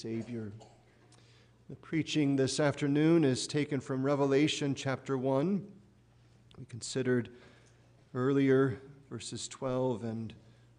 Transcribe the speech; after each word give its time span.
Savior. 0.00 0.50
The 1.68 1.76
preaching 1.76 2.34
this 2.34 2.58
afternoon 2.58 3.22
is 3.22 3.46
taken 3.46 3.80
from 3.80 4.02
Revelation 4.02 4.74
chapter 4.74 5.18
1. 5.18 5.62
We 6.58 6.64
considered 6.64 7.28
earlier 8.14 8.80
verses 9.10 9.46
12 9.46 10.04
and 10.04 10.32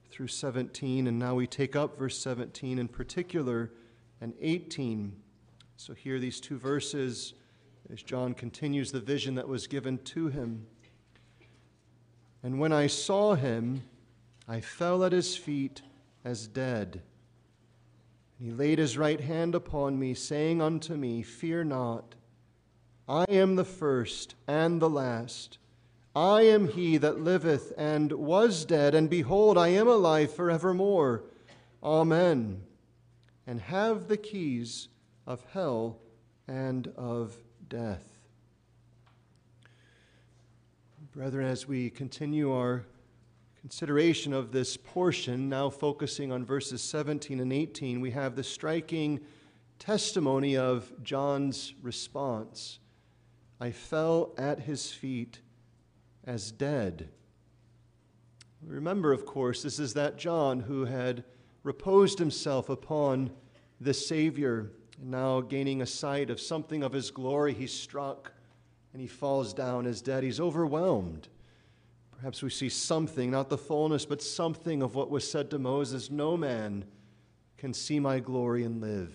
through 0.09 0.29
17, 0.29 1.05
and 1.05 1.19
now 1.19 1.35
we 1.35 1.45
take 1.45 1.75
up 1.75 1.99
verse 1.99 2.17
17 2.17 2.79
in 2.79 2.87
particular 2.87 3.71
and 4.21 4.33
18. 4.41 5.15
So, 5.77 5.93
hear 5.93 6.17
these 6.17 6.39
two 6.39 6.57
verses 6.57 7.35
as 7.93 8.01
John 8.01 8.33
continues 8.33 8.91
the 8.91 9.01
vision 9.01 9.35
that 9.35 9.47
was 9.47 9.67
given 9.67 9.99
to 9.99 10.29
him. 10.29 10.65
And 12.41 12.59
when 12.59 12.73
I 12.73 12.87
saw 12.87 13.35
him, 13.35 13.83
I 14.47 14.61
fell 14.61 15.03
at 15.03 15.11
his 15.11 15.37
feet 15.37 15.83
as 16.25 16.47
dead. 16.47 17.03
He 18.41 18.49
laid 18.49 18.79
his 18.79 18.97
right 18.97 19.21
hand 19.21 19.53
upon 19.53 19.99
me, 19.99 20.15
saying 20.15 20.63
unto 20.63 20.95
me, 20.95 21.21
Fear 21.21 21.65
not, 21.65 22.15
I 23.07 23.25
am 23.29 23.55
the 23.55 23.63
first 23.63 24.33
and 24.47 24.81
the 24.81 24.89
last. 24.89 25.59
I 26.15 26.41
am 26.41 26.67
he 26.67 26.97
that 26.97 27.21
liveth 27.21 27.71
and 27.77 28.11
was 28.11 28.65
dead, 28.65 28.95
and 28.95 29.11
behold, 29.11 29.59
I 29.59 29.67
am 29.67 29.87
alive 29.87 30.33
forevermore. 30.33 31.23
Amen. 31.83 32.63
And 33.45 33.61
have 33.61 34.07
the 34.07 34.17
keys 34.17 34.87
of 35.27 35.45
hell 35.53 35.99
and 36.47 36.87
of 36.97 37.37
death. 37.69 38.21
Brethren, 41.11 41.45
as 41.45 41.67
we 41.67 41.91
continue 41.91 42.51
our 42.51 42.85
consideration 43.61 44.33
of 44.33 44.51
this 44.51 44.75
portion, 44.75 45.47
now 45.47 45.69
focusing 45.69 46.31
on 46.31 46.43
verses 46.43 46.81
17 46.81 47.39
and 47.39 47.53
18, 47.53 48.01
we 48.01 48.11
have 48.11 48.35
the 48.35 48.43
striking 48.43 49.19
testimony 49.77 50.57
of 50.57 50.91
John's 51.03 51.73
response 51.81 52.79
I 53.59 53.69
fell 53.69 54.33
at 54.39 54.61
his 54.61 54.91
feet 54.91 55.39
as 56.25 56.51
dead. 56.51 57.09
Remember, 58.65 59.13
of 59.13 59.23
course, 59.27 59.61
this 59.61 59.77
is 59.77 59.93
that 59.93 60.17
John 60.17 60.61
who 60.61 60.85
had 60.85 61.23
reposed 61.61 62.17
himself 62.17 62.69
upon 62.69 63.29
the 63.79 63.93
Savior, 63.93 64.71
now 64.99 65.41
gaining 65.41 65.83
a 65.83 65.85
sight 65.85 66.31
of 66.31 66.41
something 66.41 66.81
of 66.81 66.93
his 66.93 67.11
glory, 67.11 67.53
he's 67.53 67.73
struck 67.73 68.33
and 68.93 69.01
he 69.01 69.07
falls 69.07 69.53
down 69.53 69.85
as 69.85 70.01
dead. 70.01 70.23
He's 70.23 70.39
overwhelmed. 70.39 71.27
Perhaps 72.21 72.43
we 72.43 72.51
see 72.51 72.69
something, 72.69 73.31
not 73.31 73.49
the 73.49 73.57
fullness, 73.57 74.05
but 74.05 74.21
something 74.21 74.83
of 74.83 74.93
what 74.93 75.09
was 75.09 75.27
said 75.27 75.49
to 75.49 75.57
Moses 75.57 76.11
No 76.11 76.37
man 76.37 76.85
can 77.57 77.73
see 77.73 77.99
my 77.99 78.19
glory 78.19 78.63
and 78.63 78.79
live. 78.79 79.11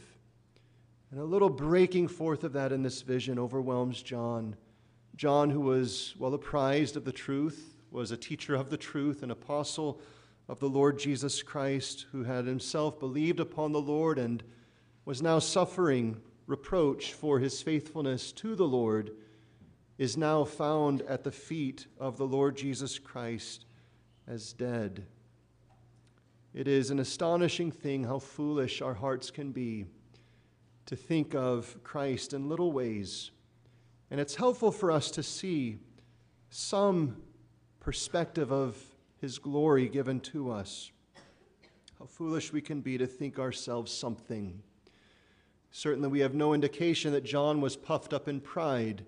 And 1.12 1.21
a 1.21 1.25
little 1.25 1.49
breaking 1.49 2.09
forth 2.09 2.43
of 2.43 2.53
that 2.55 2.73
in 2.73 2.83
this 2.83 3.03
vision 3.03 3.39
overwhelms 3.39 4.03
John. 4.03 4.57
John, 5.15 5.51
who 5.51 5.61
was 5.61 6.17
well 6.19 6.34
apprised 6.34 6.97
of 6.97 7.05
the 7.05 7.12
truth, 7.12 7.77
was 7.93 8.11
a 8.11 8.17
teacher 8.17 8.57
of 8.57 8.71
the 8.71 8.77
truth, 8.77 9.23
an 9.23 9.31
apostle 9.31 10.01
of 10.49 10.59
the 10.59 10.69
Lord 10.69 10.99
Jesus 10.99 11.45
Christ, 11.45 12.07
who 12.11 12.25
had 12.25 12.45
himself 12.45 12.99
believed 12.99 13.39
upon 13.39 13.71
the 13.71 13.81
Lord 13.81 14.19
and 14.19 14.43
was 15.05 15.23
now 15.23 15.39
suffering 15.39 16.21
reproach 16.49 17.12
for 17.12 17.39
his 17.39 17.62
faithfulness 17.62 18.33
to 18.33 18.57
the 18.57 18.67
Lord 18.67 19.12
is 19.99 20.17
now 20.17 20.45
found 20.45 21.03
at 21.03 21.25
the 21.25 21.33
feet 21.33 21.87
of 21.99 22.19
the 22.19 22.27
Lord 22.27 22.57
Jesus 22.57 22.99
Christ 22.99 23.65
as 24.27 24.53
dead. 24.53 25.07
It 26.53 26.69
is 26.69 26.91
an 26.91 26.99
astonishing 26.99 27.71
thing 27.71 28.05
how 28.05 28.19
foolish 28.19 28.83
our 28.83 28.95
hearts 28.95 29.31
can 29.31 29.53
be 29.53 29.87
to 30.87 30.97
think 30.97 31.35
of 31.35 31.83
Christ 31.83 32.33
in 32.33 32.49
little 32.49 32.73
ways. 32.73 33.31
And 34.11 34.21
it's 34.21 34.37
helpful 34.37 34.71
for 34.71 34.91
us 34.91 35.11
to 35.13 35.23
see 35.23 35.79
some 36.51 37.17
perspective 37.81 38.53
of 38.53 38.77
his 39.19 39.39
glory 39.39 39.89
given 39.89 40.21
to 40.21 40.51
us. 40.51 40.93
How 41.99 42.06
foolish 42.06 42.53
we 42.53 42.61
can 42.61 42.81
be 42.81 42.99
to 42.99 43.06
think 43.06 43.39
ourselves 43.39 43.93
something. 43.93 44.62
Certainly, 45.71 46.09
we 46.09 46.21
have 46.21 46.35
no 46.35 46.55
indication 46.55 47.12
that 47.12 47.25
John 47.25 47.61
was 47.61 47.77
puffed 47.77 48.12
up 48.12 48.29
in 48.29 48.41
pride 48.41 49.05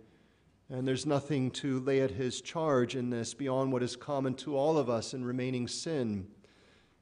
and 0.71 0.87
there's 0.87 1.07
nothing 1.07 1.51
to 1.51 1.81
lay 1.81 2.01
at 2.01 2.11
his 2.11 2.41
charge 2.41 2.95
in 2.95 3.11
this 3.11 3.33
beyond 3.33 3.73
what 3.73 3.83
is 3.83 3.97
common 3.97 4.35
to 4.35 4.57
all 4.57 4.77
of 4.77 4.91
us 4.91 5.15
in 5.15 5.25
remaining 5.25 5.67
sin. 5.67 6.27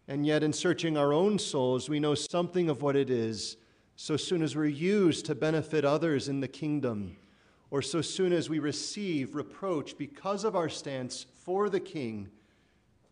And 0.08 0.24
yet, 0.24 0.44
in 0.44 0.52
searching 0.52 0.96
our 0.96 1.12
own 1.12 1.38
souls, 1.38 1.88
we 1.88 1.98
know 1.98 2.14
something 2.14 2.68
of 2.68 2.80
what 2.80 2.94
it 2.94 3.10
is 3.10 3.56
so 3.96 4.16
soon 4.16 4.42
as 4.42 4.54
we're 4.54 4.66
used 4.66 5.26
to 5.26 5.34
benefit 5.34 5.84
others 5.84 6.28
in 6.28 6.40
the 6.40 6.48
kingdom, 6.48 7.16
or 7.70 7.82
so 7.82 8.02
soon 8.02 8.32
as 8.32 8.48
we 8.48 8.58
receive 8.58 9.34
reproach 9.34 9.98
because 9.98 10.44
of 10.44 10.54
our 10.54 10.68
stance 10.68 11.26
for 11.44 11.68
the 11.68 11.80
king, 11.80 12.28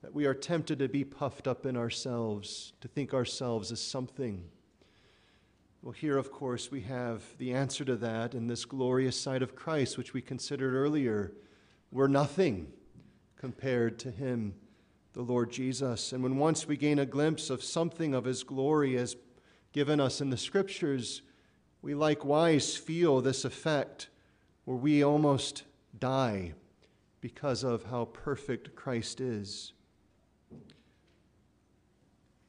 that 0.03 0.15
we 0.15 0.27
are 0.27 0.35
tempted 0.35 0.79
to 0.79 0.89
be 0.89 1.03
puffed 1.03 1.49
up 1.49 1.65
in 1.67 1.77
ourselves, 1.77 2.75
to 2.81 2.87
think 2.87 3.15
ourselves 3.15 3.73
as 3.73 3.81
something. 3.81 4.45
Well, 5.85 5.93
here, 5.93 6.17
of 6.17 6.33
course, 6.33 6.71
we 6.71 6.81
have 6.81 7.23
the 7.37 7.53
answer 7.53 7.85
to 7.85 7.95
that 7.97 8.33
in 8.33 8.47
this 8.47 8.65
glorious 8.65 9.21
sight 9.21 9.43
of 9.43 9.55
Christ, 9.55 9.99
which 9.99 10.15
we 10.15 10.23
considered 10.23 10.73
earlier. 10.73 11.35
We're 11.93 12.07
nothing 12.07 12.73
compared 13.37 13.99
to 13.99 14.11
Him, 14.11 14.55
the 15.13 15.21
Lord 15.21 15.51
Jesus. 15.51 16.15
And 16.15 16.23
when 16.23 16.39
once 16.39 16.67
we 16.67 16.79
gain 16.79 16.99
a 16.99 17.05
glimpse 17.05 17.51
of 17.51 17.63
something 17.63 18.15
of 18.15 18.25
His 18.25 18.45
glory 18.45 18.97
as 18.97 19.15
given 19.73 20.01
us 20.01 20.23
in 20.23 20.31
the 20.31 20.39
Scriptures, 20.39 21.21
we 21.83 21.95
likewise 21.95 22.79
feel 22.79 23.21
this 23.21 23.45
effect 23.45 24.09
where 24.65 24.79
we 24.79 25.05
almost 25.05 25.65
die 25.99 26.55
because 27.21 27.63
of 27.63 27.85
how 27.85 28.07
perfect 28.07 28.75
Christ 28.75 29.21
is. 29.21 29.75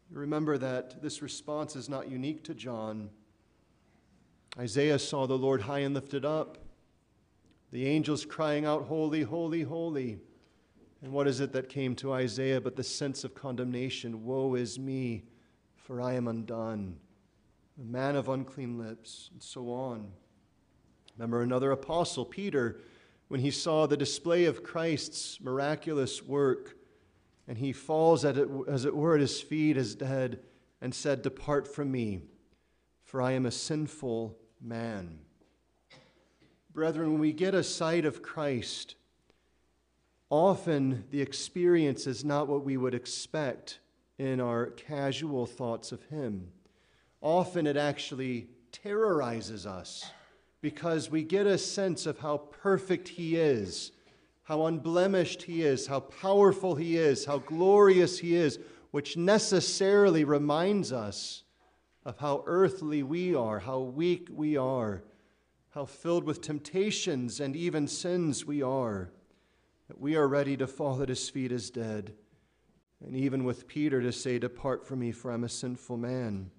Remember 0.10 0.58
that 0.58 1.02
this 1.02 1.22
response 1.22 1.76
is 1.76 1.90
not 1.90 2.10
unique 2.10 2.42
to 2.46 2.54
John. 2.54 3.10
Isaiah 4.58 5.00
saw 5.00 5.28
the 5.28 5.38
Lord 5.38 5.62
high 5.62 5.80
and 5.80 5.94
lifted 5.94 6.24
up, 6.24 6.58
the 7.72 7.88
angels 7.88 8.24
crying 8.24 8.66
out, 8.66 8.86
Holy, 8.86 9.24
holy, 9.24 9.64
holy. 9.64 10.18
And 11.02 11.12
what 11.12 11.28
is 11.28 11.42
it 11.42 11.52
that 11.52 11.68
came 11.68 11.94
to 11.98 12.14
Isaiah 12.14 12.62
but 12.62 12.78
the 12.78 12.84
sense 12.84 13.26
of 13.26 13.36
condemnation? 13.36 14.24
Woe 14.24 14.56
is 14.56 14.80
me, 14.80 15.24
for 15.76 16.00
I 16.00 16.14
am 16.14 16.28
undone, 16.28 16.96
a 17.80 17.84
man 17.84 18.16
of 18.16 18.30
unclean 18.30 18.80
lips, 18.80 19.30
and 19.34 19.44
so 19.44 19.72
on. 19.72 20.12
Remember 21.18 21.42
another 21.42 21.72
apostle, 21.72 22.24
Peter, 22.24 22.80
when 23.28 23.42
he 23.42 23.52
saw 23.52 23.86
the 23.86 23.98
display 23.98 24.46
of 24.46 24.64
Christ's 24.64 25.42
miraculous 25.42 26.24
work, 26.24 26.78
and 27.48 27.58
he 27.58 27.74
falls 27.74 28.24
at 28.24 28.38
it, 28.38 28.50
as 28.68 28.86
it 28.86 28.96
were 28.96 29.16
at 29.16 29.22
his 29.22 29.42
feet 29.42 29.76
as 29.76 29.96
dead, 29.96 30.40
and 30.82 30.96
said, 30.96 31.22
Depart 31.22 31.68
from 31.68 31.92
me, 31.92 32.22
for 33.04 33.22
I 33.22 33.34
am 33.34 33.46
a 33.46 33.52
sinful 33.52 34.38
man. 34.62 35.20
Brethren, 36.74 37.12
when 37.12 37.22
we 37.22 37.32
get 37.32 37.56
a 37.56 37.64
sight 37.64 38.06
of 38.06 38.22
Christ, 38.22 38.96
often 40.30 41.06
the 41.12 41.22
experience 41.22 42.06
is 42.06 42.26
not 42.26 42.48
what 42.48 42.66
we 42.66 42.76
would 42.76 42.94
expect 42.94 43.80
in 44.18 44.42
our 44.42 44.68
casual 44.68 45.46
thoughts 45.46 45.92
of 45.92 46.04
Him. 46.06 46.50
Often 47.22 47.68
it 47.68 47.78
actually 47.78 48.48
terrorizes 48.72 49.66
us 49.66 50.06
because 50.62 51.10
we 51.10 51.24
get 51.24 51.48
a 51.48 51.58
sense 51.58 52.06
of 52.06 52.20
how 52.20 52.38
perfect 52.38 53.08
He 53.08 53.38
is, 53.38 53.92
how 54.44 54.66
unblemished 54.66 55.44
He 55.44 55.62
is, 55.64 55.88
how 55.88 56.02
powerful 56.02 56.76
He 56.76 56.98
is, 56.98 57.24
how 57.24 57.38
glorious 57.38 58.20
He 58.20 58.36
is, 58.36 58.60
which 58.92 59.16
necessarily 59.16 60.24
reminds 60.24 60.92
us 60.92 61.44
of 62.06 62.20
how 62.20 62.44
earthly 62.46 63.02
we 63.02 63.34
are, 63.34 63.60
how 63.60 63.80
weak 63.80 64.30
we 64.32 64.56
are, 64.56 65.04
how 65.72 65.86
filled 65.86 66.24
with 66.24 66.42
temptations 66.42 67.40
and 67.40 67.56
even 67.56 67.88
sins 67.88 68.46
we 68.46 68.62
are, 68.62 69.12
that 69.88 70.00
we 70.00 70.16
are 70.16 70.28
ready 70.28 70.56
to 70.56 70.68
fall 70.68 71.02
at 71.02 71.10
his 71.10 71.30
feet 71.30 71.52
as 71.52 71.70
dead. 71.70 72.14
And 73.06 73.16
even 73.16 73.44
with 73.44 73.68
Peter 73.68 74.02
to 74.02 74.12
say, 74.12 74.40
Depart 74.40 74.86
from 74.86 75.00
me, 75.00 75.12
for 75.12 75.32
I'm 75.32 75.44
a 75.44 75.50
sinful 75.50 75.98
man. 75.98 76.52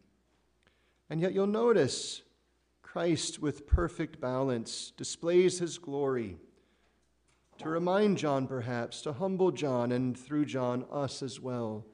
And 1.08 1.20
yet 1.20 1.32
you'll 1.32 1.46
notice 1.46 2.22
Christ, 2.82 3.40
with 3.40 3.66
perfect 3.66 4.20
balance, 4.20 4.92
displays 4.96 5.58
his 5.58 5.78
glory 5.78 6.38
to 7.58 7.68
remind 7.68 8.18
John, 8.18 8.46
perhaps, 8.46 9.00
to 9.02 9.12
humble 9.14 9.50
John, 9.50 9.92
and 9.92 10.18
through 10.18 10.44
John, 10.44 10.84
us 10.90 11.22
as 11.22 11.40
well 11.40 11.86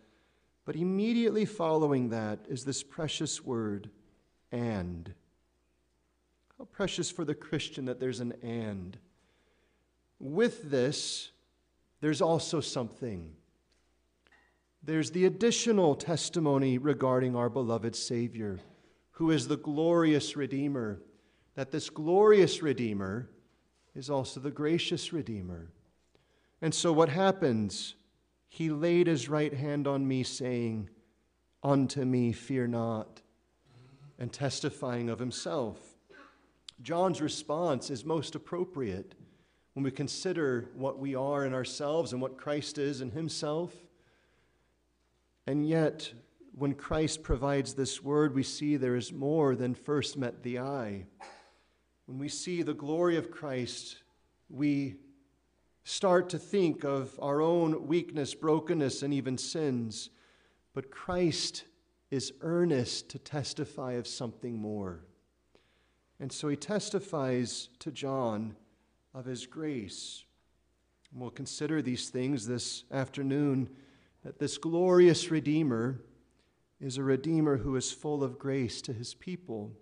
but 0.64 0.76
immediately 0.76 1.44
following 1.44 2.10
that 2.10 2.38
is 2.48 2.64
this 2.64 2.82
precious 2.82 3.44
word, 3.44 3.90
and. 4.50 5.12
How 6.58 6.64
precious 6.66 7.10
for 7.10 7.24
the 7.24 7.34
Christian 7.34 7.86
that 7.86 7.98
there's 7.98 8.20
an 8.20 8.34
and. 8.42 8.96
With 10.20 10.70
this, 10.70 11.30
there's 12.00 12.22
also 12.22 12.60
something. 12.60 13.32
There's 14.84 15.10
the 15.10 15.26
additional 15.26 15.94
testimony 15.94 16.78
regarding 16.78 17.34
our 17.36 17.48
beloved 17.48 17.96
Savior. 17.96 18.60
who 19.12 19.30
is 19.30 19.46
the 19.46 19.56
glorious 19.56 20.36
Redeemer, 20.36 21.00
that 21.54 21.70
this 21.70 21.90
glorious 21.90 22.62
Redeemer 22.62 23.28
is 23.94 24.10
also 24.10 24.40
the 24.40 24.50
gracious 24.50 25.12
Redeemer. 25.12 25.70
And 26.60 26.74
so 26.74 26.92
what 26.92 27.08
happens? 27.08 27.94
He 28.54 28.68
laid 28.68 29.06
his 29.06 29.30
right 29.30 29.54
hand 29.54 29.86
on 29.86 30.06
me, 30.06 30.22
saying, 30.22 30.90
Unto 31.62 32.04
me, 32.04 32.32
fear 32.32 32.66
not, 32.66 33.22
and 34.18 34.30
testifying 34.30 35.08
of 35.08 35.18
himself. 35.18 35.78
John's 36.82 37.22
response 37.22 37.88
is 37.88 38.04
most 38.04 38.34
appropriate 38.34 39.14
when 39.72 39.84
we 39.84 39.90
consider 39.90 40.68
what 40.74 40.98
we 40.98 41.14
are 41.14 41.46
in 41.46 41.54
ourselves 41.54 42.12
and 42.12 42.20
what 42.20 42.36
Christ 42.36 42.76
is 42.76 43.00
in 43.00 43.12
himself. 43.12 43.74
And 45.46 45.66
yet, 45.66 46.12
when 46.54 46.74
Christ 46.74 47.22
provides 47.22 47.72
this 47.72 48.02
word, 48.02 48.34
we 48.34 48.42
see 48.42 48.76
there 48.76 48.96
is 48.96 49.14
more 49.14 49.56
than 49.56 49.74
first 49.74 50.18
met 50.18 50.42
the 50.42 50.58
eye. 50.58 51.06
When 52.04 52.18
we 52.18 52.28
see 52.28 52.60
the 52.60 52.74
glory 52.74 53.16
of 53.16 53.30
Christ, 53.30 54.02
we 54.50 54.96
start 55.84 56.28
to 56.30 56.38
think 56.38 56.84
of 56.84 57.18
our 57.20 57.40
own 57.40 57.86
weakness, 57.86 58.34
brokenness, 58.34 59.02
and 59.02 59.12
even 59.12 59.36
sins. 59.36 60.10
But 60.74 60.90
Christ 60.90 61.64
is 62.10 62.32
earnest 62.40 63.08
to 63.10 63.18
testify 63.18 63.92
of 63.92 64.06
something 64.06 64.56
more. 64.56 65.00
And 66.20 66.30
so 66.30 66.48
he 66.48 66.56
testifies 66.56 67.68
to 67.80 67.90
John 67.90 68.54
of 69.12 69.24
his 69.24 69.46
grace. 69.46 70.24
And 71.10 71.20
we'll 71.20 71.30
consider 71.30 71.82
these 71.82 72.10
things 72.10 72.46
this 72.46 72.84
afternoon 72.92 73.68
that 74.24 74.38
this 74.38 74.56
glorious 74.56 75.30
Redeemer 75.30 76.00
is 76.80 76.96
a 76.96 77.02
Redeemer 77.02 77.56
who 77.56 77.76
is 77.76 77.92
full 77.92 78.22
of 78.22 78.38
grace 78.38 78.80
to 78.82 78.92
his 78.92 79.14
people. 79.14 79.72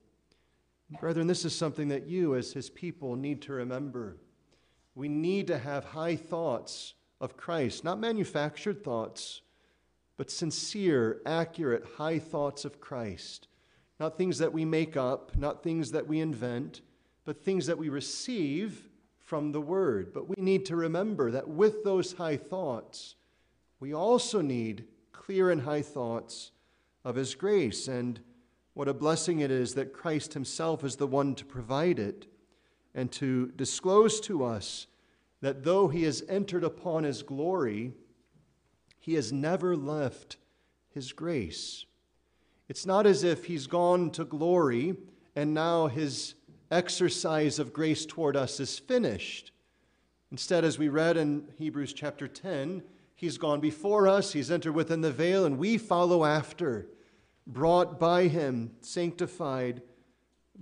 Brethren, 0.98 1.26
this 1.26 1.44
is 1.44 1.54
something 1.54 1.88
that 1.88 2.06
you, 2.06 2.34
as 2.34 2.52
his 2.52 2.68
people, 2.70 3.16
need 3.16 3.42
to 3.42 3.52
remember. 3.52 4.16
We 5.00 5.08
need 5.08 5.46
to 5.46 5.56
have 5.56 5.86
high 5.86 6.16
thoughts 6.16 6.92
of 7.22 7.34
Christ, 7.34 7.84
not 7.84 7.98
manufactured 7.98 8.84
thoughts, 8.84 9.40
but 10.18 10.30
sincere, 10.30 11.22
accurate, 11.24 11.86
high 11.96 12.18
thoughts 12.18 12.66
of 12.66 12.82
Christ. 12.82 13.48
Not 13.98 14.18
things 14.18 14.36
that 14.36 14.52
we 14.52 14.66
make 14.66 14.98
up, 14.98 15.34
not 15.38 15.62
things 15.62 15.92
that 15.92 16.06
we 16.06 16.20
invent, 16.20 16.82
but 17.24 17.42
things 17.42 17.64
that 17.64 17.78
we 17.78 17.88
receive 17.88 18.90
from 19.16 19.52
the 19.52 19.60
Word. 19.62 20.12
But 20.12 20.28
we 20.28 20.34
need 20.36 20.66
to 20.66 20.76
remember 20.76 21.30
that 21.30 21.48
with 21.48 21.82
those 21.82 22.12
high 22.12 22.36
thoughts, 22.36 23.14
we 23.80 23.94
also 23.94 24.42
need 24.42 24.84
clear 25.12 25.50
and 25.50 25.62
high 25.62 25.80
thoughts 25.80 26.50
of 27.06 27.16
His 27.16 27.34
grace. 27.34 27.88
And 27.88 28.20
what 28.74 28.86
a 28.86 28.92
blessing 28.92 29.40
it 29.40 29.50
is 29.50 29.72
that 29.76 29.94
Christ 29.94 30.34
Himself 30.34 30.84
is 30.84 30.96
the 30.96 31.06
one 31.06 31.34
to 31.36 31.46
provide 31.46 31.98
it 31.98 32.26
and 32.94 33.10
to 33.12 33.50
disclose 33.56 34.20
to 34.20 34.44
us 34.44 34.86
that 35.40 35.64
though 35.64 35.88
He 35.88 36.04
has 36.04 36.22
entered 36.28 36.64
upon 36.64 37.04
His 37.04 37.22
glory, 37.22 37.92
He 38.98 39.14
has 39.14 39.32
never 39.32 39.76
left 39.76 40.36
His 40.90 41.12
grace. 41.12 41.84
It's 42.68 42.86
not 42.86 43.06
as 43.06 43.24
if 43.24 43.46
He's 43.46 43.66
gone 43.66 44.10
to 44.12 44.24
glory 44.24 44.96
and 45.34 45.54
now 45.54 45.86
His 45.86 46.34
exercise 46.70 47.58
of 47.58 47.72
grace 47.72 48.06
toward 48.06 48.36
us 48.36 48.60
is 48.60 48.78
finished. 48.78 49.52
Instead, 50.30 50.64
as 50.64 50.78
we 50.78 50.88
read 50.88 51.16
in 51.16 51.48
Hebrews 51.56 51.92
chapter 51.92 52.28
10, 52.28 52.82
He's 53.16 53.36
gone 53.36 53.60
before 53.60 54.08
us, 54.08 54.32
He's 54.32 54.50
entered 54.50 54.72
within 54.74 55.00
the 55.00 55.12
veil, 55.12 55.44
and 55.44 55.58
we 55.58 55.76
follow 55.76 56.24
after, 56.24 56.86
brought 57.46 57.98
by 57.98 58.28
Him, 58.28 58.70
sanctified 58.80 59.82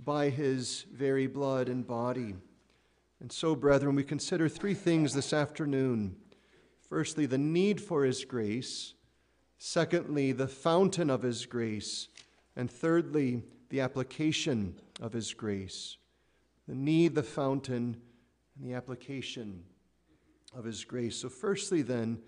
by 0.03 0.29
His 0.29 0.85
very 0.91 1.27
blood 1.27 1.69
and 1.69 1.85
body. 1.85 2.35
And 3.21 3.31
so, 3.31 3.55
brethren, 3.55 3.95
we 3.95 4.03
consider 4.03 4.47
three 4.47 4.73
things 4.73 5.13
this 5.13 5.33
afternoon. 5.33 6.15
Firstly, 6.87 7.25
the 7.25 7.37
need 7.37 7.81
for 7.81 8.03
His 8.03 8.23
grace. 8.23 8.93
Secondly, 9.57 10.31
the 10.31 10.47
fountain 10.47 11.09
of 11.09 11.21
His 11.21 11.45
grace. 11.45 12.07
And 12.55 12.71
thirdly, 12.71 13.43
the 13.69 13.81
application 13.81 14.79
of 15.01 15.13
His 15.13 15.33
grace 15.33 15.97
the 16.67 16.75
need, 16.75 17.15
the 17.15 17.23
fountain, 17.23 17.97
and 18.55 18.69
the 18.69 18.75
application 18.75 19.63
of 20.55 20.63
His 20.65 20.83
grace. 20.85 21.17
So, 21.17 21.27
firstly, 21.27 21.81
then, 21.81 22.19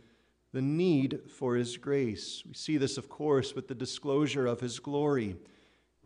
the 0.52 0.62
need 0.62 1.20
for 1.30 1.56
His 1.56 1.78
grace. 1.78 2.44
We 2.46 2.56
see 2.56 2.78
this, 2.78 2.98
of 2.98 3.08
course, 3.08 3.54
with 3.54 3.68
the 3.68 3.76
disclosure 3.76 4.48
of 4.48 4.60
His 4.60 4.80
glory. 4.80 5.36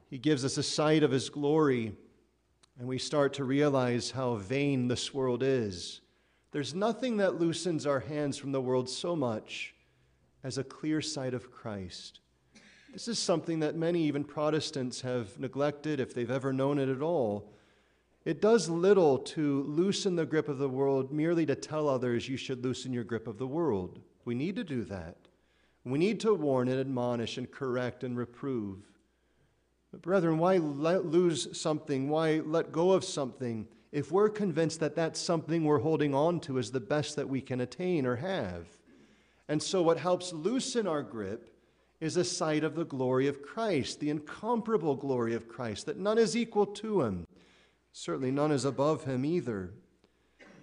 He 0.09 0.17
gives 0.17 0.43
us 0.43 0.57
a 0.57 0.63
sight 0.63 1.01
of 1.01 1.11
His 1.11 1.29
glory, 1.29 1.95
and 2.77 2.87
we 2.87 2.97
start 2.97 3.33
to 3.33 3.43
realize 3.43 4.11
how 4.11 4.35
vain 4.35 4.87
this 4.87 5.13
world 5.13 5.41
is. 5.43 6.01
There's 6.51 6.73
nothing 6.73 7.17
that 7.17 7.39
loosens 7.39 7.85
our 7.85 7.99
hands 7.99 8.37
from 8.37 8.51
the 8.51 8.61
world 8.61 8.89
so 8.89 9.15
much 9.15 9.73
as 10.43 10.57
a 10.57 10.63
clear 10.63 11.01
sight 11.01 11.33
of 11.33 11.51
Christ. 11.51 12.19
This 12.93 13.07
is 13.07 13.19
something 13.19 13.59
that 13.59 13.75
many, 13.75 14.03
even 14.03 14.23
Protestants, 14.23 15.01
have 15.01 15.37
neglected 15.39 15.99
if 15.99 16.13
they've 16.13 16.31
ever 16.31 16.53
known 16.53 16.79
it 16.79 16.87
at 16.87 17.01
all. 17.01 17.51
It 18.23 18.41
does 18.41 18.69
little 18.69 19.17
to 19.19 19.63
loosen 19.63 20.15
the 20.15 20.25
grip 20.25 20.47
of 20.47 20.57
the 20.57 20.69
world 20.69 21.11
merely 21.11 21.45
to 21.45 21.55
tell 21.55 21.89
others 21.89 22.29
you 22.29 22.37
should 22.37 22.63
loosen 22.63 22.93
your 22.93 23.03
grip 23.03 23.27
of 23.27 23.37
the 23.37 23.47
world. 23.47 23.99
We 24.23 24.33
need 24.33 24.55
to 24.55 24.63
do 24.63 24.83
that. 24.85 25.17
We 25.83 25.99
need 25.99 26.19
to 26.21 26.33
warn 26.33 26.67
and 26.67 26.79
admonish 26.79 27.37
and 27.37 27.51
correct 27.51 28.03
and 28.03 28.17
reprove. 28.17 28.79
But, 29.95 30.01
brethren, 30.01 30.39
why 30.39 30.57
lose 30.57 31.57
something? 31.57 32.09
Why 32.09 32.41
let 32.43 32.73
go 32.73 32.91
of 32.91 33.05
something 33.05 33.65
if 33.93 34.11
we're 34.11 34.27
convinced 34.27 34.81
that 34.81 34.97
that 34.97 35.15
something 35.15 35.63
we're 35.63 35.79
holding 35.79 36.13
on 36.13 36.41
to 36.41 36.57
is 36.57 36.69
the 36.69 36.81
best 36.81 37.15
that 37.15 37.29
we 37.29 37.39
can 37.39 37.61
attain 37.61 38.05
or 38.05 38.17
have? 38.17 38.67
And 39.47 39.63
so, 39.63 39.81
what 39.81 39.97
helps 39.97 40.33
loosen 40.33 40.85
our 40.85 41.01
grip 41.01 41.49
is 42.01 42.17
a 42.17 42.25
sight 42.25 42.65
of 42.65 42.75
the 42.75 42.83
glory 42.83 43.27
of 43.27 43.41
Christ, 43.41 44.01
the 44.01 44.09
incomparable 44.09 44.95
glory 44.95 45.33
of 45.33 45.47
Christ, 45.47 45.85
that 45.85 45.97
none 45.97 46.17
is 46.17 46.35
equal 46.35 46.65
to 46.65 47.03
him. 47.03 47.25
Certainly 47.93 48.31
none 48.31 48.51
is 48.51 48.65
above 48.65 49.05
him 49.05 49.23
either. 49.23 49.71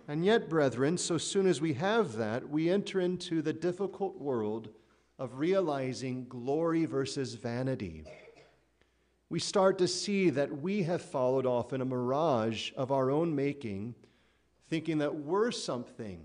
And 0.09 0.27
yet, 0.27 0.51
brethren, 0.51 0.99
so 0.99 1.17
soon 1.17 1.47
as 1.47 1.59
we 1.59 1.73
have 1.73 2.17
that, 2.17 2.51
we 2.51 2.69
enter 2.69 3.01
into 3.01 3.41
the 3.41 3.55
difficult 3.55 4.21
world 4.21 4.69
of 5.19 5.39
realizing 5.39 6.27
glory 6.29 6.85
versus 6.85 7.33
vanity. 7.33 8.05
We 9.33 9.41
start 9.41 9.79
to 9.79 9.89
see 9.89 10.29
that 10.29 10.61
we 10.61 10.83
have 10.83 11.01
followed 11.01 11.47
off 11.47 11.73
in 11.73 11.81
a 11.81 11.87
mirage 11.87 12.71
of 12.77 12.93
our 12.93 13.11
own 13.11 13.35
making, 13.35 13.95
thinking 14.69 14.99
that 14.99 15.15
we're 15.15 15.51
something. 15.51 16.21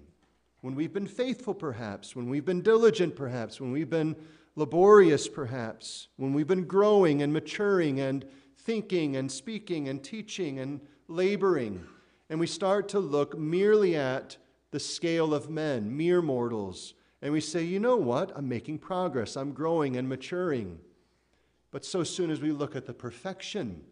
When 0.59 0.75
we've 0.75 0.91
been 0.91 1.07
faithful, 1.07 1.53
perhaps, 1.53 2.17
when 2.17 2.27
we've 2.29 2.43
been 2.43 2.61
diligent, 2.61 3.15
perhaps, 3.15 3.61
when 3.61 3.71
we've 3.71 3.89
been 3.89 4.17
laborious, 4.57 5.29
perhaps, 5.29 6.09
when 6.17 6.33
we've 6.33 6.49
been 6.49 6.65
growing 6.65 7.21
and 7.21 7.31
maturing 7.31 8.01
and 8.01 8.25
thinking 8.57 9.15
and 9.15 9.31
speaking 9.31 9.87
and 9.87 10.03
teaching 10.03 10.59
and 10.59 10.81
laboring, 11.07 11.85
and 12.29 12.41
we 12.41 12.45
start 12.45 12.89
to 12.89 12.99
look 12.99 13.37
merely 13.37 13.95
at 13.95 14.35
the 14.71 14.81
scale 14.81 15.33
of 15.33 15.49
men, 15.49 15.95
mere 15.95 16.21
mortals, 16.21 16.93
and 17.21 17.31
we 17.31 17.39
say, 17.39 17.63
you 17.63 17.79
know 17.79 17.95
what? 17.95 18.33
I'm 18.35 18.49
making 18.49 18.79
progress, 18.79 19.37
I'm 19.37 19.53
growing 19.53 19.95
and 19.95 20.09
maturing. 20.09 20.81
But 21.71 21.86
so 21.86 22.03
soon 22.03 22.31
as 22.31 22.41
we 22.41 22.51
look 22.51 22.75
at 22.75 22.86
the 22.86 22.93
perfection 22.93 23.83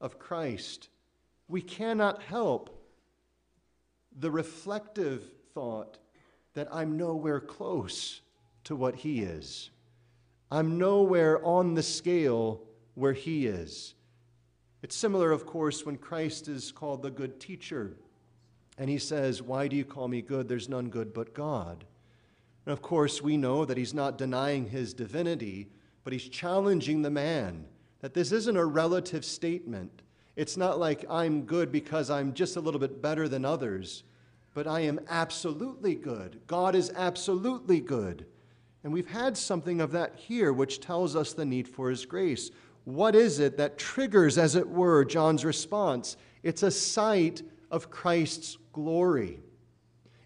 of 0.00 0.18
Christ, 0.18 0.88
we 1.48 1.62
cannot 1.62 2.22
help 2.22 2.76
the 4.16 4.30
reflective 4.30 5.22
thought 5.54 5.98
that 6.54 6.68
I'm 6.72 6.96
nowhere 6.96 7.40
close 7.40 8.20
to 8.64 8.74
what 8.74 8.96
He 8.96 9.20
is. 9.20 9.70
I'm 10.50 10.78
nowhere 10.78 11.44
on 11.44 11.74
the 11.74 11.82
scale 11.82 12.62
where 12.94 13.12
He 13.12 13.46
is. 13.46 13.94
It's 14.82 14.96
similar, 14.96 15.30
of 15.30 15.46
course, 15.46 15.84
when 15.84 15.96
Christ 15.96 16.48
is 16.48 16.72
called 16.72 17.02
the 17.02 17.10
good 17.10 17.38
teacher. 17.38 17.96
And 18.78 18.88
he 18.88 18.98
says, 18.98 19.42
Why 19.42 19.68
do 19.68 19.76
you 19.76 19.84
call 19.84 20.08
me 20.08 20.22
good? 20.22 20.48
There's 20.48 20.68
none 20.68 20.88
good 20.88 21.12
but 21.12 21.34
God. 21.34 21.84
And 22.64 22.72
of 22.72 22.80
course, 22.80 23.20
we 23.20 23.36
know 23.36 23.64
that 23.64 23.76
he's 23.76 23.94
not 23.94 24.16
denying 24.18 24.68
his 24.68 24.94
divinity, 24.94 25.68
but 26.04 26.12
he's 26.12 26.28
challenging 26.28 27.02
the 27.02 27.10
man 27.10 27.64
that 28.00 28.14
this 28.14 28.32
isn't 28.32 28.56
a 28.56 28.64
relative 28.64 29.24
statement. 29.24 30.02
It's 30.36 30.56
not 30.56 30.78
like 30.78 31.04
I'm 31.10 31.42
good 31.42 31.70
because 31.70 32.10
I'm 32.10 32.32
just 32.32 32.56
a 32.56 32.60
little 32.60 32.80
bit 32.80 33.02
better 33.02 33.28
than 33.28 33.44
others, 33.44 34.04
but 34.54 34.66
I 34.66 34.80
am 34.80 35.00
absolutely 35.08 35.94
good. 35.94 36.40
God 36.46 36.74
is 36.74 36.92
absolutely 36.96 37.80
good. 37.80 38.26
And 38.82 38.92
we've 38.92 39.08
had 39.08 39.36
something 39.36 39.80
of 39.80 39.92
that 39.92 40.16
here, 40.16 40.52
which 40.52 40.80
tells 40.80 41.14
us 41.14 41.34
the 41.34 41.44
need 41.44 41.68
for 41.68 41.90
his 41.90 42.06
grace. 42.06 42.50
What 42.84 43.14
is 43.14 43.38
it 43.38 43.58
that 43.58 43.76
triggers, 43.76 44.38
as 44.38 44.56
it 44.56 44.66
were, 44.66 45.04
John's 45.04 45.44
response? 45.44 46.16
It's 46.42 46.62
a 46.62 46.70
sight 46.70 47.42
of 47.70 47.90
Christ's 47.90 48.56
glory. 48.72 49.40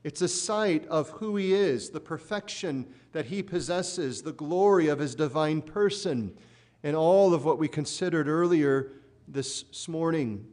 It's 0.04 0.22
a 0.22 0.28
sight 0.28 0.86
of 0.86 1.08
who 1.10 1.34
he 1.36 1.52
is, 1.54 1.90
the 1.90 2.00
perfection 2.00 2.86
that 3.12 3.26
he 3.26 3.42
possesses, 3.42 4.22
the 4.22 4.32
glory 4.32 4.88
of 4.88 4.98
his 4.98 5.14
divine 5.14 5.62
person. 5.62 6.36
and 6.84 6.94
all 6.94 7.32
of 7.32 7.46
what 7.46 7.58
we 7.58 7.66
considered 7.66 8.28
earlier 8.28 8.92
this 9.26 9.88
morning. 9.88 10.46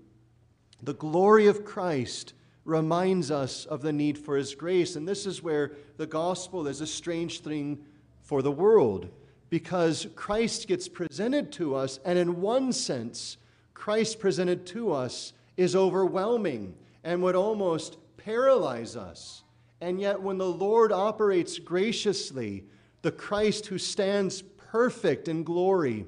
The 0.81 0.93
glory 0.93 1.47
of 1.47 1.65
Christ 1.65 2.33
reminds 2.65 3.31
us 3.31 3.65
of 3.65 3.81
the 3.81 3.91
need 3.91 4.17
for 4.17 4.37
His 4.37 4.55
grace. 4.55 4.95
And 4.95 5.07
this 5.07 5.25
is 5.25 5.43
where 5.43 5.73
the 5.97 6.07
gospel 6.07 6.67
is 6.67 6.81
a 6.81 6.87
strange 6.87 7.41
thing 7.41 7.83
for 8.21 8.41
the 8.41 8.51
world 8.51 9.09
because 9.49 10.07
Christ 10.15 10.69
gets 10.69 10.87
presented 10.87 11.51
to 11.53 11.75
us, 11.75 11.99
and 12.05 12.17
in 12.17 12.39
one 12.39 12.71
sense, 12.71 13.35
Christ 13.73 14.19
presented 14.19 14.65
to 14.67 14.93
us 14.93 15.33
is 15.57 15.75
overwhelming 15.75 16.73
and 17.03 17.21
would 17.21 17.35
almost 17.35 17.97
paralyze 18.15 18.95
us. 18.95 19.40
And 19.81 19.99
yet, 19.99 20.21
when 20.21 20.37
the 20.37 20.45
Lord 20.45 20.91
operates 20.91 21.57
graciously, 21.57 22.65
the 23.01 23.11
Christ 23.11 23.65
who 23.65 23.79
stands 23.79 24.43
perfect 24.71 25.27
in 25.27 25.43
glory 25.43 26.05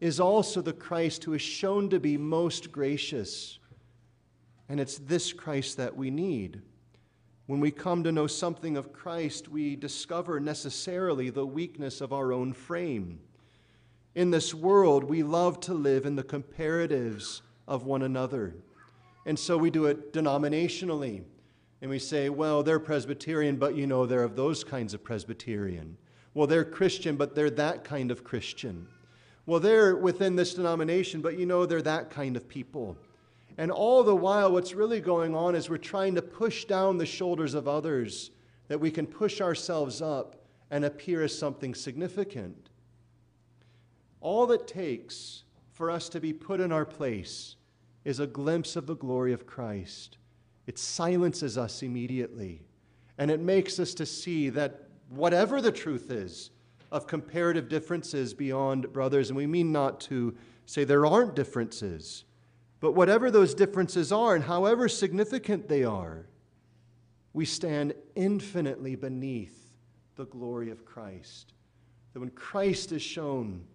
is 0.00 0.18
also 0.18 0.62
the 0.62 0.72
Christ 0.72 1.22
who 1.22 1.34
is 1.34 1.42
shown 1.42 1.90
to 1.90 2.00
be 2.00 2.16
most 2.16 2.72
gracious. 2.72 3.58
And 4.68 4.80
it's 4.80 4.98
this 4.98 5.32
Christ 5.32 5.76
that 5.76 5.94
we 5.94 6.10
need. 6.10 6.62
When 7.46 7.60
we 7.60 7.70
come 7.70 8.02
to 8.04 8.12
know 8.12 8.26
something 8.26 8.76
of 8.76 8.92
Christ, 8.92 9.48
we 9.48 9.76
discover 9.76 10.40
necessarily 10.40 11.28
the 11.28 11.46
weakness 11.46 12.00
of 12.00 12.12
our 12.12 12.32
own 12.32 12.54
frame. 12.54 13.20
In 14.14 14.30
this 14.30 14.54
world, 14.54 15.04
we 15.04 15.22
love 15.22 15.60
to 15.60 15.74
live 15.74 16.06
in 16.06 16.16
the 16.16 16.24
comparatives 16.24 17.42
of 17.68 17.84
one 17.84 18.02
another. 18.02 18.56
And 19.26 19.38
so 19.38 19.58
we 19.58 19.70
do 19.70 19.86
it 19.86 20.12
denominationally. 20.12 21.24
And 21.82 21.90
we 21.90 21.98
say, 21.98 22.28
well, 22.28 22.62
they're 22.62 22.78
Presbyterian, 22.78 23.56
but 23.56 23.74
you 23.74 23.88
know 23.88 24.06
they're 24.06 24.22
of 24.22 24.36
those 24.36 24.62
kinds 24.62 24.94
of 24.94 25.02
Presbyterian. 25.02 25.96
Well, 26.32 26.46
they're 26.46 26.64
Christian, 26.64 27.16
but 27.16 27.34
they're 27.34 27.50
that 27.50 27.82
kind 27.82 28.12
of 28.12 28.22
Christian. 28.22 28.86
Well, 29.46 29.58
they're 29.58 29.96
within 29.96 30.36
this 30.36 30.54
denomination, 30.54 31.20
but 31.20 31.36
you 31.36 31.44
know 31.44 31.66
they're 31.66 31.82
that 31.82 32.08
kind 32.08 32.36
of 32.36 32.48
people. 32.48 32.96
And 33.58 33.72
all 33.72 34.04
the 34.04 34.14
while, 34.14 34.52
what's 34.52 34.74
really 34.74 35.00
going 35.00 35.34
on 35.34 35.56
is 35.56 35.68
we're 35.68 35.76
trying 35.76 36.14
to 36.14 36.22
push 36.22 36.66
down 36.66 36.98
the 36.98 37.04
shoulders 37.04 37.54
of 37.54 37.66
others 37.66 38.30
that 38.68 38.80
we 38.80 38.92
can 38.92 39.06
push 39.06 39.40
ourselves 39.40 40.00
up 40.00 40.36
and 40.70 40.84
appear 40.84 41.24
as 41.24 41.36
something 41.36 41.74
significant. 41.74 42.70
All 44.20 44.52
it 44.52 44.68
takes 44.68 45.42
for 45.72 45.90
us 45.90 46.08
to 46.10 46.20
be 46.20 46.32
put 46.32 46.60
in 46.60 46.70
our 46.70 46.86
place 46.86 47.56
is 48.04 48.20
a 48.20 48.26
glimpse 48.26 48.76
of 48.76 48.86
the 48.86 48.96
glory 48.96 49.32
of 49.32 49.46
Christ. 49.46 50.18
It 50.66 50.78
silences 50.78 51.58
us 51.58 51.82
immediately, 51.82 52.62
and 53.18 53.30
it 53.30 53.40
makes 53.40 53.78
us 53.78 53.94
to 53.94 54.06
see 54.06 54.48
that 54.50 54.88
whatever 55.08 55.60
the 55.60 55.72
truth 55.72 56.10
is 56.10 56.50
of 56.90 57.06
comparative 57.06 57.68
differences 57.68 58.34
beyond 58.34 58.92
brothers, 58.92 59.30
and 59.30 59.36
we 59.36 59.46
mean 59.46 59.72
not 59.72 60.00
to 60.02 60.36
say 60.66 60.84
there 60.84 61.06
aren't 61.06 61.34
differences 61.34 62.24
but 62.82 62.96
whatever 62.96 63.30
those 63.30 63.54
differences 63.54 64.10
are 64.10 64.34
and 64.34 64.42
however 64.42 64.88
significant 64.88 65.68
they 65.68 65.84
are, 65.84 66.26
we 67.32 67.44
stand 67.44 67.94
infinitely 68.16 68.96
beneath 68.96 69.72
the 70.16 70.26
glory 70.26 70.68
of 70.68 70.84
Christ. 70.84 71.52
That 72.12 72.18
when 72.18 72.30
Christ 72.30 72.90
is 72.90 73.00
shown, 73.00 73.66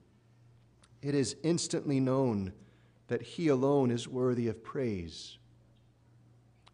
it 1.01 1.15
is 1.15 1.37
instantly 1.41 2.01
known 2.01 2.51
that 3.07 3.21
He 3.21 3.47
alone 3.47 3.91
is 3.91 4.09
worthy 4.09 4.49
of 4.49 4.61
praise. 4.61 5.36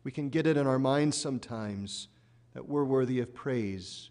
We 0.04 0.12
can 0.12 0.30
get 0.30 0.48
it 0.48 0.58
in 0.58 0.68
our 0.68 0.80
minds 0.80 1.18
sometimes 1.18 2.08
that 2.54 2.68
we're 2.68 2.84
worthy 2.84 3.20
of 3.20 3.34
praise. 3.34 4.10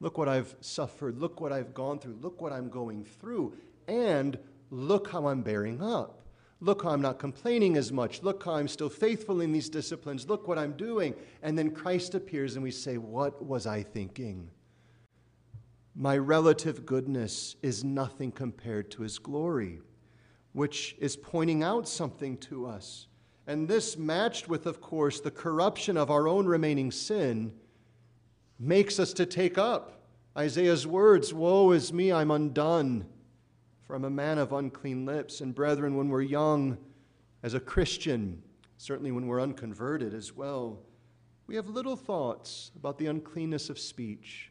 Look 0.00 0.18
what 0.18 0.28
I've 0.28 0.56
suffered. 0.60 1.18
Look 1.18 1.40
what 1.40 1.52
I've 1.52 1.74
gone 1.74 1.98
through. 1.98 2.18
Look 2.20 2.40
what 2.40 2.52
I'm 2.52 2.68
going 2.68 3.04
through. 3.04 3.54
And 3.88 4.38
look 4.70 5.10
how 5.10 5.26
I'm 5.26 5.42
bearing 5.42 5.82
up. 5.82 6.22
Look 6.60 6.84
how 6.84 6.90
I'm 6.90 7.02
not 7.02 7.18
complaining 7.18 7.76
as 7.76 7.90
much. 7.90 8.22
Look 8.22 8.44
how 8.44 8.54
I'm 8.54 8.68
still 8.68 8.88
faithful 8.88 9.40
in 9.40 9.50
these 9.50 9.68
disciplines. 9.68 10.28
Look 10.28 10.46
what 10.46 10.58
I'm 10.58 10.72
doing. 10.72 11.14
And 11.42 11.58
then 11.58 11.72
Christ 11.72 12.14
appears 12.14 12.54
and 12.54 12.62
we 12.62 12.70
say, 12.70 12.98
What 12.98 13.44
was 13.44 13.66
I 13.66 13.82
thinking? 13.82 14.48
My 15.94 16.16
relative 16.16 16.86
goodness 16.86 17.56
is 17.62 17.84
nothing 17.84 18.32
compared 18.32 18.90
to 18.92 19.02
his 19.02 19.18
glory, 19.18 19.80
which 20.52 20.96
is 21.00 21.16
pointing 21.16 21.62
out 21.62 21.86
something 21.86 22.38
to 22.38 22.66
us. 22.66 23.08
And 23.46 23.66
this, 23.66 23.96
matched 23.96 24.48
with, 24.48 24.66
of 24.66 24.80
course, 24.80 25.20
the 25.20 25.30
corruption 25.30 25.96
of 25.96 26.10
our 26.10 26.28
own 26.28 26.46
remaining 26.46 26.92
sin, 26.92 27.52
makes 28.58 29.00
us 29.00 29.12
to 29.14 29.26
take 29.26 29.58
up 29.58 30.02
Isaiah's 30.36 30.86
words 30.86 31.34
Woe 31.34 31.72
is 31.72 31.92
me, 31.92 32.12
I'm 32.12 32.30
undone 32.30 33.06
from 33.86 34.04
a 34.04 34.10
man 34.10 34.38
of 34.38 34.52
unclean 34.52 35.04
lips. 35.04 35.40
And 35.40 35.54
brethren, 35.54 35.96
when 35.96 36.08
we're 36.08 36.22
young 36.22 36.78
as 37.42 37.54
a 37.54 37.60
Christian, 37.60 38.42
certainly 38.78 39.10
when 39.10 39.26
we're 39.26 39.42
unconverted 39.42 40.14
as 40.14 40.34
well, 40.34 40.78
we 41.46 41.56
have 41.56 41.68
little 41.68 41.96
thoughts 41.96 42.70
about 42.76 42.96
the 42.96 43.06
uncleanness 43.06 43.68
of 43.68 43.78
speech. 43.78 44.50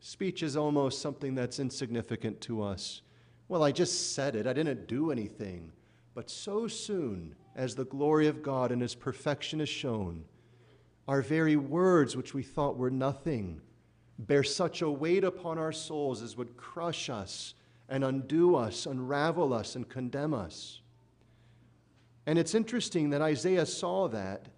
Speech 0.00 0.42
is 0.42 0.56
almost 0.56 1.00
something 1.00 1.34
that's 1.34 1.60
insignificant 1.60 2.40
to 2.40 2.62
us. 2.62 3.02
Well, 3.46 3.62
I 3.62 3.70
just 3.70 4.14
said 4.14 4.34
it, 4.34 4.46
I 4.46 4.52
didn't 4.52 4.88
do 4.88 5.12
anything. 5.12 5.70
But 6.14 6.30
so 6.30 6.66
soon 6.66 7.36
as 7.54 7.74
the 7.74 7.84
glory 7.84 8.26
of 8.26 8.42
God 8.42 8.72
and 8.72 8.82
His 8.82 8.94
perfection 8.94 9.60
is 9.60 9.68
shown, 9.68 10.24
our 11.08 11.22
very 11.22 11.56
words, 11.56 12.16
which 12.16 12.34
we 12.34 12.42
thought 12.42 12.76
were 12.76 12.90
nothing, 12.90 13.60
bear 14.18 14.42
such 14.42 14.82
a 14.82 14.90
weight 14.90 15.24
upon 15.24 15.58
our 15.58 15.72
souls 15.72 16.22
as 16.22 16.36
would 16.36 16.56
crush 16.56 17.10
us 17.10 17.54
and 17.88 18.04
undo 18.04 18.54
us, 18.54 18.86
unravel 18.86 19.52
us, 19.52 19.74
and 19.74 19.88
condemn 19.88 20.32
us. 20.32 20.80
And 22.26 22.38
it's 22.38 22.54
interesting 22.54 23.10
that 23.10 23.20
Isaiah 23.20 23.66
saw 23.66 24.08
that 24.08 24.48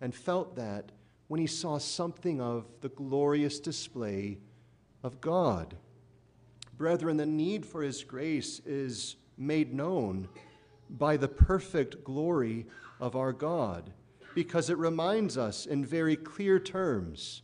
and 0.00 0.14
felt 0.14 0.56
that 0.56 0.92
when 1.28 1.40
he 1.40 1.46
saw 1.46 1.78
something 1.78 2.40
of 2.40 2.66
the 2.82 2.90
glorious 2.90 3.58
display 3.58 4.38
of 5.02 5.20
God. 5.20 5.74
Brethren, 6.76 7.16
the 7.16 7.26
need 7.26 7.64
for 7.64 7.82
his 7.82 8.04
grace 8.04 8.60
is 8.66 9.16
made 9.38 9.72
known 9.72 10.28
by 10.90 11.16
the 11.16 11.28
perfect 11.28 12.04
glory 12.04 12.66
of 13.00 13.16
our 13.16 13.32
God, 13.32 13.92
because 14.34 14.70
it 14.70 14.78
reminds 14.78 15.36
us 15.36 15.66
in 15.66 15.84
very 15.84 16.16
clear 16.16 16.58
terms 16.58 17.42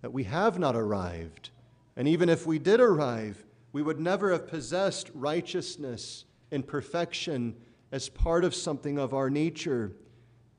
that 0.00 0.12
we 0.12 0.24
have 0.24 0.58
not 0.58 0.76
arrived. 0.76 1.50
And 1.96 2.08
even 2.08 2.28
if 2.28 2.46
we 2.46 2.58
did 2.58 2.80
arrive, 2.80 3.44
we 3.72 3.82
would 3.82 4.00
never 4.00 4.32
have 4.32 4.48
possessed 4.48 5.10
righteousness 5.14 6.24
and 6.50 6.66
perfection 6.66 7.56
as 7.90 8.08
part 8.08 8.44
of 8.44 8.54
something 8.54 8.98
of 8.98 9.14
our 9.14 9.30
nature 9.30 9.92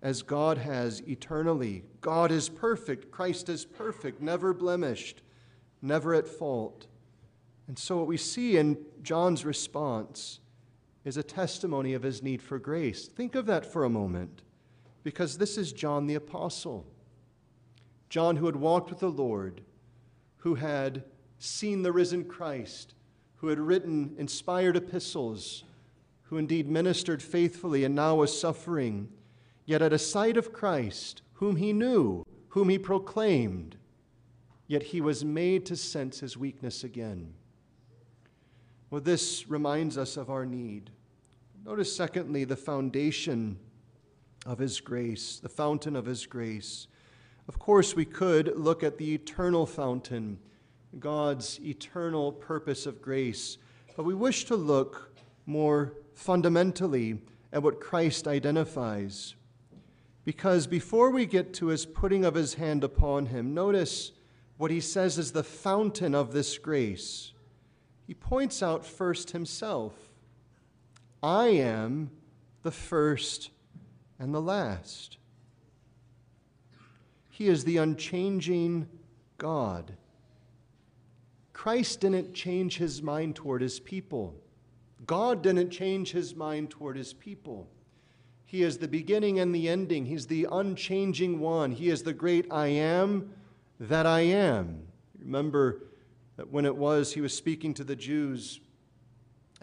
as 0.02 0.22
God 0.22 0.58
has 0.58 1.02
eternally. 1.08 1.84
God 2.02 2.32
is 2.32 2.50
perfect, 2.50 3.12
Christ 3.12 3.50
is 3.50 3.66
perfect, 3.66 4.22
never 4.22 4.54
blemished, 4.54 5.22
never 5.82 6.14
at 6.14 6.28
fault. 6.28 6.88
And 7.68 7.80
so, 7.80 7.98
what 7.98 8.08
we 8.08 8.18
see 8.18 8.58
in 8.58 8.78
John's 9.02 9.46
response 9.46 10.40
is 11.06 11.18
a 11.18 11.24
testimony 11.24 11.94
of 11.94 12.04
his 12.04 12.24
need 12.24 12.42
for 12.42 12.60
grace. 12.60 13.08
Think 13.08 13.36
of 13.36 13.46
that 13.46 13.66
for 13.66 13.84
a 13.84 13.90
moment, 13.90 14.42
because 15.04 15.38
this 15.38 15.58
is 15.58 15.74
John 15.74 16.08
the 16.08 16.16
Apostle. 16.16 16.86
John, 18.10 18.38
who 18.38 18.46
had 18.46 18.56
walked 18.56 18.90
with 18.90 19.00
the 19.00 19.10
Lord, 19.10 19.62
who 20.38 20.56
had 20.56 21.04
seen 21.40 21.82
the 21.82 21.92
risen 21.92 22.26
Christ, 22.26 22.96
who 23.38 23.48
had 23.48 23.60
written 23.60 24.16
inspired 24.18 24.78
epistles, 24.78 25.64
who 26.24 26.38
indeed 26.38 26.70
ministered 26.70 27.22
faithfully 27.22 27.84
and 27.84 27.94
now 27.94 28.16
was 28.16 28.40
suffering, 28.40 29.10
yet 29.66 29.82
at 29.82 29.94
a 29.94 30.00
sight 30.00 30.38
of 30.38 30.54
Christ, 30.54 31.22
whom 31.34 31.58
he 31.58 31.74
knew, 31.74 32.26
whom 32.50 32.70
he 32.70 32.78
proclaimed, 32.78 33.78
yet 34.68 34.84
he 34.84 35.02
was 35.02 35.26
made 35.26 35.66
to 35.66 35.76
sense 35.76 36.22
his 36.22 36.38
weakness 36.38 36.84
again. 36.84 37.34
Well, 38.94 39.02
this 39.02 39.50
reminds 39.50 39.98
us 39.98 40.18
of 40.18 40.30
our 40.30 40.46
need. 40.46 40.92
Notice, 41.66 41.96
secondly, 41.96 42.44
the 42.44 42.56
foundation 42.56 43.58
of 44.46 44.60
his 44.60 44.80
grace, 44.82 45.40
the 45.40 45.50
fountain 45.50 45.96
of 45.96 46.06
his 46.06 46.28
grace. 46.28 46.86
Of 47.48 47.58
course, 47.58 47.96
we 47.96 48.06
could 48.06 48.56
look 48.56 48.84
at 48.84 49.00
the 49.00 49.16
eternal 49.16 49.66
fountain 49.66 50.38
God's 51.00 51.60
eternal 51.62 52.34
purpose 52.34 52.86
of 52.86 53.02
grace. 53.02 53.58
But 53.98 54.06
we 54.06 54.14
wish 54.14 54.46
to 54.46 54.56
look 54.56 55.18
more 55.48 55.94
fundamentally 56.14 57.20
at 57.52 57.64
what 57.64 57.82
Christ 57.82 58.28
identifies. 58.28 59.34
Because 60.24 60.68
before 60.68 61.10
we 61.10 61.26
get 61.26 61.52
to 61.56 61.70
his 61.70 61.88
putting 61.88 62.26
of 62.26 62.36
his 62.36 62.54
hand 62.54 62.84
upon 62.84 63.26
him, 63.26 63.56
notice 63.56 64.12
what 64.58 64.70
he 64.70 64.80
says 64.80 65.18
is 65.18 65.32
the 65.32 65.44
fountain 65.44 66.14
of 66.14 66.32
this 66.32 66.60
grace. 66.60 67.33
He 68.06 68.14
points 68.14 68.62
out 68.62 68.86
first 68.86 69.32
himself 69.32 69.94
I 71.22 71.48
am 71.48 72.12
the 72.64 72.72
first 72.72 73.50
and 74.20 74.34
the 74.34 74.42
last. 74.42 75.18
He 77.30 77.48
is 77.48 77.64
the 77.64 77.78
unchanging 77.78 78.88
God. 79.38 79.94
Christ 81.54 82.02
didn't 82.02 82.34
change 82.34 82.78
his 82.78 83.02
mind 83.02 83.36
toward 83.36 83.62
his 83.62 83.80
people. 83.80 84.36
God 85.06 85.42
didn't 85.42 85.70
change 85.70 86.12
his 86.12 86.36
mind 86.36 86.70
toward 86.70 86.98
his 86.98 87.14
people. 87.14 87.70
He 88.46 88.64
is 88.64 88.78
the 88.78 88.88
beginning 88.88 89.40
and 89.40 89.56
the 89.56 89.68
ending. 89.70 90.06
He's 90.06 90.28
the 90.28 90.48
unchanging 90.52 91.40
one. 91.40 91.72
He 91.72 91.90
is 91.90 92.04
the 92.04 92.14
great 92.14 92.46
I 92.52 92.68
am 92.68 93.34
that 93.80 94.06
I 94.06 94.22
am. 94.22 94.84
Remember 95.20 95.82
that 96.38 96.52
when 96.52 96.66
it 96.66 96.76
was 96.76 97.14
he 97.14 97.22
was 97.22 97.36
speaking 97.36 97.74
to 97.76 97.84
the 97.84 97.96
Jews, 97.96 98.60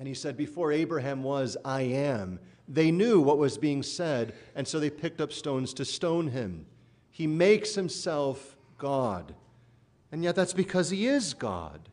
and 0.01 0.09
he 0.09 0.15
said, 0.15 0.37
Before 0.37 0.73
Abraham 0.73 1.23
was, 1.23 1.59
I 1.65 1.83
am. 1.83 2.41
They 2.67 2.91
knew 2.91 3.21
what 3.21 3.37
was 3.37 3.59
being 3.59 3.83
said, 3.83 4.33
and 4.55 4.67
so 4.67 4.81
they 4.81 4.89
picked 4.89 5.21
up 5.21 5.31
stones 5.33 5.75
to 5.75 5.85
stone 5.85 6.29
him. 6.29 6.65
He 7.11 7.27
makes 7.27 7.75
himself 7.75 8.57
God. 8.79 9.35
And 10.11 10.25
yet 10.25 10.37
that's 10.37 10.55
because 10.55 10.89
he 10.89 11.07
is 11.07 11.35
God. 11.35 11.89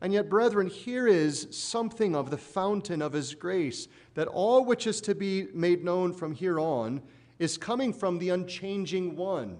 And 0.00 0.12
yet, 0.12 0.28
brethren, 0.28 0.68
here 0.68 1.08
is 1.08 1.48
something 1.50 2.14
of 2.14 2.30
the 2.30 2.36
fountain 2.36 3.00
of 3.00 3.14
his 3.14 3.34
grace 3.34 3.88
that 4.14 4.28
all 4.28 4.64
which 4.64 4.86
is 4.86 5.00
to 5.02 5.14
be 5.14 5.48
made 5.54 5.82
known 5.82 6.12
from 6.12 6.32
here 6.34 6.60
on 6.60 7.00
is 7.38 7.56
coming 7.56 7.92
from 7.92 8.18
the 8.18 8.28
unchanging 8.28 9.16
one. 9.16 9.56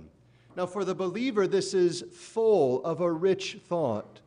Now, 0.57 0.67
for 0.67 0.85
the 0.85 0.95
believer, 0.95 1.47
this 1.47 1.73
is 1.73 2.05
full 2.13 2.85
of 2.85 3.01
a 3.01 3.11
rich 3.11 3.59
thought 3.67 4.21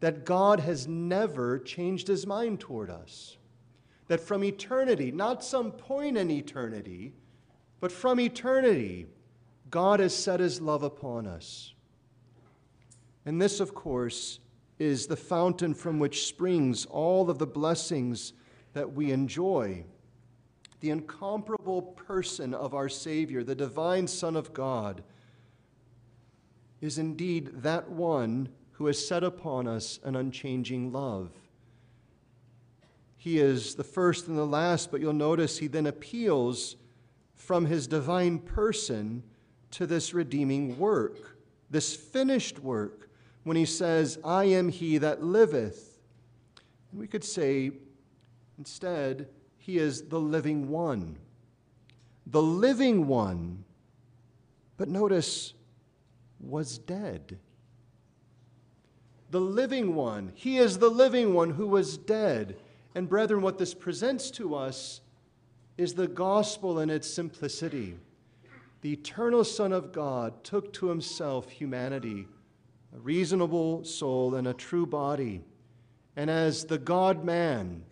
that 0.00 0.24
God 0.24 0.60
has 0.60 0.88
never 0.88 1.58
changed 1.58 2.08
his 2.08 2.26
mind 2.26 2.60
toward 2.60 2.90
us. 2.90 3.36
That 4.08 4.20
from 4.20 4.42
eternity, 4.42 5.12
not 5.12 5.44
some 5.44 5.70
point 5.70 6.16
in 6.16 6.30
eternity, 6.30 7.12
but 7.78 7.92
from 7.92 8.18
eternity, 8.18 9.06
God 9.70 10.00
has 10.00 10.16
set 10.16 10.40
his 10.40 10.60
love 10.60 10.82
upon 10.82 11.26
us. 11.26 11.74
And 13.24 13.40
this, 13.40 13.60
of 13.60 13.74
course, 13.74 14.40
is 14.78 15.06
the 15.06 15.16
fountain 15.16 15.74
from 15.74 15.98
which 15.98 16.26
springs 16.26 16.86
all 16.86 17.30
of 17.30 17.38
the 17.38 17.46
blessings 17.46 18.32
that 18.72 18.92
we 18.92 19.12
enjoy. 19.12 19.84
The 20.80 20.90
incomparable 20.90 21.82
person 21.82 22.54
of 22.54 22.74
our 22.74 22.88
Savior, 22.88 23.44
the 23.44 23.54
divine 23.54 24.06
Son 24.06 24.34
of 24.34 24.54
God, 24.54 25.02
is 26.80 26.98
indeed 26.98 27.50
that 27.62 27.90
one 27.90 28.48
who 28.80 28.86
has 28.86 29.06
set 29.06 29.22
upon 29.22 29.68
us 29.68 30.00
an 30.04 30.16
unchanging 30.16 30.90
love. 30.90 31.28
He 33.18 33.38
is 33.38 33.74
the 33.74 33.84
first 33.84 34.26
and 34.26 34.38
the 34.38 34.46
last, 34.46 34.90
but 34.90 35.02
you'll 35.02 35.12
notice 35.12 35.58
he 35.58 35.66
then 35.66 35.86
appeals 35.86 36.76
from 37.34 37.66
his 37.66 37.86
divine 37.86 38.38
person 38.38 39.22
to 39.72 39.86
this 39.86 40.14
redeeming 40.14 40.78
work, 40.78 41.36
this 41.68 41.94
finished 41.94 42.60
work 42.60 43.10
when 43.44 43.54
he 43.54 43.66
says, 43.66 44.18
I 44.24 44.44
am 44.44 44.70
he 44.70 44.96
that 44.96 45.22
liveth. 45.22 45.98
And 46.90 47.00
we 47.00 47.06
could 47.06 47.22
say, 47.22 47.72
instead, 48.56 49.28
he 49.58 49.76
is 49.76 50.04
the 50.04 50.18
living 50.18 50.70
one. 50.70 51.18
The 52.26 52.40
living 52.40 53.06
one, 53.06 53.62
but 54.78 54.88
notice, 54.88 55.52
was 56.40 56.78
dead. 56.78 57.38
The 59.30 59.40
living 59.40 59.94
one. 59.94 60.32
He 60.34 60.58
is 60.58 60.78
the 60.78 60.90
living 60.90 61.34
one 61.34 61.50
who 61.50 61.66
was 61.66 61.96
dead. 61.96 62.56
And, 62.94 63.08
brethren, 63.08 63.42
what 63.42 63.58
this 63.58 63.74
presents 63.74 64.30
to 64.32 64.54
us 64.54 65.00
is 65.78 65.94
the 65.94 66.08
gospel 66.08 66.80
in 66.80 66.90
its 66.90 67.08
simplicity. 67.08 67.96
The 68.82 68.92
eternal 68.92 69.44
Son 69.44 69.72
of 69.72 69.92
God 69.92 70.42
took 70.42 70.72
to 70.74 70.88
himself 70.88 71.50
humanity 71.50 72.26
a 72.94 72.98
reasonable 72.98 73.84
soul 73.84 74.34
and 74.34 74.48
a 74.48 74.54
true 74.54 74.86
body, 74.86 75.42
and 76.16 76.28
as 76.28 76.64
the 76.64 76.78
God 76.78 77.24
man, 77.24 77.84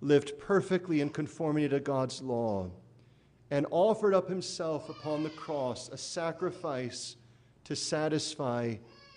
lived 0.00 0.38
perfectly 0.38 1.00
in 1.00 1.10
conformity 1.10 1.68
to 1.68 1.80
God's 1.80 2.22
law, 2.22 2.70
and 3.50 3.66
offered 3.70 4.14
up 4.14 4.28
himself 4.28 4.88
upon 4.88 5.24
the 5.24 5.30
cross, 5.30 5.88
a 5.88 5.98
sacrifice 5.98 7.16
to 7.64 7.74
satisfy 7.74 8.76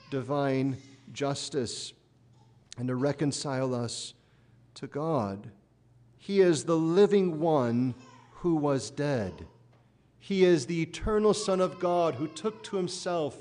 divine 0.10 0.78
justice 1.12 1.94
and 2.78 2.88
to 2.88 2.96
reconcile 2.96 3.76
us 3.76 4.14
to 4.76 4.88
God. 4.88 5.52
He 6.18 6.42
is 6.42 6.64
the 6.64 6.78
living 6.78 7.40
one 7.40 7.96
who 8.36 8.56
was 8.56 8.90
dead. 8.90 9.46
He 10.20 10.46
is 10.46 10.66
the 10.66 10.82
eternal 10.82 11.34
Son 11.34 11.60
of 11.60 11.80
God 11.80 12.16
who 12.16 12.28
took 12.28 12.64
to 12.64 12.78
himself 12.78 13.36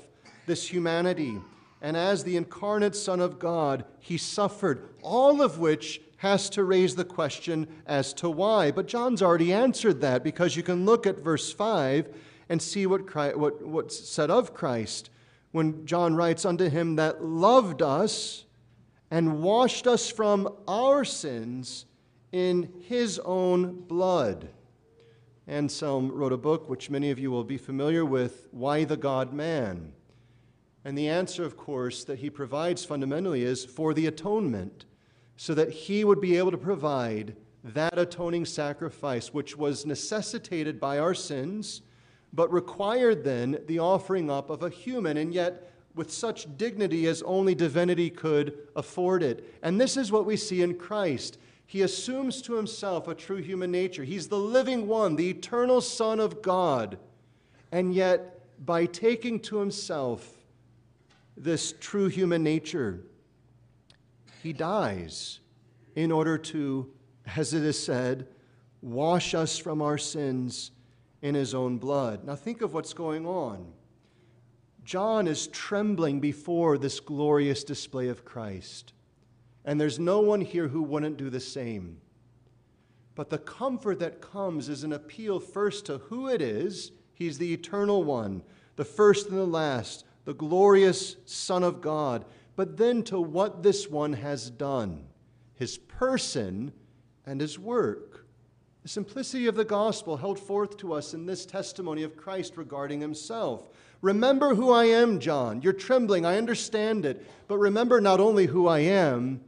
this 0.45 0.67
humanity 0.67 1.39
and 1.83 1.97
as 1.97 2.23
the 2.23 2.37
incarnate 2.37 2.95
Son 2.95 3.19
of 3.19 3.37
God, 3.37 3.83
he 3.99 4.17
suffered, 4.17 4.87
all 5.01 5.41
of 5.41 5.59
which 5.59 6.01
has 6.17 6.49
to 6.51 6.63
raise 6.63 6.95
the 6.95 7.03
question 7.03 7.67
as 7.85 8.13
to 8.13 8.29
why. 8.29 8.71
But 8.71 8.87
John's 8.87 9.21
already 9.21 9.51
answered 9.51 9.99
that 9.99 10.23
because 10.23 10.55
you 10.55 10.63
can 10.63 10.85
look 10.85 11.05
at 11.05 11.19
verse 11.19 11.51
5 11.51 12.07
and 12.47 12.61
see 12.61 12.87
what 12.87 13.05
Christ, 13.05 13.37
what, 13.37 13.61
what's 13.67 14.07
said 14.07 14.31
of 14.31 14.53
Christ 14.53 15.09
when 15.53 15.85
John 15.85 16.15
writes, 16.15 16.45
Unto 16.45 16.67
him 16.67 16.97
that 16.97 17.23
loved 17.23 17.81
us 17.81 18.45
and 19.09 19.41
washed 19.41 19.87
us 19.87 20.09
from 20.09 20.49
our 20.67 21.05
sins 21.05 21.85
in 22.31 22.73
his 22.81 23.19
own 23.19 23.81
blood. 23.81 24.49
Anselm 25.47 26.11
wrote 26.11 26.33
a 26.33 26.37
book 26.37 26.67
which 26.67 26.89
many 26.89 27.11
of 27.11 27.19
you 27.19 27.29
will 27.29 27.43
be 27.43 27.57
familiar 27.57 28.03
with, 28.03 28.47
Why 28.51 28.83
the 28.83 28.97
God 28.97 29.31
Man? 29.31 29.93
And 30.83 30.97
the 30.97 31.07
answer, 31.07 31.45
of 31.45 31.55
course, 31.55 32.03
that 32.05 32.19
he 32.19 32.29
provides 32.29 32.83
fundamentally 32.83 33.43
is 33.43 33.63
for 33.63 33.93
the 33.93 34.07
atonement, 34.07 34.85
so 35.37 35.53
that 35.53 35.69
he 35.69 36.03
would 36.03 36.19
be 36.19 36.37
able 36.37 36.51
to 36.51 36.57
provide 36.57 37.35
that 37.63 37.97
atoning 37.97 38.45
sacrifice, 38.45 39.33
which 39.33 39.55
was 39.55 39.85
necessitated 39.85 40.79
by 40.79 40.97
our 40.97 41.13
sins, 41.13 41.83
but 42.33 42.51
required 42.51 43.23
then 43.23 43.59
the 43.67 43.79
offering 43.79 44.29
up 44.29 44.49
of 44.49 44.63
a 44.63 44.69
human, 44.69 45.17
and 45.17 45.33
yet 45.33 45.71
with 45.95 46.11
such 46.11 46.57
dignity 46.57 47.05
as 47.05 47.21
only 47.21 47.53
divinity 47.53 48.09
could 48.09 48.57
afford 48.75 49.21
it. 49.21 49.53
And 49.61 49.79
this 49.79 49.95
is 49.95 50.11
what 50.11 50.25
we 50.25 50.35
see 50.35 50.63
in 50.63 50.75
Christ. 50.75 51.37
He 51.67 51.83
assumes 51.83 52.41
to 52.43 52.55
himself 52.55 53.07
a 53.07 53.15
true 53.15 53.37
human 53.37 53.71
nature. 53.71 54.03
He's 54.03 54.27
the 54.27 54.37
living 54.37 54.87
one, 54.87 55.15
the 55.15 55.29
eternal 55.29 55.81
Son 55.81 56.19
of 56.19 56.41
God. 56.41 56.97
And 57.71 57.93
yet, 57.93 58.41
by 58.65 58.85
taking 58.85 59.39
to 59.41 59.57
himself 59.57 60.43
this 61.37 61.73
true 61.79 62.07
human 62.07 62.43
nature. 62.43 63.01
He 64.41 64.53
dies 64.53 65.39
in 65.95 66.11
order 66.11 66.37
to, 66.37 66.91
as 67.35 67.53
it 67.53 67.63
is 67.63 67.81
said, 67.81 68.27
wash 68.81 69.33
us 69.33 69.57
from 69.57 69.81
our 69.81 69.97
sins 69.97 70.71
in 71.23 71.33
his 71.33 71.55
own 71.55 71.77
blood. 71.77 72.25
Now, 72.25 72.35
think 72.35 72.61
of 72.61 72.73
what's 72.73 72.93
going 72.93 73.25
on. 73.25 73.65
John 74.83 75.25
is 75.25 75.47
trembling 75.47 76.19
before 76.19 76.77
this 76.77 76.99
glorious 76.99 77.63
display 77.63 78.09
of 78.09 78.25
Christ. 78.25 78.91
And 79.63 79.79
there's 79.79 79.97
no 79.97 80.19
one 80.19 80.41
here 80.41 80.67
who 80.67 80.83
wouldn't 80.83 81.15
do 81.15 81.29
the 81.29 81.39
same. 81.39 82.01
But 83.15 83.29
the 83.29 83.37
comfort 83.37 83.99
that 83.99 84.19
comes 84.21 84.67
is 84.67 84.83
an 84.83 84.91
appeal 84.91 85.39
first 85.39 85.85
to 85.85 85.99
who 85.99 86.27
it 86.27 86.41
is. 86.41 86.91
He's 87.13 87.37
the 87.37 87.53
eternal 87.53 88.03
one, 88.03 88.43
the 88.75 88.83
first 88.83 89.29
and 89.29 89.37
the 89.37 89.45
last, 89.45 90.03
the 90.25 90.33
glorious 90.33 91.15
Son 91.23 91.63
of 91.63 91.79
God, 91.79 92.25
but 92.57 92.75
then 92.75 93.01
to 93.03 93.21
what 93.21 93.63
this 93.63 93.89
one 93.89 94.13
has 94.13 94.49
done 94.49 95.05
his 95.55 95.77
person 95.77 96.73
and 97.25 97.39
his 97.39 97.57
work. 97.57 98.12
The 98.83 98.89
simplicity 98.89 99.47
of 99.47 99.55
the 99.55 99.63
gospel 99.63 100.17
held 100.17 100.37
forth 100.37 100.75
to 100.77 100.91
us 100.91 101.13
in 101.13 101.25
this 101.25 101.45
testimony 101.45 102.03
of 102.03 102.17
Christ 102.17 102.57
regarding 102.57 102.99
himself. 102.99 103.69
Remember 104.01 104.55
who 104.55 104.71
I 104.71 104.85
am, 104.85 105.19
John. 105.19 105.61
You're 105.61 105.71
trembling, 105.71 106.25
I 106.25 106.37
understand 106.37 107.05
it. 107.05 107.25
But 107.47 107.59
remember 107.59 108.01
not 108.01 108.19
only 108.19 108.45
who 108.45 108.67
I 108.67 108.79
am, 108.79 109.39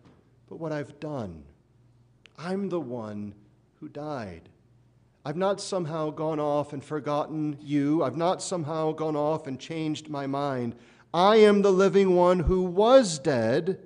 but 0.48 0.58
what 0.58 0.72
I've 0.72 1.02
done. 1.02 1.44
I'm 2.38 2.70
the 2.70 2.80
one 2.80 3.36
who 3.82 3.90
died. 3.90 4.48
I've 5.26 5.36
not 5.36 5.60
somehow 5.60 6.12
gone 6.12 6.40
off 6.40 6.72
and 6.72 6.82
forgotten 6.82 7.58
you. 7.60 8.04
I've 8.04 8.16
not 8.16 8.42
somehow 8.42 8.94
gone 8.94 9.18
off 9.18 9.48
and 9.48 9.60
changed 9.60 10.08
my 10.08 10.28
mind. 10.28 10.76
I 11.14 11.38
am 11.38 11.62
the 11.62 11.74
living 11.74 12.16
one 12.16 12.40
who 12.40 12.62
was 12.62 13.20
dead, 13.20 13.80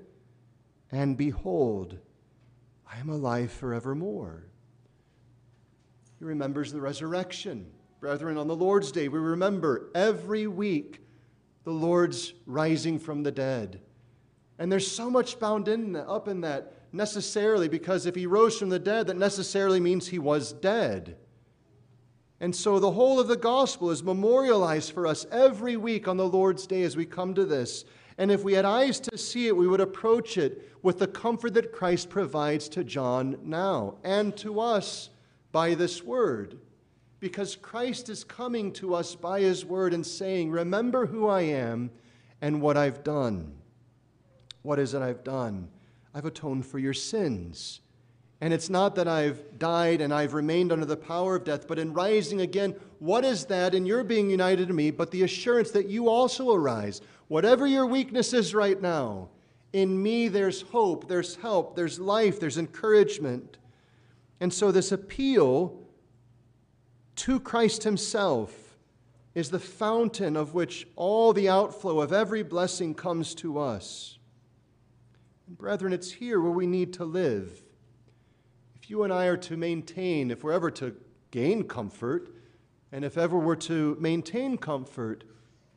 and 0.91 1.17
behold, 1.17 1.97
I 2.91 2.99
am 2.99 3.09
alive 3.09 3.51
forevermore. 3.51 4.43
He 6.19 6.25
remembers 6.25 6.73
the 6.73 6.81
resurrection. 6.81 7.65
Brethren, 8.01 8.37
on 8.37 8.47
the 8.47 8.55
Lord's 8.55 8.91
Day, 8.91 9.07
we 9.07 9.19
remember 9.19 9.89
every 9.95 10.47
week 10.47 10.99
the 11.63 11.71
Lord's 11.71 12.33
rising 12.45 12.99
from 12.99 13.23
the 13.23 13.31
dead. 13.31 13.79
And 14.57 14.69
there's 14.69 14.89
so 14.89 15.09
much 15.09 15.39
bound 15.39 15.69
in 15.69 15.95
up 15.95 16.27
in 16.27 16.41
that 16.41 16.73
necessarily 16.91 17.69
because 17.69 18.05
if 18.05 18.15
he 18.15 18.25
rose 18.25 18.57
from 18.57 18.69
the 18.69 18.79
dead, 18.79 19.07
that 19.07 19.17
necessarily 19.17 19.79
means 19.79 20.07
he 20.07 20.19
was 20.19 20.51
dead. 20.51 21.15
And 22.41 22.53
so 22.53 22.79
the 22.79 22.91
whole 22.91 23.19
of 23.19 23.27
the 23.27 23.37
gospel 23.37 23.89
is 23.89 24.03
memorialized 24.03 24.91
for 24.91 25.07
us 25.07 25.25
every 25.31 25.77
week 25.77 26.07
on 26.07 26.17
the 26.17 26.27
Lord's 26.27 26.67
day 26.67 26.83
as 26.83 26.97
we 26.97 27.05
come 27.05 27.33
to 27.33 27.45
this. 27.45 27.85
And 28.17 28.31
if 28.31 28.43
we 28.43 28.53
had 28.53 28.65
eyes 28.65 28.99
to 29.01 29.17
see 29.17 29.47
it, 29.47 29.55
we 29.55 29.67
would 29.67 29.81
approach 29.81 30.37
it 30.37 30.69
with 30.81 30.99
the 30.99 31.07
comfort 31.07 31.53
that 31.53 31.71
Christ 31.71 32.09
provides 32.09 32.67
to 32.69 32.83
John 32.83 33.37
now 33.43 33.95
and 34.03 34.35
to 34.37 34.59
us 34.59 35.09
by 35.51 35.73
this 35.75 36.03
word. 36.03 36.57
Because 37.19 37.55
Christ 37.55 38.09
is 38.09 38.23
coming 38.23 38.71
to 38.73 38.95
us 38.95 39.15
by 39.15 39.41
his 39.41 39.65
word 39.65 39.93
and 39.93 40.05
saying, 40.05 40.51
Remember 40.51 41.05
who 41.05 41.27
I 41.27 41.41
am 41.41 41.91
and 42.41 42.61
what 42.61 42.77
I've 42.77 43.03
done. 43.03 43.53
What 44.61 44.79
is 44.79 44.93
it 44.93 45.01
I've 45.01 45.23
done? 45.23 45.69
I've 46.13 46.25
atoned 46.25 46.65
for 46.65 46.79
your 46.79 46.93
sins. 46.93 47.81
And 48.41 48.53
it's 48.53 48.69
not 48.69 48.95
that 48.95 49.07
I've 49.07 49.59
died 49.59 49.99
and 49.99 50.13
I've 50.13 50.33
remained 50.33 50.71
under 50.71 50.85
the 50.85 50.95
power 50.95 51.35
of 51.35 51.43
death, 51.43 51.67
but 51.67 51.77
in 51.77 51.93
rising 51.93 52.41
again, 52.41 52.73
what 52.99 53.25
is 53.25 53.45
that 53.45 53.75
in 53.75 53.85
your 53.85 54.03
being 54.03 54.29
united 54.29 54.69
to 54.69 54.73
me 54.73 54.91
but 54.91 55.11
the 55.11 55.23
assurance 55.23 55.71
that 55.71 55.89
you 55.89 56.07
also 56.07 56.53
arise? 56.53 57.01
Whatever 57.27 57.67
your 57.67 57.85
weakness 57.85 58.33
is 58.33 58.55
right 58.55 58.81
now, 58.81 59.29
in 59.73 60.01
me 60.01 60.29
there's 60.29 60.61
hope, 60.61 61.07
there's 61.07 61.35
help, 61.35 61.75
there's 61.75 61.99
life, 61.99 62.39
there's 62.39 62.57
encouragement. 62.57 63.57
And 64.39 64.53
so, 64.53 64.71
this 64.71 64.91
appeal 64.91 65.77
to 67.17 67.39
Christ 67.39 67.83
Himself 67.83 68.77
is 69.35 69.49
the 69.49 69.59
fountain 69.59 70.35
of 70.35 70.53
which 70.53 70.87
all 70.95 71.33
the 71.33 71.49
outflow 71.49 71.99
of 72.01 72.13
every 72.13 72.43
blessing 72.43 72.93
comes 72.93 73.35
to 73.35 73.59
us. 73.59 74.17
And 75.47 75.57
brethren, 75.57 75.93
it's 75.93 76.11
here 76.11 76.39
where 76.39 76.51
we 76.51 76.67
need 76.67 76.93
to 76.93 77.05
live 77.05 77.61
If 78.75 78.89
you 78.89 79.03
and 79.03 79.11
I 79.11 79.25
are 79.25 79.37
to 79.37 79.57
maintain, 79.57 80.31
if 80.31 80.43
we're 80.43 80.53
ever 80.53 80.71
to 80.71 80.95
gain 81.31 81.63
comfort, 81.63 82.29
and 82.91 83.05
if 83.05 83.17
ever 83.17 83.37
we're 83.37 83.55
to 83.55 83.97
maintain 83.99 84.57
comfort, 84.57 85.23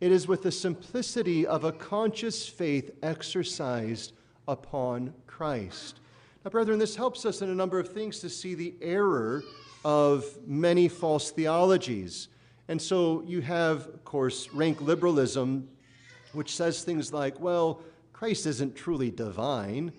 it 0.01 0.11
is 0.11 0.27
with 0.27 0.43
the 0.43 0.53
simplicity 0.53 1.47
of 1.47 1.65
a 1.65 1.73
conscious 1.73 2.49
faith 2.49 2.91
exercised 3.03 4.13
upon 4.49 5.15
Christ. 5.27 6.01
Now, 6.45 6.51
brethren, 6.51 6.79
this 6.79 6.97
helps 6.97 7.25
us 7.25 7.43
in 7.43 7.51
a 7.51 7.55
number 7.55 7.79
of 7.79 7.89
things 7.93 8.19
to 8.21 8.29
see 8.29 8.55
the 8.55 8.75
error 8.81 9.45
of 9.85 10.25
many 10.47 10.89
false 10.89 11.31
theologies. 11.31 12.29
And 12.69 12.81
so 12.81 13.23
you 13.27 13.41
have, 13.41 13.87
of 13.89 14.05
course, 14.05 14.49
rank 14.53 14.81
liberalism, 14.81 15.69
which 16.33 16.55
says 16.57 16.83
things 16.83 17.13
like, 17.13 17.39
well, 17.41 17.83
Christ 18.13 18.47
isn't 18.47 18.75
truly 18.75 19.11
divine 19.11 19.93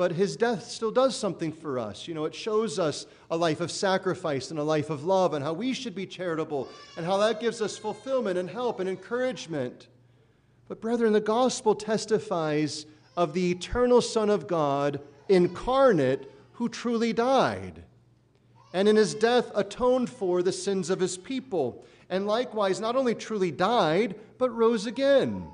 but 0.00 0.12
his 0.12 0.34
death 0.34 0.64
still 0.64 0.90
does 0.90 1.14
something 1.14 1.52
for 1.52 1.78
us. 1.78 2.08
You 2.08 2.14
know, 2.14 2.24
it 2.24 2.34
shows 2.34 2.78
us 2.78 3.04
a 3.30 3.36
life 3.36 3.60
of 3.60 3.70
sacrifice 3.70 4.50
and 4.50 4.58
a 4.58 4.62
life 4.62 4.88
of 4.88 5.04
love 5.04 5.34
and 5.34 5.44
how 5.44 5.52
we 5.52 5.74
should 5.74 5.94
be 5.94 6.06
charitable 6.06 6.70
and 6.96 7.04
how 7.04 7.18
that 7.18 7.38
gives 7.38 7.60
us 7.60 7.76
fulfillment 7.76 8.38
and 8.38 8.48
help 8.48 8.80
and 8.80 8.88
encouragement. 8.88 9.88
But, 10.68 10.80
brethren, 10.80 11.12
the 11.12 11.20
gospel 11.20 11.74
testifies 11.74 12.86
of 13.14 13.34
the 13.34 13.50
eternal 13.50 14.00
Son 14.00 14.30
of 14.30 14.46
God 14.46 15.00
incarnate 15.30 16.30
who 16.52 16.68
truly 16.68 17.12
died 17.12 17.84
and 18.72 18.88
in 18.88 18.96
his 18.96 19.14
death 19.14 19.50
atoned 19.54 20.10
for 20.10 20.42
the 20.42 20.52
sins 20.52 20.90
of 20.90 21.00
his 21.00 21.18
people, 21.18 21.84
and 22.08 22.26
likewise 22.26 22.80
not 22.80 22.96
only 22.96 23.14
truly 23.14 23.50
died, 23.50 24.14
but 24.38 24.54
rose 24.54 24.86
again. 24.86 25.46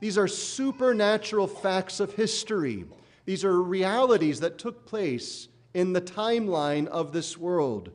These 0.00 0.18
are 0.18 0.28
supernatural 0.28 1.46
facts 1.46 2.00
of 2.00 2.14
history. 2.14 2.84
These 3.24 3.44
are 3.44 3.62
realities 3.62 4.40
that 4.40 4.58
took 4.58 4.84
place 4.84 5.48
in 5.74 5.92
the 5.92 6.00
timeline 6.00 6.86
of 6.88 7.12
this 7.12 7.36
world. 7.36 7.90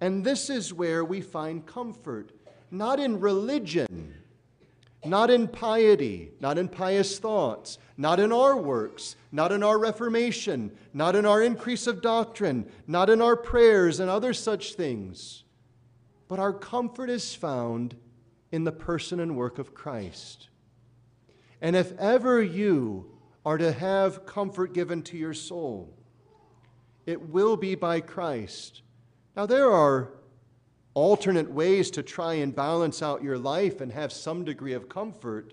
And 0.00 0.24
this 0.24 0.48
is 0.48 0.72
where 0.72 1.04
we 1.04 1.20
find 1.20 1.66
comfort, 1.66 2.32
not 2.70 3.00
in 3.00 3.20
religion, 3.20 4.14
not 5.04 5.30
in 5.30 5.48
piety, 5.48 6.30
not 6.40 6.58
in 6.58 6.68
pious 6.68 7.18
thoughts, 7.18 7.78
not 7.96 8.20
in 8.20 8.32
our 8.32 8.56
works, 8.56 9.16
not 9.32 9.52
in 9.52 9.62
our 9.62 9.78
reformation, 9.78 10.70
not 10.92 11.16
in 11.16 11.24
our 11.24 11.42
increase 11.42 11.86
of 11.86 12.02
doctrine, 12.02 12.70
not 12.86 13.08
in 13.08 13.22
our 13.22 13.36
prayers 13.36 14.00
and 14.00 14.10
other 14.10 14.34
such 14.34 14.74
things. 14.74 15.44
But 16.28 16.38
our 16.38 16.52
comfort 16.52 17.10
is 17.10 17.34
found 17.34 17.96
in 18.52 18.64
the 18.64 18.72
person 18.72 19.20
and 19.20 19.36
work 19.36 19.58
of 19.58 19.74
Christ. 19.74 20.48
And 21.60 21.76
if 21.76 21.92
ever 21.98 22.42
you 22.42 23.10
are 23.44 23.58
to 23.58 23.72
have 23.72 24.26
comfort 24.26 24.74
given 24.74 25.02
to 25.02 25.16
your 25.16 25.34
soul. 25.34 25.94
It 27.06 27.30
will 27.30 27.56
be 27.56 27.74
by 27.74 28.00
Christ. 28.00 28.82
Now, 29.36 29.46
there 29.46 29.70
are 29.70 30.12
alternate 30.94 31.50
ways 31.50 31.90
to 31.92 32.02
try 32.02 32.34
and 32.34 32.54
balance 32.54 33.02
out 33.02 33.22
your 33.22 33.38
life 33.38 33.80
and 33.80 33.92
have 33.92 34.12
some 34.12 34.44
degree 34.44 34.72
of 34.72 34.88
comfort, 34.88 35.52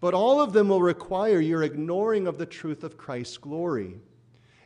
but 0.00 0.14
all 0.14 0.40
of 0.40 0.52
them 0.52 0.68
will 0.68 0.82
require 0.82 1.40
your 1.40 1.62
ignoring 1.62 2.26
of 2.26 2.38
the 2.38 2.46
truth 2.46 2.84
of 2.84 2.96
Christ's 2.96 3.38
glory. 3.38 3.96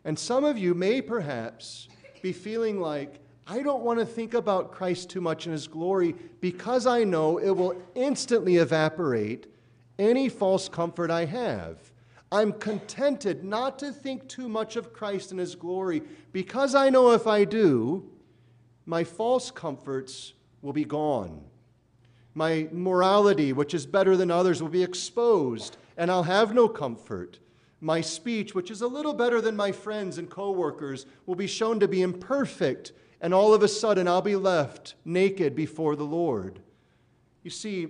And 0.04 0.18
some 0.18 0.44
of 0.44 0.56
you 0.56 0.74
may 0.74 1.02
perhaps 1.02 1.88
be 2.22 2.32
feeling 2.32 2.80
like, 2.80 3.20
I 3.46 3.62
don't 3.62 3.82
want 3.82 3.98
to 3.98 4.06
think 4.06 4.34
about 4.34 4.72
Christ 4.72 5.10
too 5.10 5.20
much 5.20 5.46
in 5.46 5.52
his 5.52 5.66
glory 5.66 6.14
because 6.40 6.86
I 6.86 7.04
know 7.04 7.38
it 7.38 7.50
will 7.50 7.80
instantly 7.94 8.56
evaporate 8.56 9.46
any 9.98 10.28
false 10.28 10.68
comfort 10.68 11.10
I 11.10 11.24
have. 11.24 11.78
I'm 12.30 12.52
contented 12.52 13.42
not 13.42 13.78
to 13.78 13.90
think 13.90 14.28
too 14.28 14.48
much 14.48 14.76
of 14.76 14.92
Christ 14.92 15.30
and 15.30 15.40
his 15.40 15.54
glory 15.54 16.02
because 16.32 16.74
I 16.74 16.90
know 16.90 17.12
if 17.12 17.26
I 17.26 17.44
do, 17.44 18.10
my 18.88 19.04
false 19.04 19.50
comforts 19.50 20.32
will 20.62 20.72
be 20.72 20.84
gone. 20.84 21.44
My 22.32 22.68
morality, 22.72 23.52
which 23.52 23.74
is 23.74 23.84
better 23.84 24.16
than 24.16 24.30
others, 24.30 24.62
will 24.62 24.70
be 24.70 24.82
exposed, 24.82 25.76
and 25.98 26.10
I'll 26.10 26.22
have 26.22 26.54
no 26.54 26.68
comfort. 26.68 27.38
My 27.82 28.00
speech, 28.00 28.54
which 28.54 28.70
is 28.70 28.80
a 28.80 28.88
little 28.88 29.12
better 29.12 29.42
than 29.42 29.56
my 29.56 29.72
friends 29.72 30.16
and 30.16 30.30
coworkers, 30.30 31.04
will 31.26 31.34
be 31.34 31.46
shown 31.46 31.78
to 31.80 31.86
be 31.86 32.00
imperfect, 32.00 32.92
and 33.20 33.34
all 33.34 33.52
of 33.52 33.62
a 33.62 33.68
sudden 33.68 34.08
I'll 34.08 34.22
be 34.22 34.36
left 34.36 34.94
naked 35.04 35.54
before 35.54 35.94
the 35.94 36.04
Lord. 36.04 36.58
You 37.42 37.50
see, 37.50 37.88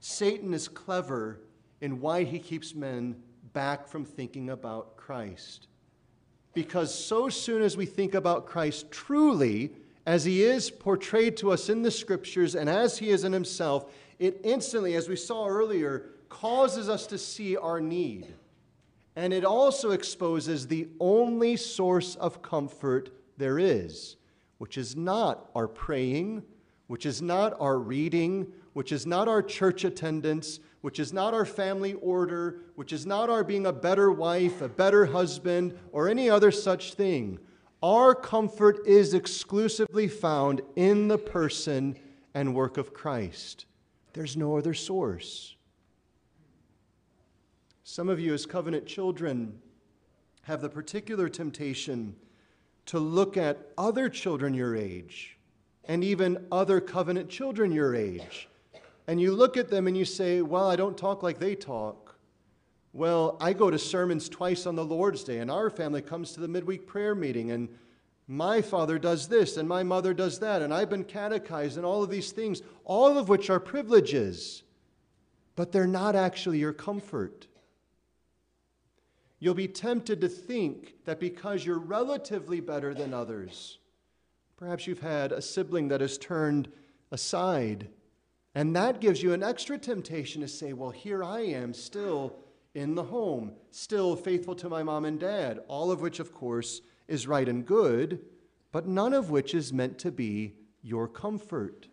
Satan 0.00 0.52
is 0.52 0.66
clever 0.66 1.38
in 1.80 2.00
why 2.00 2.24
he 2.24 2.40
keeps 2.40 2.74
men 2.74 3.14
back 3.52 3.86
from 3.86 4.04
thinking 4.04 4.50
about 4.50 4.96
Christ. 4.96 5.68
Because 6.52 6.92
so 6.92 7.28
soon 7.28 7.62
as 7.62 7.76
we 7.76 7.86
think 7.86 8.14
about 8.14 8.46
Christ 8.46 8.90
truly, 8.90 9.70
as 10.06 10.24
he 10.24 10.42
is 10.42 10.70
portrayed 10.70 11.36
to 11.38 11.50
us 11.50 11.68
in 11.68 11.82
the 11.82 11.90
scriptures 11.90 12.54
and 12.54 12.68
as 12.68 12.98
he 12.98 13.10
is 13.10 13.24
in 13.24 13.32
himself, 13.32 13.92
it 14.18 14.40
instantly, 14.44 14.94
as 14.94 15.08
we 15.08 15.16
saw 15.16 15.46
earlier, 15.46 16.10
causes 16.28 16.88
us 16.88 17.06
to 17.06 17.18
see 17.18 17.56
our 17.56 17.80
need. 17.80 18.34
And 19.16 19.32
it 19.32 19.44
also 19.44 19.92
exposes 19.92 20.66
the 20.66 20.88
only 21.00 21.56
source 21.56 22.16
of 22.16 22.42
comfort 22.42 23.10
there 23.36 23.58
is, 23.58 24.16
which 24.58 24.76
is 24.76 24.96
not 24.96 25.50
our 25.54 25.68
praying, 25.68 26.42
which 26.86 27.06
is 27.06 27.22
not 27.22 27.56
our 27.60 27.78
reading, 27.78 28.52
which 28.72 28.92
is 28.92 29.06
not 29.06 29.28
our 29.28 29.42
church 29.42 29.84
attendance, 29.84 30.60
which 30.80 30.98
is 30.98 31.12
not 31.12 31.32
our 31.32 31.46
family 31.46 31.94
order, 31.94 32.60
which 32.74 32.92
is 32.92 33.06
not 33.06 33.30
our 33.30 33.42
being 33.42 33.66
a 33.66 33.72
better 33.72 34.12
wife, 34.12 34.60
a 34.60 34.68
better 34.68 35.06
husband, 35.06 35.78
or 35.92 36.08
any 36.08 36.28
other 36.28 36.50
such 36.50 36.94
thing. 36.94 37.38
Our 37.84 38.14
comfort 38.14 38.86
is 38.86 39.12
exclusively 39.12 40.08
found 40.08 40.62
in 40.74 41.08
the 41.08 41.18
person 41.18 41.98
and 42.32 42.54
work 42.54 42.78
of 42.78 42.94
Christ. 42.94 43.66
There's 44.14 44.38
no 44.38 44.56
other 44.56 44.72
source. 44.72 45.54
Some 47.82 48.08
of 48.08 48.18
you, 48.18 48.32
as 48.32 48.46
covenant 48.46 48.86
children, 48.86 49.60
have 50.44 50.62
the 50.62 50.70
particular 50.70 51.28
temptation 51.28 52.16
to 52.86 52.98
look 52.98 53.36
at 53.36 53.68
other 53.76 54.08
children 54.08 54.54
your 54.54 54.74
age 54.74 55.36
and 55.84 56.02
even 56.02 56.46
other 56.50 56.80
covenant 56.80 57.28
children 57.28 57.70
your 57.70 57.94
age 57.94 58.48
and 59.06 59.20
you 59.20 59.34
look 59.34 59.58
at 59.58 59.68
them 59.68 59.86
and 59.86 59.94
you 59.94 60.06
say, 60.06 60.40
Well, 60.40 60.70
I 60.70 60.76
don't 60.76 60.96
talk 60.96 61.22
like 61.22 61.38
they 61.38 61.54
talk. 61.54 62.03
Well, 62.94 63.36
I 63.40 63.54
go 63.54 63.72
to 63.72 63.78
sermons 63.78 64.28
twice 64.28 64.66
on 64.66 64.76
the 64.76 64.84
Lord's 64.84 65.24
Day, 65.24 65.38
and 65.38 65.50
our 65.50 65.68
family 65.68 66.00
comes 66.00 66.30
to 66.32 66.40
the 66.40 66.46
midweek 66.46 66.86
prayer 66.86 67.16
meeting, 67.16 67.50
and 67.50 67.68
my 68.28 68.62
father 68.62 69.00
does 69.00 69.26
this, 69.26 69.56
and 69.56 69.68
my 69.68 69.82
mother 69.82 70.14
does 70.14 70.38
that, 70.38 70.62
and 70.62 70.72
I've 70.72 70.90
been 70.90 71.02
catechized, 71.02 71.76
and 71.76 71.84
all 71.84 72.04
of 72.04 72.08
these 72.08 72.30
things, 72.30 72.62
all 72.84 73.18
of 73.18 73.28
which 73.28 73.50
are 73.50 73.58
privileges, 73.58 74.62
but 75.56 75.72
they're 75.72 75.88
not 75.88 76.14
actually 76.14 76.60
your 76.60 76.72
comfort. 76.72 77.48
You'll 79.40 79.54
be 79.54 79.66
tempted 79.66 80.20
to 80.20 80.28
think 80.28 80.94
that 81.04 81.18
because 81.18 81.66
you're 81.66 81.80
relatively 81.80 82.60
better 82.60 82.94
than 82.94 83.12
others, 83.12 83.78
perhaps 84.56 84.86
you've 84.86 85.00
had 85.00 85.32
a 85.32 85.42
sibling 85.42 85.88
that 85.88 86.00
has 86.00 86.16
turned 86.16 86.68
aside 87.10 87.88
and 88.54 88.76
that 88.76 89.00
gives 89.00 89.22
you 89.22 89.32
an 89.32 89.42
extra 89.42 89.76
temptation 89.78 90.40
to 90.40 90.48
say, 90.48 90.72
well, 90.72 90.90
here 90.90 91.24
I 91.24 91.40
am 91.40 91.74
still 91.74 92.36
in 92.74 92.94
the 92.94 93.04
home, 93.04 93.52
still 93.70 94.16
faithful 94.16 94.54
to 94.56 94.68
my 94.68 94.82
mom 94.82 95.04
and 95.04 95.20
dad, 95.20 95.60
all 95.68 95.90
of 95.90 96.00
which, 96.00 96.18
of 96.18 96.34
course, 96.34 96.80
is 97.06 97.26
right 97.26 97.48
and 97.48 97.64
good, 97.64 98.20
but 98.72 98.86
none 98.86 99.12
of 99.12 99.30
which 99.30 99.54
is 99.54 99.72
meant 99.72 99.98
to 99.98 100.10
be 100.10 100.54
your 100.82 101.06
comfort. 101.06 101.86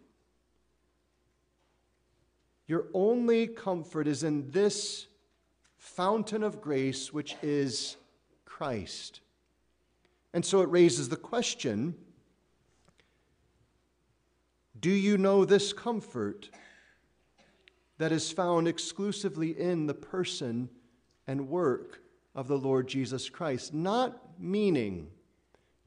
Your 2.68 2.88
only 2.94 3.48
comfort 3.48 4.08
is 4.08 4.24
in 4.24 4.50
this 4.52 5.08
fountain 5.78 6.44
of 6.44 6.62
grace, 6.62 7.14
which 7.14 7.36
is 7.44 7.98
Christ. 8.46 9.22
And 10.34 10.46
so 10.46 10.62
it 10.62 10.70
raises 10.70 11.10
the 11.10 11.18
question 11.18 11.96
Do 14.80 14.90
you 14.90 15.18
know 15.18 15.46
this 15.46 15.74
comfort 15.74 16.50
that 18.02 18.12
is 18.12 18.32
found 18.32 18.68
exclusively 18.68 19.52
in 19.60 19.86
the 19.86 19.94
person 19.94 20.68
and 21.28 21.48
work 21.48 22.02
of 22.34 22.48
the 22.48 22.58
Lord 22.58 22.88
Jesus 22.88 23.30
Christ? 23.30 23.76
Not 23.76 24.40
meaning, 24.40 25.12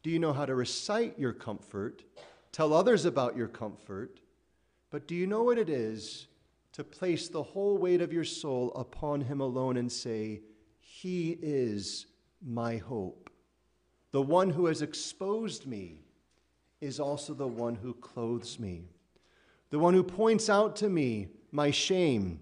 do 0.05 0.11
you 0.11 0.21
know 0.21 0.33
how 0.33 0.47
to 0.47 0.55
recite 0.55 1.19
your 1.19 1.33
comfort, 1.33 2.05
tell 2.53 2.73
others 2.73 3.05
about 3.05 3.37
your 3.37 3.49
comfort, 3.49 4.21
but 4.91 5.09
do 5.09 5.17
you 5.17 5.27
know 5.27 5.43
what 5.43 5.59
it 5.59 5.69
is 5.69 6.29
to 6.75 6.85
place 6.85 7.29
the 7.29 7.43
whole 7.43 7.79
weight 7.79 8.01
of 8.01 8.13
your 8.13 8.23
soul 8.23 8.71
upon 8.77 9.21
Him 9.21 9.41
alone 9.41 9.77
and 9.77 9.91
say, 9.91 10.41
He 10.79 11.37
is 11.43 12.07
my 12.41 12.77
hope? 12.77 13.29
The 14.13 14.23
one 14.23 14.51
who 14.51 14.67
has 14.67 14.83
exposed 14.83 15.67
me 15.67 16.05
is 16.81 17.01
also 17.01 17.35
the 17.35 17.49
one 17.49 17.75
who 17.75 17.93
clothes 17.93 18.61
me. 18.61 18.85
The 19.71 19.81
one 19.81 19.95
who 19.95 20.05
points 20.05 20.49
out 20.49 20.77
to 20.77 20.89
me 20.89 21.27
my 21.55 21.71
shame 21.71 22.41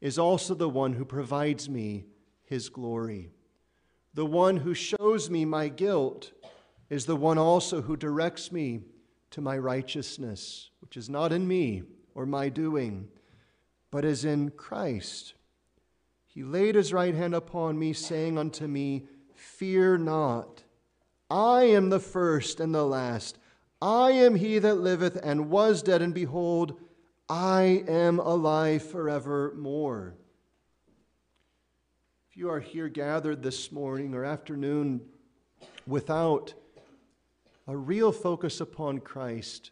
is 0.00 0.18
also 0.18 0.52
the 0.52 0.68
one 0.68 0.92
who 0.92 1.04
provides 1.04 1.68
me 1.68 2.06
his 2.44 2.68
glory. 2.68 3.30
The 4.14 4.26
one 4.26 4.56
who 4.56 4.74
shows 4.74 5.30
me 5.30 5.44
my 5.44 5.68
guilt 5.68 6.32
is 6.90 7.06
the 7.06 7.14
one 7.14 7.38
also 7.38 7.82
who 7.82 7.96
directs 7.96 8.50
me 8.50 8.80
to 9.30 9.40
my 9.40 9.56
righteousness, 9.56 10.70
which 10.80 10.96
is 10.96 11.08
not 11.08 11.32
in 11.32 11.46
me 11.46 11.84
or 12.16 12.26
my 12.26 12.48
doing, 12.48 13.06
but 13.92 14.04
is 14.04 14.24
in 14.24 14.50
Christ. 14.50 15.34
He 16.26 16.42
laid 16.42 16.74
his 16.74 16.92
right 16.92 17.14
hand 17.14 17.36
upon 17.36 17.78
me, 17.78 17.92
saying 17.92 18.38
unto 18.38 18.66
me, 18.66 19.06
Fear 19.34 19.98
not. 19.98 20.64
I 21.30 21.62
am 21.62 21.90
the 21.90 22.00
first 22.00 22.58
and 22.58 22.74
the 22.74 22.84
last. 22.84 23.38
I 23.80 24.10
am 24.10 24.34
he 24.34 24.58
that 24.58 24.80
liveth 24.80 25.16
and 25.22 25.48
was 25.48 25.80
dead, 25.80 26.02
and 26.02 26.12
behold, 26.12 26.80
I 27.28 27.84
am 27.86 28.18
alive 28.18 28.82
forevermore. 28.82 30.14
If 32.30 32.36
you 32.36 32.50
are 32.50 32.60
here 32.60 32.88
gathered 32.88 33.42
this 33.42 33.70
morning 33.70 34.14
or 34.14 34.24
afternoon 34.24 35.02
without 35.86 36.54
a 37.66 37.76
real 37.76 38.12
focus 38.12 38.60
upon 38.60 39.00
Christ, 39.00 39.70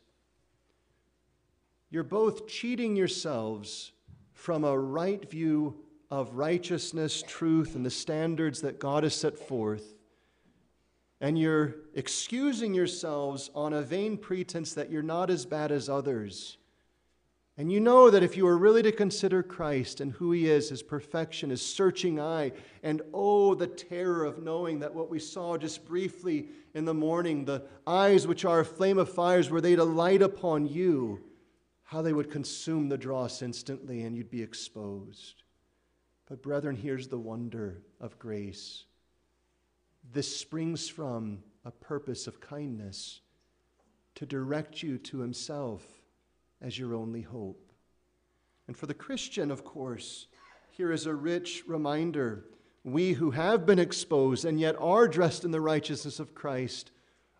you're 1.89 2.03
both 2.03 2.47
cheating 2.47 2.95
yourselves 2.95 3.93
from 4.35 4.65
a 4.65 4.79
right 4.79 5.31
view 5.31 5.77
of 6.11 6.35
righteousness, 6.35 7.23
truth, 7.27 7.75
and 7.75 7.87
the 7.87 7.91
standards 7.91 8.61
that 8.61 8.79
God 8.79 9.03
has 9.03 9.15
set 9.15 9.39
forth 9.39 9.97
and 11.21 11.39
you're 11.39 11.77
excusing 11.95 12.75
yourselves 12.75 13.51
on 13.55 13.73
a 13.73 13.83
vain 13.83 14.17
pretense 14.19 14.75
that 14.75 14.91
you're 14.91 15.03
not 15.03 15.31
as 15.31 15.47
bad 15.47 15.73
as 15.73 15.89
others. 15.89 16.59
And 17.59 17.73
you 17.73 17.81
know 17.81 18.11
that 18.11 18.23
if 18.23 18.37
you 18.37 18.47
are 18.47 18.59
really 18.59 18.83
to 18.83 18.93
consider 18.93 19.43
Christ 19.43 20.03
and 20.03 20.13
who 20.13 20.33
he 20.33 20.49
is, 20.49 20.69
his 20.69 20.83
perfection, 20.83 21.49
his 21.49 21.63
searching 21.63 22.21
eye, 22.21 22.53
and 22.83 23.01
oh, 23.15 23.55
the 23.55 23.67
terror 23.67 24.25
of 24.25 24.43
knowing 24.43 24.81
that 24.81 24.95
what 24.95 25.09
we 25.09 25.19
saw 25.19 25.57
just 25.57 25.87
briefly 25.87 26.49
in 26.75 26.85
the 26.85 26.93
morning, 26.93 27.47
the 27.47 27.63
eyes 27.87 28.27
which 28.27 28.45
are 28.45 28.61
a 28.61 28.65
flame 28.65 28.99
of 28.99 29.11
fires, 29.11 29.49
were 29.49 29.63
they 29.63 29.75
to 29.75 29.85
light 29.85 30.21
upon 30.21 30.67
you, 30.67 31.25
how 31.85 32.03
they 32.03 32.13
would 32.13 32.31
consume 32.31 32.91
the 32.91 32.99
dross 32.99 33.41
instantly 33.41 34.03
and 34.03 34.15
you'd 34.15 34.31
be 34.31 34.43
exposed. 34.43 35.43
But, 36.29 36.43
brethren, 36.43 36.77
here's 36.77 37.09
the 37.09 37.19
wonder 37.19 37.83
of 38.01 38.19
grace 38.19 38.85
this 40.13 40.37
springs 40.37 40.89
from 40.89 41.43
a 41.65 41.71
purpose 41.73 42.29
of 42.29 42.41
kindness 42.41 43.23
to 44.15 44.25
direct 44.25 44.81
you 44.81 44.99
to 44.99 45.19
Himself 45.19 45.96
as 46.61 46.79
your 46.79 46.95
only 46.95 47.23
hope. 47.23 47.73
And 48.67 48.77
for 48.77 48.87
the 48.87 48.95
Christian, 48.95 49.51
of 49.51 49.65
course, 49.65 50.27
here 50.71 50.93
is 50.93 51.07
a 51.07 51.15
rich 51.15 51.63
reminder. 51.67 52.45
We 52.85 53.13
who 53.13 53.31
have 53.31 53.67
been 53.67 53.79
exposed 53.79 54.45
and 54.45 54.61
yet 54.61 54.77
are 54.79 55.09
dressed 55.09 55.45
in 55.45 55.51
the 55.51 55.61
righteousness 55.61 56.21
of 56.21 56.35
Christ 56.35 56.91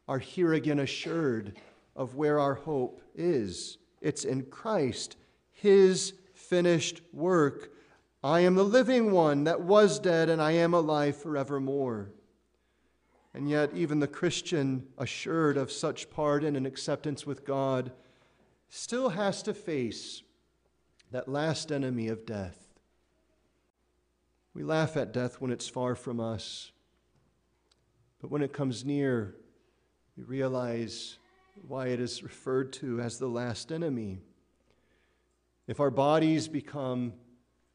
are 0.09 0.19
here 0.19 0.53
again 0.53 0.79
assured 0.79 1.55
of 1.95 2.15
where 2.15 2.39
our 2.39 2.55
hope 2.55 3.03
is. 3.15 3.79
It's 4.01 4.25
in 4.25 4.45
Christ, 4.45 5.17
His 5.53 6.13
finished 6.35 7.01
work. 7.13 7.73
I 8.23 8.41
am 8.41 8.55
the 8.55 8.65
living 8.65 9.11
one 9.11 9.45
that 9.45 9.61
was 9.61 9.99
dead, 9.99 10.29
and 10.29 10.41
I 10.41 10.53
am 10.53 10.75
alive 10.75 11.17
forevermore. 11.17 12.11
And 13.35 13.49
yet, 13.51 13.71
even 13.75 14.01
the 14.01 14.07
Christian, 14.07 14.87
assured 14.97 15.57
of 15.57 15.71
such 15.71 16.11
pardon 16.11 16.57
and 16.57 16.67
acceptance 16.67 17.27
with 17.27 17.45
God, 17.45 17.93
still 18.69 19.11
has 19.11 19.43
to 19.43 19.55
face 19.55 20.23
that 21.11 21.29
last 21.29 21.71
enemy 21.71 22.09
of 22.09 22.27
death. 22.27 22.59
We 24.55 24.63
laugh 24.63 24.97
at 24.97 25.13
death 25.13 25.41
when 25.41 25.51
it's 25.51 25.69
far 25.69 25.95
from 25.95 26.19
us, 26.19 26.73
but 28.21 28.31
when 28.31 28.43
it 28.43 28.53
comes 28.53 28.85
near, 28.85 29.35
we 30.17 30.25
realize 30.25 31.19
why 31.69 31.89
it 31.89 32.01
is 32.01 32.23
referred 32.23 32.73
to 32.75 33.01
as 33.01 33.19
the 33.19 33.29
last 33.29 33.71
enemy. 33.71 34.19
If 35.67 35.81
our 35.81 35.91
bodies 35.91 36.49
become 36.49 37.13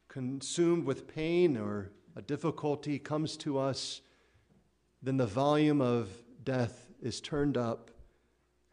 consumed 0.07 0.85
with 0.85 1.07
pain 1.07 1.57
or 1.57 1.91
a 2.15 2.21
difficulty 2.21 2.99
comes 2.99 3.37
to 3.37 3.57
us, 3.57 4.01
then 5.01 5.17
the 5.17 5.25
volume 5.25 5.81
of 5.81 6.09
death 6.43 6.87
is 7.01 7.21
turned 7.21 7.57
up 7.57 7.91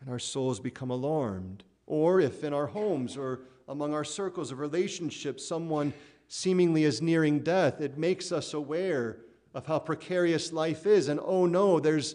and 0.01 0.11
our 0.11 0.19
souls 0.19 0.61
become 0.61 0.91
alarmed. 0.91 1.65
Or 1.89 2.21
if 2.21 2.45
in 2.45 2.53
our 2.53 2.67
homes 2.67 3.17
or 3.17 3.41
among 3.67 3.95
our 3.95 4.05
circles 4.05 4.53
of 4.53 4.59
relationships 4.59 5.49
someone 5.49 5.95
seemingly 6.29 6.85
is 6.85 7.01
nearing 7.01 7.41
death, 7.41 7.81
it 7.81 7.97
makes 7.97 8.31
us 8.31 8.53
aware 8.53 9.21
of 9.55 9.67
how 9.67 9.79
precarious 9.79 10.53
life 10.53 10.85
is. 10.85 11.09
And 11.09 11.19
oh 11.23 11.47
no, 11.47 11.81
there's 11.81 12.15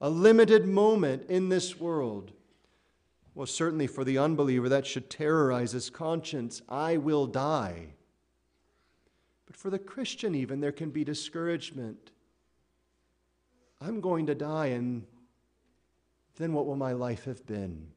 a 0.00 0.08
limited 0.08 0.68
moment 0.68 1.28
in 1.28 1.48
this 1.48 1.80
world. 1.80 2.30
Well, 3.34 3.48
certainly 3.48 3.88
for 3.88 4.04
the 4.04 4.18
unbeliever, 4.18 4.68
that 4.68 4.86
should 4.86 5.10
terrorize 5.10 5.72
his 5.72 5.90
conscience. 5.90 6.62
I 6.68 6.96
will 6.96 7.26
die. 7.26 7.94
But 9.46 9.56
for 9.56 9.68
the 9.68 9.80
Christian, 9.80 10.36
even, 10.36 10.60
there 10.60 10.70
can 10.70 10.90
be 10.90 11.02
discouragement. 11.02 12.12
I'm 13.80 14.00
going 14.00 14.26
to 14.26 14.34
die, 14.36 14.66
and 14.66 15.04
then 16.36 16.52
what 16.52 16.66
will 16.66 16.76
my 16.76 16.92
life 16.92 17.24
have 17.24 17.44
been? 17.46 17.88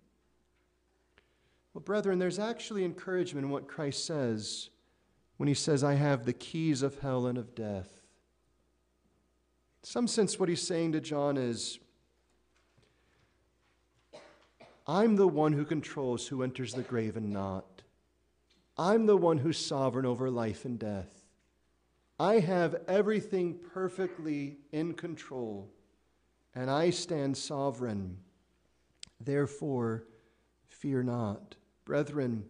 Well, 1.75 1.81
brethren, 1.81 2.19
there's 2.19 2.39
actually 2.39 2.85
encouragement 2.85 3.43
in 3.43 3.51
what 3.51 3.67
Christ 3.67 4.05
says 4.05 4.69
when 5.35 5.47
he 5.47 5.53
says, 5.53 5.83
I 5.83 5.95
have 5.95 6.23
the 6.23 6.31
keys 6.31 6.81
of 6.81 6.99
hell 6.99 7.27
and 7.27 7.37
of 7.37 7.53
death. 7.53 7.99
In 9.83 9.89
some 9.89 10.07
sense, 10.07 10.39
what 10.39 10.47
he's 10.47 10.65
saying 10.65 10.93
to 10.93 11.01
John 11.01 11.35
is, 11.35 11.79
I'm 14.87 15.17
the 15.17 15.27
one 15.27 15.51
who 15.51 15.65
controls 15.65 16.27
who 16.27 16.43
enters 16.43 16.73
the 16.73 16.81
grave 16.81 17.17
and 17.17 17.33
not. 17.33 17.81
I'm 18.77 19.05
the 19.05 19.17
one 19.17 19.39
who's 19.39 19.57
sovereign 19.57 20.05
over 20.05 20.29
life 20.29 20.63
and 20.63 20.79
death. 20.79 21.25
I 22.17 22.39
have 22.39 22.83
everything 22.87 23.59
perfectly 23.73 24.59
in 24.71 24.93
control 24.93 25.69
and 26.53 26.71
I 26.71 26.91
stand 26.91 27.35
sovereign. 27.35 28.19
Therefore, 29.19 30.05
fear 30.69 31.03
not. 31.03 31.57
Brethren, 31.85 32.45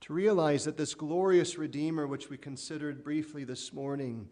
to 0.00 0.12
realize 0.12 0.64
that 0.64 0.76
this 0.76 0.94
glorious 0.94 1.56
Redeemer, 1.56 2.06
which 2.06 2.28
we 2.28 2.36
considered 2.36 3.04
briefly 3.04 3.44
this 3.44 3.72
morning, 3.72 4.28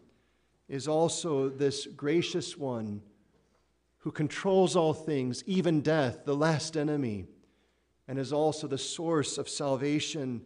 is 0.67 0.87
also 0.87 1.47
this 1.49 1.87
gracious 1.87 2.57
one 2.57 3.01
who 3.99 4.11
controls 4.11 4.75
all 4.75 4.93
things, 4.93 5.43
even 5.45 5.81
death, 5.81 6.25
the 6.25 6.35
last 6.35 6.75
enemy, 6.75 7.25
and 8.07 8.19
is 8.19 8.33
also 8.33 8.67
the 8.67 8.77
source 8.77 9.37
of 9.37 9.49
salvation, 9.49 10.41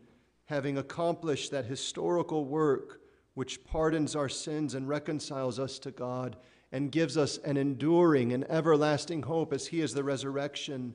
having 0.45 0.77
accomplished 0.77 1.51
that 1.51 1.65
historical 1.65 2.45
work 2.45 3.01
which 3.33 3.63
pardons 3.63 4.15
our 4.15 4.29
sins 4.29 4.75
and 4.75 4.87
reconciles 4.87 5.59
us 5.59 5.79
to 5.79 5.91
God 5.91 6.35
and 6.71 6.91
gives 6.91 7.17
us 7.17 7.37
an 7.39 7.57
enduring 7.57 8.33
and 8.33 8.49
everlasting 8.49 9.23
hope 9.23 9.53
as 9.53 9.67
He 9.67 9.81
is 9.81 9.93
the 9.93 10.03
resurrection, 10.03 10.93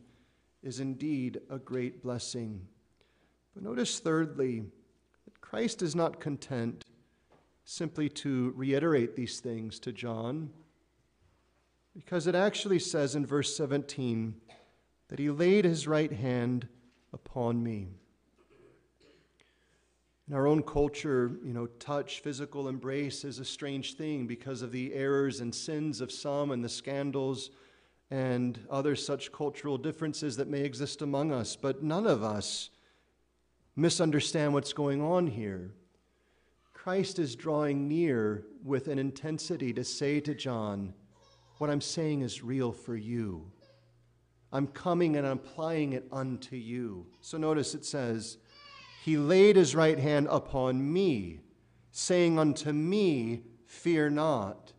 is 0.63 0.81
indeed 0.81 1.41
a 1.51 1.59
great 1.59 2.03
blessing. 2.03 2.67
But 3.57 3.65
notice, 3.65 4.01
thirdly, 4.01 4.65
that 5.25 5.41
Christ 5.41 5.81
is 5.81 5.97
not 5.97 6.21
content 6.21 6.85
simply 7.65 8.11
to 8.11 8.53
reiterate 8.55 9.17
these 9.17 9.41
things 9.41 9.79
to 9.79 9.93
John, 9.93 10.51
because 11.95 12.27
it 12.27 12.35
actually 12.35 12.79
says 12.79 13.15
in 13.15 13.25
verse 13.25 13.57
17 13.57 14.35
that 15.09 15.19
He 15.19 15.31
laid 15.31 15.65
His 15.65 15.89
right 15.89 16.13
hand 16.13 16.69
upon 17.15 17.63
me. 17.63 17.89
In 20.29 20.35
our 20.35 20.47
own 20.47 20.63
culture, 20.63 21.31
you 21.43 21.55
know, 21.55 21.65
touch, 21.65 22.21
physical 22.21 22.69
embrace 22.69 23.25
is 23.25 23.39
a 23.39 23.45
strange 23.47 23.95
thing 23.95 24.27
because 24.27 24.61
of 24.61 24.71
the 24.71 24.93
errors 24.93 25.41
and 25.41 25.55
sins 25.55 26.03
of 26.03 26.13
some 26.13 26.51
and 26.51 26.63
the 26.63 26.69
scandals 26.69 27.49
and 28.11 28.61
other 28.69 28.95
such 28.95 29.33
cultural 29.33 29.79
differences 29.79 30.37
that 30.37 30.47
may 30.47 30.61
exist 30.61 31.01
among 31.01 31.33
us. 31.33 31.57
But 31.57 31.83
none 31.83 32.07
of 32.07 32.23
us 32.23 32.69
misunderstand 33.77 34.55
what's 34.55 34.73
going 34.73 35.03
on 35.03 35.27
here. 35.27 35.71
Christ 36.73 37.19
is 37.19 37.37
drawing 37.37 37.87
near 37.89 38.45
with 38.65 38.89
an 38.89 38.99
intensity 38.99 39.73
to 39.75 39.85
say 39.85 40.19
to 40.21 40.35
John, 40.35 40.95
What 41.59 41.69
I'm 41.69 41.83
saying 41.83 42.23
is 42.23 42.43
real 42.43 42.73
for 42.73 42.97
you. 42.97 43.51
I'm 44.53 44.67
coming 44.69 45.17
and 45.17 45.27
I'm 45.27 45.35
applying 45.35 45.93
it 45.93 46.07
unto 46.11 46.57
you. 46.57 47.07
So 47.21 47.37
notice 47.37 47.75
it 47.75 47.85
says, 47.85 48.39
He 49.05 49.19
laid 49.19 49.57
his 49.57 49.75
right 49.75 49.99
hand 49.99 50.29
upon 50.31 50.93
me, 50.93 51.41
saying 51.91 52.39
unto 52.39 52.73
me, 52.73 53.43
Fear 53.67 54.11
not. 54.11 54.73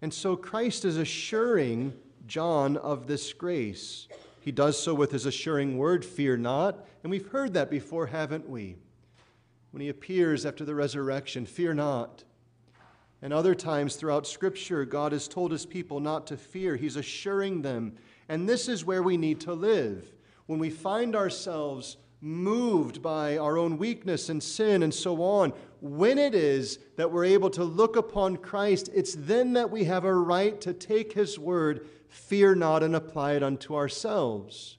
And 0.00 0.12
so 0.12 0.36
Christ 0.36 0.84
is 0.84 0.98
assuring 0.98 1.94
John 2.26 2.76
of 2.76 3.06
this 3.06 3.32
grace. 3.32 4.06
He 4.44 4.52
does 4.52 4.80
so 4.80 4.94
with 4.94 5.10
his 5.10 5.26
assuring 5.26 5.78
word, 5.78 6.04
Fear 6.04 6.36
not. 6.36 6.86
And 7.02 7.10
we've 7.10 7.28
heard 7.28 7.54
that 7.54 7.70
before, 7.70 8.06
haven't 8.06 8.48
we? 8.48 8.76
When 9.70 9.80
he 9.80 9.88
appears 9.88 10.44
after 10.44 10.64
the 10.64 10.74
resurrection, 10.74 11.46
Fear 11.46 11.74
not. 11.74 12.24
And 13.22 13.32
other 13.32 13.54
times 13.54 13.96
throughout 13.96 14.26
Scripture, 14.26 14.84
God 14.84 15.12
has 15.12 15.28
told 15.28 15.50
his 15.50 15.64
people 15.64 15.98
not 15.98 16.26
to 16.26 16.36
fear. 16.36 16.76
He's 16.76 16.96
assuring 16.96 17.62
them 17.62 17.94
and 18.28 18.48
this 18.48 18.68
is 18.68 18.84
where 18.84 19.02
we 19.02 19.16
need 19.16 19.40
to 19.40 19.52
live. 19.52 20.12
When 20.46 20.58
we 20.58 20.70
find 20.70 21.14
ourselves 21.14 21.96
moved 22.20 23.02
by 23.02 23.36
our 23.36 23.58
own 23.58 23.76
weakness 23.76 24.28
and 24.30 24.42
sin 24.42 24.82
and 24.82 24.92
so 24.92 25.22
on, 25.22 25.52
when 25.80 26.18
it 26.18 26.34
is 26.34 26.78
that 26.96 27.10
we're 27.10 27.26
able 27.26 27.50
to 27.50 27.64
look 27.64 27.96
upon 27.96 28.38
Christ, 28.38 28.88
it's 28.94 29.14
then 29.14 29.52
that 29.54 29.70
we 29.70 29.84
have 29.84 30.04
a 30.04 30.14
right 30.14 30.58
to 30.62 30.72
take 30.72 31.12
His 31.12 31.38
word, 31.38 31.86
fear 32.14 32.54
not, 32.54 32.82
and 32.82 32.94
apply 32.94 33.32
it 33.32 33.42
unto 33.42 33.74
ourselves. 33.74 34.78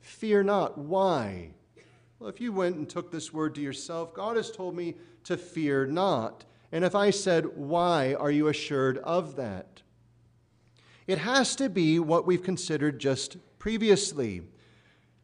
Fear 0.00 0.44
not. 0.44 0.76
Why? 0.76 1.50
Well, 2.18 2.28
if 2.28 2.40
you 2.40 2.52
went 2.52 2.76
and 2.76 2.88
took 2.88 3.10
this 3.10 3.32
word 3.32 3.54
to 3.54 3.60
yourself, 3.62 4.12
God 4.12 4.36
has 4.36 4.50
told 4.50 4.76
me 4.76 4.94
to 5.24 5.36
fear 5.36 5.86
not. 5.86 6.44
And 6.70 6.84
if 6.84 6.94
I 6.94 7.10
said, 7.10 7.56
Why 7.56 8.14
are 8.14 8.30
you 8.30 8.48
assured 8.48 8.98
of 8.98 9.36
that? 9.36 9.82
It 11.06 11.18
has 11.18 11.56
to 11.56 11.70
be 11.70 11.98
what 11.98 12.26
we've 12.26 12.42
considered 12.42 12.98
just 12.98 13.38
previously 13.58 14.42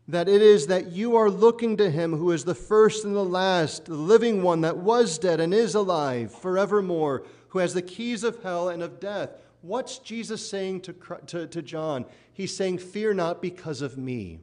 that 0.09 0.29
it 0.29 0.43
is 0.43 0.67
that 0.67 0.93
you 0.93 1.17
are 1.17 1.31
looking 1.31 1.77
to 1.79 1.91
him 1.91 2.17
who 2.17 2.31
is 2.31 2.45
the 2.45 2.55
first 2.55 3.05
and 3.05 3.15
the 3.15 3.25
last, 3.25 3.87
the 3.87 3.95
living 3.95 4.43
one 4.43 4.61
that 4.63 4.77
was 4.77 5.19
dead 5.19 5.41
and 5.41 5.55
is 5.55 5.75
alive 5.75 6.33
forevermore, 6.33 7.25
who 7.49 7.59
has 7.59 7.73
the 7.73 7.83
keys 7.83 8.23
of 8.23 8.43
hell 8.43 8.69
and 8.69 8.83
of 8.83 9.01
death. 9.01 9.31
What's 9.65 9.97
Jesus 9.99 10.47
saying 10.47 10.83
to, 10.83 10.93
to, 11.29 11.47
to 11.47 11.63
John? 11.63 12.05
He's 12.35 12.55
saying, 12.55 12.79
Fear 12.79 13.15
not 13.15 13.41
because 13.41 13.81
of 13.81 13.97
me. 13.97 14.41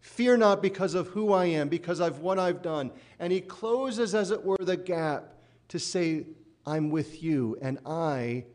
Fear 0.00 0.38
not 0.38 0.62
because 0.62 0.94
of 0.94 1.08
who 1.08 1.34
I 1.34 1.44
am, 1.44 1.68
because 1.68 2.00
of 2.00 2.20
what 2.20 2.38
I've 2.38 2.62
done. 2.62 2.90
And 3.18 3.34
he 3.34 3.42
closes, 3.42 4.14
as 4.14 4.30
it 4.30 4.42
were, 4.42 4.56
the 4.58 4.78
gap 4.78 5.34
to 5.68 5.78
say, 5.78 6.24
I'm 6.64 6.88
with 6.88 7.22
you 7.22 7.58
and 7.60 7.80
I 7.84 8.46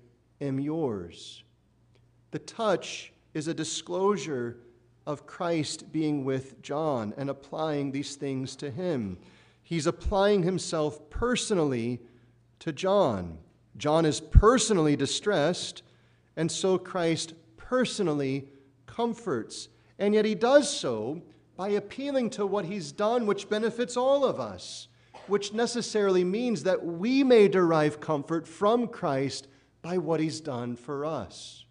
am 0.41 0.59
yours. 0.59 1.43
The 2.31 2.39
touch 2.39 3.13
is 3.35 3.47
a 3.47 3.53
disclosure 3.53 4.57
of 5.05 5.27
Christ 5.27 5.91
being 5.91 6.25
with 6.25 6.63
John 6.63 7.13
and 7.15 7.29
applying 7.29 7.91
these 7.91 8.15
things 8.15 8.55
to 8.55 8.71
him. 8.71 9.19
He's 9.61 9.85
applying 9.85 10.41
himself 10.41 11.11
personally 11.11 12.01
to 12.59 12.71
John. 12.71 13.37
John 13.77 14.05
is 14.05 14.19
personally 14.19 14.95
distressed, 14.95 15.83
and 16.35 16.51
so 16.51 16.77
Christ 16.77 17.33
personally 17.57 18.47
comforts. 18.85 19.69
And 19.99 20.13
yet 20.13 20.25
he 20.25 20.35
does 20.35 20.69
so 20.69 21.21
by 21.55 21.69
appealing 21.69 22.29
to 22.31 22.45
what 22.45 22.65
he's 22.65 22.91
done, 22.91 23.25
which 23.25 23.49
benefits 23.49 23.95
all 23.95 24.25
of 24.25 24.39
us, 24.39 24.87
which 25.27 25.53
necessarily 25.53 26.23
means 26.23 26.63
that 26.63 26.85
we 26.85 27.23
may 27.23 27.47
derive 27.47 27.99
comfort 27.99 28.47
from 28.47 28.87
Christ 28.87 29.47
by 29.81 29.97
what 29.97 30.19
he's 30.19 30.41
done 30.41 30.75
for 30.75 31.05
us. 31.05 31.65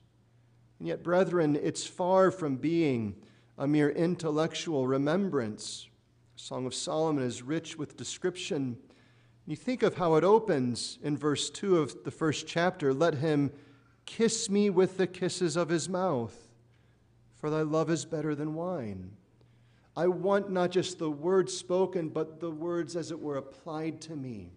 And 0.79 0.89
yet, 0.89 1.03
brethren, 1.03 1.57
it's 1.57 1.87
far 1.87 2.31
from 2.31 2.57
being 2.57 3.17
a 3.59 3.67
mere 3.67 3.91
intellectual 3.91 4.87
remembrance. 4.87 5.89
Song 6.37 6.67
of 6.67 6.75
Solomon 6.75 7.23
is 7.23 7.43
rich 7.43 7.79
with 7.79 7.97
description. 7.97 8.77
You 9.47 9.57
think 9.57 9.83
of 9.83 9.97
how 9.97 10.15
it 10.15 10.25
opens 10.25 10.99
in 11.03 11.19
verse 11.19 11.51
2 11.51 11.77
of 11.79 12.05
the 12.05 12.11
first 12.11 12.47
chapter 12.47 12.95
Let 12.95 13.17
him 13.17 13.53
kiss 14.07 14.49
me 14.49 14.71
with 14.71 14.97
the 14.97 15.07
kisses 15.07 15.57
of 15.57 15.69
his 15.69 15.89
mouth, 15.89 16.35
for 17.35 17.51
thy 17.51 17.61
love 17.61 17.91
is 17.91 18.07
better 18.07 18.35
than 18.35 18.55
wine. 18.55 19.11
I 19.97 20.07
want 20.07 20.51
not 20.51 20.71
just 20.71 20.99
the 20.99 21.11
words 21.11 21.55
spoken, 21.55 22.09
but 22.09 22.41
the 22.41 22.51
words 22.51 22.97
as 22.97 23.11
it 23.11 23.21
were 23.21 23.37
applied 23.37 24.01
to 24.03 24.17
me. 24.17 24.51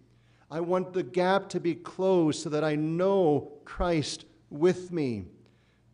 I 0.50 0.60
want 0.60 0.94
the 0.94 1.02
gap 1.02 1.50
to 1.50 1.60
be 1.60 1.74
closed 1.74 2.42
so 2.42 2.48
that 2.48 2.64
I 2.64 2.74
know 2.74 3.52
Christ 3.66 4.24
with 4.48 4.90
me 4.90 5.24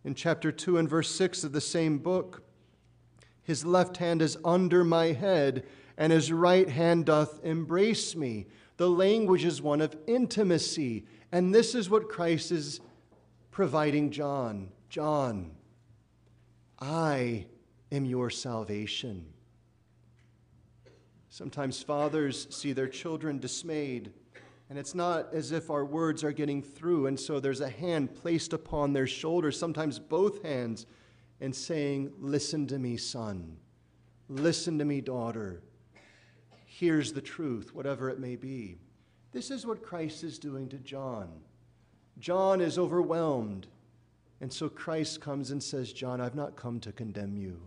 in 0.05 0.15
chapter 0.15 0.53
2 0.53 0.79
and 0.79 0.89
verse 0.89 1.11
6 1.11 1.43
of 1.43 1.53
the 1.53 1.61
same 1.61 1.99
book. 1.99 2.45
His 3.43 3.65
left 3.65 3.97
hand 3.97 4.23
is 4.23 4.39
under 4.45 4.85
my 4.85 5.07
head, 5.07 5.67
and 5.99 6.13
his 6.13 6.33
right 6.33 6.69
hand 6.69 7.07
doth 7.07 7.45
embrace 7.45 8.15
me. 8.15 8.47
The 8.77 8.89
language 8.89 9.45
is 9.45 9.63
one 9.63 9.81
of 9.81 9.97
intimacy. 10.07 11.05
And 11.33 11.55
this 11.55 11.75
is 11.75 11.91
what 11.91 12.09
Christ 12.09 12.53
is 12.53 12.81
providing 13.51 14.11
John. 14.11 14.71
John, 14.89 15.53
I 16.81 17.47
am 17.93 18.05
your 18.05 18.31
salvation. 18.31 19.27
Sometimes 21.29 21.83
fathers 21.83 22.47
see 22.51 22.73
their 22.73 22.89
children 22.89 23.39
dismayed 23.39 24.13
and 24.71 24.79
it's 24.79 24.95
not 24.95 25.33
as 25.33 25.53
if 25.53 25.71
our 25.71 25.85
words 25.85 26.25
are 26.25 26.33
getting 26.33 26.63
through. 26.63 27.07
And 27.07 27.19
so 27.19 27.39
there's 27.39 27.61
a 27.61 27.69
hand 27.69 28.15
placed 28.15 28.53
upon 28.53 28.93
their 28.93 29.07
shoulder, 29.07 29.53
sometimes 29.53 29.99
both 29.99 30.43
hands, 30.43 30.87
and 31.41 31.55
saying, 31.55 32.13
Listen 32.19 32.67
to 32.69 32.79
me, 32.79 32.97
son. 32.97 33.57
Listen 34.29 34.79
to 34.79 34.85
me, 34.85 35.01
daughter. 35.01 35.63
Here's 36.77 37.13
the 37.13 37.21
truth, 37.21 37.73
whatever 37.73 38.11
it 38.11 38.19
may 38.19 38.35
be. 38.35 38.79
This 39.31 39.53
is 39.53 39.65
what 39.65 39.85
Christ 39.85 40.25
is 40.25 40.41
doing 40.41 40.69
to 40.71 40.77
John. 40.79 41.31
John 42.19 42.61
is 42.61 42.79
overwhelmed. 42.79 43.69
And 44.41 44.53
so 44.53 44.69
Christ 44.69 45.21
comes 45.21 45.53
and 45.53 45.63
says, 45.63 45.93
John, 45.93 46.21
I've 46.21 46.35
not 46.35 46.57
come 46.57 46.81
to 46.81 46.91
condemn 46.91 47.37
you. 47.37 47.61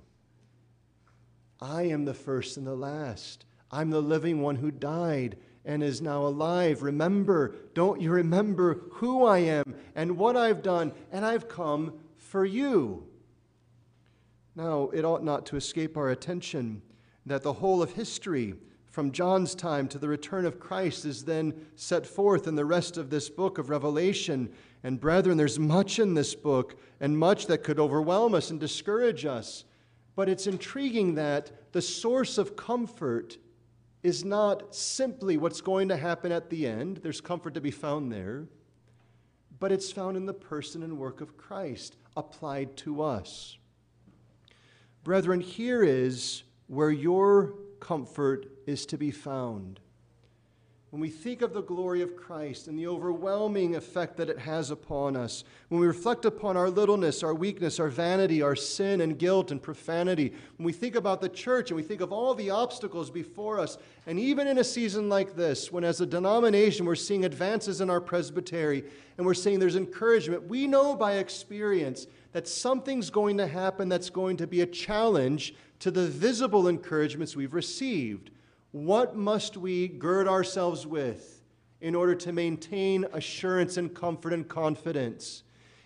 I 1.62 1.84
am 1.84 2.04
the 2.04 2.14
first 2.14 2.58
and 2.58 2.68
the 2.68 2.76
last. 2.76 3.46
I'm 3.72 3.92
the 3.92 4.02
living 4.02 4.42
one 4.42 4.58
who 4.58 4.72
died 4.72 5.38
and 5.64 5.82
is 5.82 6.02
now 6.02 6.26
alive. 6.26 6.84
Remember, 6.84 7.56
don't 7.74 8.02
you 8.02 8.12
remember 8.12 8.82
who 8.92 9.24
I 9.26 9.38
am 9.38 9.76
and 9.96 10.18
what 10.18 10.36
I've 10.36 10.62
done, 10.62 10.92
and 11.14 11.26
I've 11.26 11.48
come 11.48 11.94
for 12.18 12.44
you. 12.44 13.08
Now, 14.54 14.90
it 14.94 15.06
ought 15.06 15.24
not 15.24 15.46
to 15.46 15.56
escape 15.56 15.96
our 15.96 16.10
attention 16.10 16.82
that 17.26 17.44
the 17.44 17.54
whole 17.54 17.82
of 17.82 17.94
history, 17.94 18.56
from 18.98 19.12
John's 19.12 19.54
time 19.54 19.88
to 19.90 20.00
the 20.00 20.08
return 20.08 20.44
of 20.44 20.60
Christ, 20.60 21.06
is 21.06 21.24
then 21.24 21.54
set 21.76 22.04
forth 22.04 22.48
in 22.48 22.56
the 22.56 22.66
rest 22.66 22.98
of 22.98 23.12
this 23.12 23.30
book 23.30 23.60
of 23.60 23.70
Revelation. 23.70 24.50
And 24.84 25.00
brethren, 25.00 25.38
there's 25.38 25.60
much 25.60 26.00
in 26.00 26.16
this 26.16 26.34
book, 26.34 26.80
and 27.00 27.16
much 27.16 27.46
that 27.46 27.64
could 27.64 27.80
overwhelm 27.80 28.34
us 28.34 28.50
and 28.50 28.60
discourage 28.60 29.24
us. 29.24 29.66
But 30.16 30.30
it's 30.30 30.48
intriguing 30.48 31.14
that 31.14 31.72
the 31.74 31.82
source 31.84 32.40
of 32.40 32.56
comfort 32.56 33.38
is 34.02 34.26
not 34.26 34.74
simply 34.74 35.38
what's 35.38 35.62
going 35.62 35.90
to 35.90 35.98
happen 35.98 36.32
at 36.32 36.50
the 36.50 36.66
end, 36.66 36.98
there's 37.04 37.22
comfort 37.22 37.54
to 37.54 37.62
be 37.62 37.70
found 37.70 38.12
there, 38.12 38.48
but 39.60 39.72
it's 39.72 39.92
found 39.92 40.18
in 40.18 40.26
the 40.26 40.34
person 40.34 40.82
and 40.82 40.98
work 40.98 41.22
of 41.22 41.38
Christ 41.38 41.98
applied 42.16 42.76
to 42.78 43.04
us. 43.04 43.60
Brethren, 45.04 45.40
here 45.40 45.84
is 45.84 46.42
where 46.66 46.90
your 46.90 47.54
comfort 47.80 48.57
is 48.68 48.86
to 48.86 48.98
be 48.98 49.10
found. 49.10 49.80
When 50.90 51.02
we 51.02 51.10
think 51.10 51.42
of 51.42 51.54
the 51.54 51.62
glory 51.62 52.02
of 52.02 52.16
Christ 52.16 52.70
and 52.70 52.80
the 52.80 52.88
overwhelming 52.88 53.76
effect 53.76 54.16
that 54.18 54.30
it 54.30 54.40
has 54.40 54.72
upon 54.72 55.18
us, 55.18 55.44
when 55.68 55.82
we 55.82 55.88
reflect 55.88 56.24
upon 56.24 56.56
our 56.56 56.70
littleness, 56.70 57.24
our 57.24 57.34
weakness, 57.34 57.78
our 57.78 57.90
vanity, 57.90 58.42
our 58.42 58.56
sin 58.56 59.02
and 59.02 59.20
guilt 59.20 59.52
and 59.52 59.62
profanity, 59.62 60.34
when 60.56 60.66
we 60.66 60.72
think 60.72 60.96
about 60.96 61.20
the 61.20 61.28
church 61.28 61.70
and 61.70 61.76
we 61.76 61.84
think 61.84 62.00
of 62.00 62.14
all 62.14 62.34
the 62.34 62.50
obstacles 62.50 63.12
before 63.12 63.60
us, 63.60 63.78
and 64.06 64.18
even 64.18 64.48
in 64.48 64.60
a 64.60 64.64
season 64.64 65.10
like 65.10 65.36
this, 65.36 65.74
when 65.74 65.84
as 65.84 66.00
a 66.00 66.06
denomination 66.06 66.86
we're 66.86 66.96
seeing 66.96 67.26
advances 67.26 67.82
in 67.82 67.90
our 67.90 68.02
presbytery 68.02 68.86
and 69.18 69.26
we're 69.28 69.34
seeing 69.34 69.60
there's 69.60 69.76
encouragement, 69.76 70.48
we 70.48 70.68
know 70.68 70.96
by 70.96 71.16
experience 71.16 72.08
that 72.32 72.48
something's 72.48 73.10
going 73.10 73.38
to 73.38 73.48
happen 73.48 73.90
that's 73.90 74.10
going 74.10 74.38
to 74.38 74.48
be 74.48 74.62
a 74.62 74.66
challenge 74.66 75.54
to 75.80 75.92
the 75.92 76.08
visible 76.08 76.70
encouragements 76.70 77.36
we've 77.36 77.54
received. 77.54 78.32
What 78.72 79.16
must 79.16 79.58
we 79.58 79.88
gird 79.88 80.28
ourselves 80.28 80.86
with 80.86 81.42
in 81.80 81.96
order 81.96 82.16
to 82.16 82.34
maintain 82.34 83.06
assurance 83.14 83.78
and 83.78 83.94
comfort 83.94 84.34
and 84.34 84.48
confidence? 84.48 85.44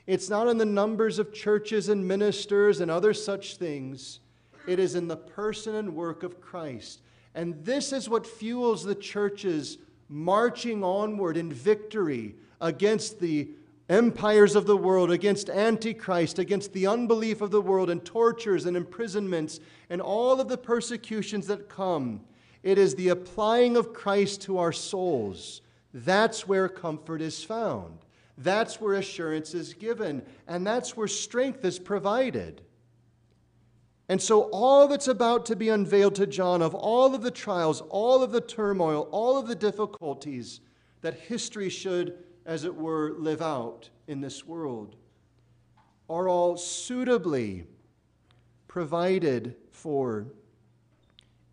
It's 0.08 0.30
not 0.30 0.48
in 0.48 0.58
the 0.58 0.66
numbers 0.66 1.20
of 1.20 1.34
churches 1.34 1.90
and 1.90 2.08
ministers 2.08 2.82
and 2.82 2.90
other 2.90 3.14
such 3.14 3.58
things. 3.58 4.20
It 4.68 4.80
is 4.80 4.96
in 4.96 5.08
the 5.08 5.18
person 5.18 5.76
and 5.76 5.96
work 5.96 6.24
of 6.24 6.42
Christ. 6.42 7.02
And 7.36 7.64
this 7.64 7.94
is 7.94 8.10
what 8.10 8.28
fuels 8.28 8.84
the 8.84 8.96
churches 8.96 9.78
marching 10.10 10.84
onward 10.84 11.38
in 11.38 11.52
victory 11.52 12.36
against 12.60 13.20
the 13.20 13.50
empires 13.90 14.56
of 14.56 14.66
the 14.66 14.78
world, 14.78 15.12
against 15.12 15.50
Antichrist, 15.50 16.40
against 16.40 16.74
the 16.74 16.88
unbelief 16.88 17.42
of 17.42 17.52
the 17.52 17.62
world, 17.62 17.90
and 17.90 18.04
tortures 18.04 18.66
and 18.66 18.76
imprisonments 18.76 19.60
and 19.90 20.02
all 20.02 20.40
of 20.40 20.48
the 20.48 20.58
persecutions 20.58 21.48
that 21.48 21.70
come. 21.70 22.22
It 22.64 22.78
is 22.78 22.96
the 22.96 23.10
applying 23.10 23.76
of 23.76 23.94
Christ 23.94 24.42
to 24.44 24.58
our 24.58 24.72
souls. 24.72 25.62
That's 25.94 26.48
where 26.48 26.70
comfort 26.70 27.22
is 27.22 27.44
found. 27.44 28.00
That's 28.38 28.80
where 28.80 28.96
assurance 28.96 29.54
is 29.54 29.74
given. 29.74 30.24
And 30.48 30.66
that's 30.66 30.96
where 30.96 31.08
strength 31.08 31.66
is 31.66 31.80
provided. 31.80 32.62
And 34.10 34.22
so, 34.22 34.44
all 34.52 34.88
that's 34.88 35.08
about 35.08 35.46
to 35.46 35.56
be 35.56 35.70
unveiled 35.70 36.16
to 36.16 36.28
John 36.28 36.62
of 36.62 36.76
all 36.76 37.16
of 37.16 37.22
the 37.22 37.32
trials, 37.32 37.82
all 37.90 38.22
of 38.22 38.32
the 38.32 38.42
turmoil, 38.42 39.08
all 39.12 39.38
of 39.38 39.48
the 39.48 39.56
difficulties 39.56 40.60
that 41.02 41.14
history 41.14 41.70
should 41.70 42.18
as 42.46 42.64
it 42.64 42.76
were, 42.76 43.14
live 43.18 43.42
out 43.42 43.90
in 44.08 44.22
this 44.22 44.46
world, 44.46 44.96
are 46.10 46.28
all 46.28 46.58
suitably 46.58 47.66
provided 48.68 49.56
for 49.72 50.28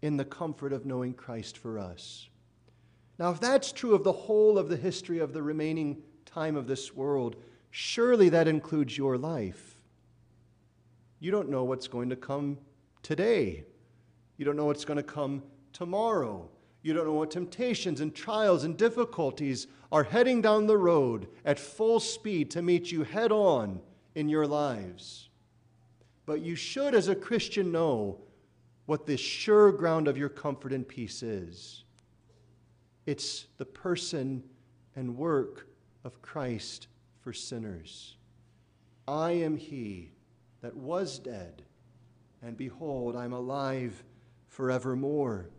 in 0.03 0.17
the 0.17 0.25
comfort 0.25 0.73
of 0.73 0.87
knowing 0.87 1.15
Christ 1.15 1.59
for 1.59 1.79
us. 1.79 2.29
Now, 3.19 3.31
if 3.31 3.41
that's 3.41 3.73
true 3.73 3.95
of 3.95 4.05
the 4.05 4.13
whole 4.13 4.59
of 4.59 4.69
the 4.69 4.77
history 4.77 5.19
of 5.19 5.33
the 5.33 5.43
remaining 5.43 6.03
time 6.25 6.57
of 6.57 6.67
this 6.67 6.95
world, 6.95 7.37
surely 7.71 8.29
that 8.29 8.47
includes 8.47 8.97
your 8.97 9.19
life. 9.19 9.81
You 11.19 11.33
don't 11.33 11.51
know 11.51 11.65
what's 11.65 11.89
going 11.89 12.11
to 12.11 12.17
come 12.17 12.59
today. 13.03 13.65
You 14.37 14.45
don't 14.45 14.57
know 14.57 14.67
what's 14.67 14.85
going 14.85 14.99
to 14.99 15.03
come 15.03 15.43
tomorrow. 15.73 16.49
You 16.83 16.93
don't 16.95 17.07
know 17.07 17.15
what 17.15 17.33
temptations 17.33 18.01
and 18.01 18.15
trials 18.15 18.63
and 18.63 18.77
difficulties 18.77 19.67
are 19.91 20.05
heading 20.05 20.41
down 20.41 20.67
the 20.67 20.77
road 20.77 21.27
at 21.45 21.59
full 21.59 21.99
speed 21.99 22.51
to 22.53 22.63
meet 22.63 22.93
you 22.93 23.03
head 23.03 23.33
on 23.33 23.81
in 24.15 24.29
your 24.29 24.47
lives. 24.47 25.29
But 26.25 26.41
you 26.41 26.55
should, 26.55 26.95
as 26.95 27.09
a 27.09 27.17
Christian, 27.17 27.73
know 27.73 28.21
what 28.89 29.05
the 29.05 29.19
sure 29.19 29.71
ground 29.71 30.09
of 30.09 30.17
your 30.17 30.31
comfort 30.31 30.73
and 30.73 30.89
peace 30.89 31.23
is. 31.23 31.85
It's 33.05 33.47
the 33.59 33.67
person 33.67 34.43
and 34.97 35.15
work 35.15 35.69
of 36.05 36.23
Christ 36.23 36.89
for 37.21 37.35
sinners. 37.35 38.17
I 39.07 39.33
am 39.33 39.59
he 39.59 40.13
that 40.63 40.75
was 40.75 41.19
dead, 41.19 41.65
and 42.41 42.57
behold, 42.57 43.15
I'm 43.15 43.35
alive 43.35 44.03
forevermore. 44.47 45.51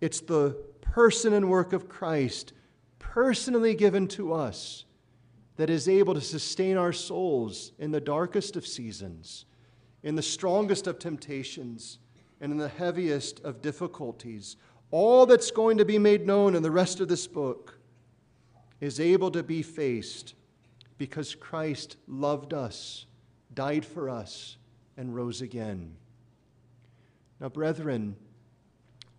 It's 0.00 0.20
the 0.20 0.56
person 0.80 1.32
and 1.32 1.50
work 1.50 1.72
of 1.72 1.88
Christ 1.88 2.52
personally 3.00 3.74
given 3.74 4.06
to 4.06 4.32
us 4.32 4.84
that 5.56 5.68
is 5.68 5.88
able 5.88 6.14
to 6.14 6.20
sustain 6.20 6.76
our 6.76 6.92
souls 6.92 7.72
in 7.80 7.90
the 7.90 8.00
darkest 8.00 8.54
of 8.54 8.64
seasons, 8.64 9.46
in 10.04 10.14
the 10.14 10.22
strongest 10.22 10.86
of 10.86 11.00
temptations, 11.00 11.98
and 12.42 12.50
in 12.50 12.58
the 12.58 12.68
heaviest 12.68 13.40
of 13.44 13.62
difficulties. 13.62 14.56
All 14.90 15.24
that's 15.24 15.52
going 15.52 15.78
to 15.78 15.84
be 15.84 15.96
made 15.96 16.26
known 16.26 16.56
in 16.56 16.62
the 16.62 16.72
rest 16.72 17.00
of 17.00 17.08
this 17.08 17.26
book 17.26 17.78
is 18.80 18.98
able 18.98 19.30
to 19.30 19.44
be 19.44 19.62
faced 19.62 20.34
because 20.98 21.36
Christ 21.36 21.96
loved 22.08 22.52
us, 22.52 23.06
died 23.54 23.86
for 23.86 24.10
us, 24.10 24.56
and 24.96 25.14
rose 25.14 25.40
again. 25.40 25.94
Now, 27.40 27.48
brethren, 27.48 28.16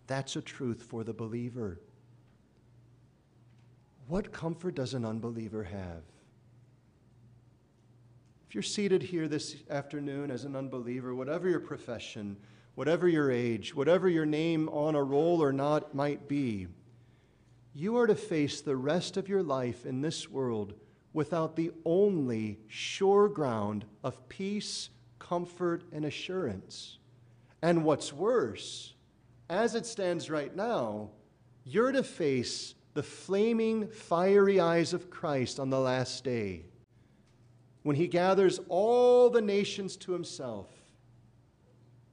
that's 0.06 0.36
a 0.36 0.42
truth 0.42 0.82
for 0.82 1.02
the 1.02 1.14
believer. 1.14 1.80
What 4.06 4.32
comfort 4.32 4.74
does 4.74 4.92
an 4.92 5.06
unbeliever 5.06 5.64
have? 5.64 6.02
If 8.46 8.54
you're 8.54 8.62
seated 8.62 9.02
here 9.02 9.28
this 9.28 9.56
afternoon 9.70 10.30
as 10.30 10.44
an 10.44 10.54
unbeliever, 10.54 11.14
whatever 11.14 11.48
your 11.48 11.60
profession, 11.60 12.36
whatever 12.74 13.08
your 13.08 13.30
age, 13.30 13.74
whatever 13.74 14.08
your 14.08 14.26
name 14.26 14.68
on 14.68 14.94
a 14.94 15.02
roll 15.02 15.42
or 15.42 15.52
not 15.52 15.94
might 15.94 16.28
be, 16.28 16.66
you 17.72 17.96
are 17.96 18.06
to 18.06 18.14
face 18.14 18.60
the 18.60 18.76
rest 18.76 19.16
of 19.16 19.28
your 19.28 19.42
life 19.42 19.84
in 19.84 20.00
this 20.00 20.30
world 20.30 20.74
without 21.12 21.56
the 21.56 21.70
only 21.84 22.58
sure 22.68 23.28
ground 23.28 23.84
of 24.02 24.28
peace, 24.28 24.90
comfort, 25.18 25.84
and 25.92 26.04
assurance. 26.04 26.98
And 27.62 27.84
what's 27.84 28.12
worse, 28.12 28.94
as 29.48 29.74
it 29.74 29.86
stands 29.86 30.28
right 30.28 30.54
now, 30.54 31.10
you're 31.64 31.92
to 31.92 32.02
face 32.02 32.74
the 32.94 33.02
flaming, 33.02 33.88
fiery 33.88 34.60
eyes 34.60 34.92
of 34.92 35.10
Christ 35.10 35.58
on 35.58 35.70
the 35.70 35.80
last 35.80 36.24
day 36.24 36.64
when 37.82 37.96
he 37.96 38.06
gathers 38.06 38.60
all 38.68 39.30
the 39.30 39.42
nations 39.42 39.96
to 39.96 40.12
himself. 40.12 40.68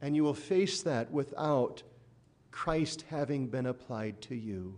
And 0.02 0.16
you 0.16 0.24
will 0.24 0.34
face 0.34 0.82
that 0.84 1.12
without 1.12 1.84
Christ 2.52 3.06
having 3.10 3.48
been 3.48 3.66
applied 3.66 4.22
to 4.24 4.36
you. 4.36 4.76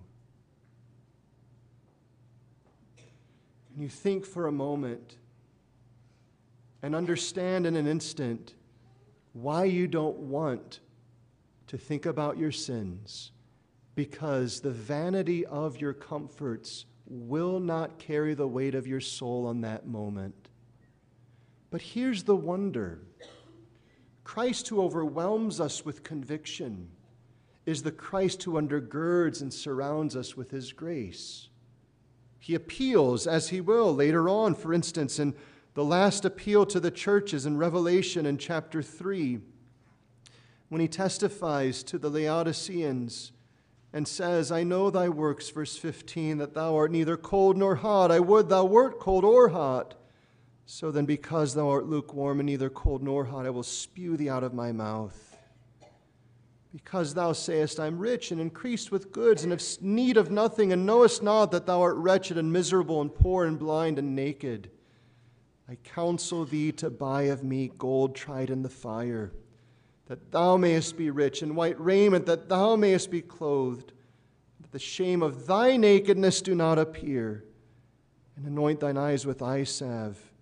And 3.74 3.82
you 3.82 3.90
think 3.90 4.26
for 4.26 4.48
a 4.48 4.52
moment 4.52 5.18
and 6.82 6.96
understand 6.96 7.66
in 7.66 7.76
an 7.76 7.88
instant 7.88 8.54
why 9.32 9.64
you 9.64 9.88
don't 9.88 10.18
want 10.18 10.82
to 11.68 11.78
think 11.78 12.06
about 12.06 12.38
your 12.38 12.52
sins 12.52 13.32
because 13.96 14.60
the 14.60 14.72
vanity 14.72 15.46
of 15.46 15.80
your 15.80 15.94
comforts 15.94 16.86
will 17.08 17.60
not 17.60 18.00
carry 18.00 18.34
the 18.34 18.48
weight 18.48 18.76
of 18.76 18.88
your 18.88 19.00
soul 19.00 19.48
on 19.48 19.62
that 19.62 19.88
moment. 19.88 20.50
But 21.70 21.82
here's 21.82 22.24
the 22.24 22.36
wonder 22.36 23.00
Christ, 24.24 24.68
who 24.70 24.82
overwhelms 24.82 25.60
us 25.60 25.86
with 25.86 26.04
conviction, 26.04 26.90
is 27.66 27.84
the 27.84 27.92
Christ 27.92 28.44
who 28.44 28.54
undergirds 28.54 29.42
and 29.42 29.54
surrounds 29.54 30.16
us 30.16 30.36
with 30.36 30.52
his 30.52 30.74
grace. 30.74 31.50
He 32.40 32.56
appeals, 32.56 33.26
as 33.26 33.50
he 33.50 33.62
will 33.62 33.94
later 33.96 34.28
on, 34.28 34.56
for 34.56 34.74
instance, 34.74 35.20
in 35.20 35.34
the 35.76 35.84
last 35.84 36.26
appeal 36.26 36.66
to 36.68 36.80
the 36.80 36.92
churches 36.92 37.46
in 37.46 37.58
Revelation 37.58 38.26
in 38.26 38.38
chapter 38.38 38.82
3 38.82 39.40
when 40.70 40.82
he 40.82 40.88
testifies 40.88 41.84
to 41.84 41.98
the 41.98 42.10
Laodiceans 42.10 43.32
and 43.94 44.08
says, 44.08 44.52
I 44.52 44.64
know 44.64 44.90
thy 44.90 45.08
works, 45.08 45.50
verse 45.50 45.78
15, 45.78 46.40
that 46.40 46.56
thou 46.56 46.76
art 46.76 46.92
neither 46.92 47.16
cold 47.16 47.58
nor 47.58 47.76
hot. 47.76 48.12
I 48.12 48.20
would 48.20 48.50
thou 48.50 48.66
wert 48.66 49.00
cold 49.00 49.24
or 49.24 49.50
hot. 49.50 49.94
So 50.66 50.92
then, 50.92 51.06
because 51.06 51.54
thou 51.54 51.70
art 51.70 51.88
lukewarm 51.88 52.40
and 52.40 52.48
neither 52.48 52.70
cold 52.70 53.04
nor 53.04 53.26
hot, 53.26 53.46
I 53.46 53.50
will 53.50 53.64
spew 53.64 54.18
thee 54.18 54.30
out 54.30 54.44
of 54.44 54.54
my 54.54 54.72
mouth. 54.72 55.38
Because 56.72 57.14
thou 57.14 57.34
sayest, 57.34 57.80
I 57.80 57.88
am 57.88 58.00
rich 58.00 58.32
and 58.32 58.42
increased 58.42 58.92
with 58.92 59.12
goods, 59.12 59.44
and 59.44 59.52
have 59.52 59.64
need 59.82 60.18
of 60.18 60.32
nothing, 60.32 60.72
and 60.74 60.86
knowest 60.86 61.22
not 61.22 61.52
that 61.52 61.66
thou 61.66 61.82
art 61.82 61.98
wretched 61.98 62.38
and 62.38 62.52
miserable, 62.52 63.02
and 63.02 63.14
poor 63.14 63.46
and 63.46 63.60
blind 63.60 64.00
and 64.00 64.16
naked. 64.16 64.72
I 65.70 65.76
counsel 65.76 66.46
thee 66.46 66.72
to 66.74 66.90
buy 66.90 67.24
of 67.24 67.44
me 67.44 67.72
gold 67.78 68.16
tried 68.16 68.50
in 68.50 68.64
the 68.64 68.70
fire 68.70 69.32
that 70.08 70.32
thou 70.32 70.58
mayest 70.58 70.98
be 70.98 71.10
rich, 71.10 71.42
and 71.42 71.56
white 71.56 71.80
raiment, 71.80 72.26
that 72.26 72.50
thou 72.50 72.76
mayest 72.76 73.10
be 73.10 73.22
clothed, 73.22 73.94
that 74.62 74.72
the 74.72 74.80
shame 74.80 75.24
of 75.24 75.48
thy 75.48 75.78
nakedness 75.78 76.42
do 76.42 76.54
not 76.54 76.78
appear, 76.78 77.46
and 78.36 78.46
anoint 78.46 78.80
thine 78.80 78.98
eyes 78.98 79.26
with 79.26 79.42
eye 79.42 79.64
salve, 79.64 80.33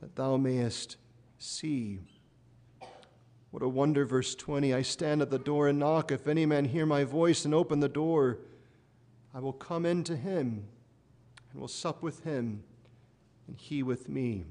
that 0.00 0.16
thou 0.16 0.36
mayest 0.36 0.96
see. 1.38 2.00
What 3.50 3.62
a 3.62 3.68
wonder, 3.68 4.04
verse 4.04 4.34
20. 4.34 4.72
I 4.72 4.82
stand 4.82 5.22
at 5.22 5.30
the 5.30 5.38
door 5.38 5.68
and 5.68 5.78
knock. 5.78 6.12
If 6.12 6.28
any 6.28 6.46
man 6.46 6.66
hear 6.66 6.86
my 6.86 7.04
voice 7.04 7.44
and 7.44 7.54
open 7.54 7.80
the 7.80 7.88
door, 7.88 8.38
I 9.34 9.40
will 9.40 9.52
come 9.52 9.84
in 9.84 10.04
to 10.04 10.16
him 10.16 10.66
and 11.50 11.60
will 11.60 11.68
sup 11.68 12.02
with 12.02 12.22
him, 12.24 12.62
and 13.46 13.56
he 13.56 13.82
with 13.82 14.08
me. 14.08 14.44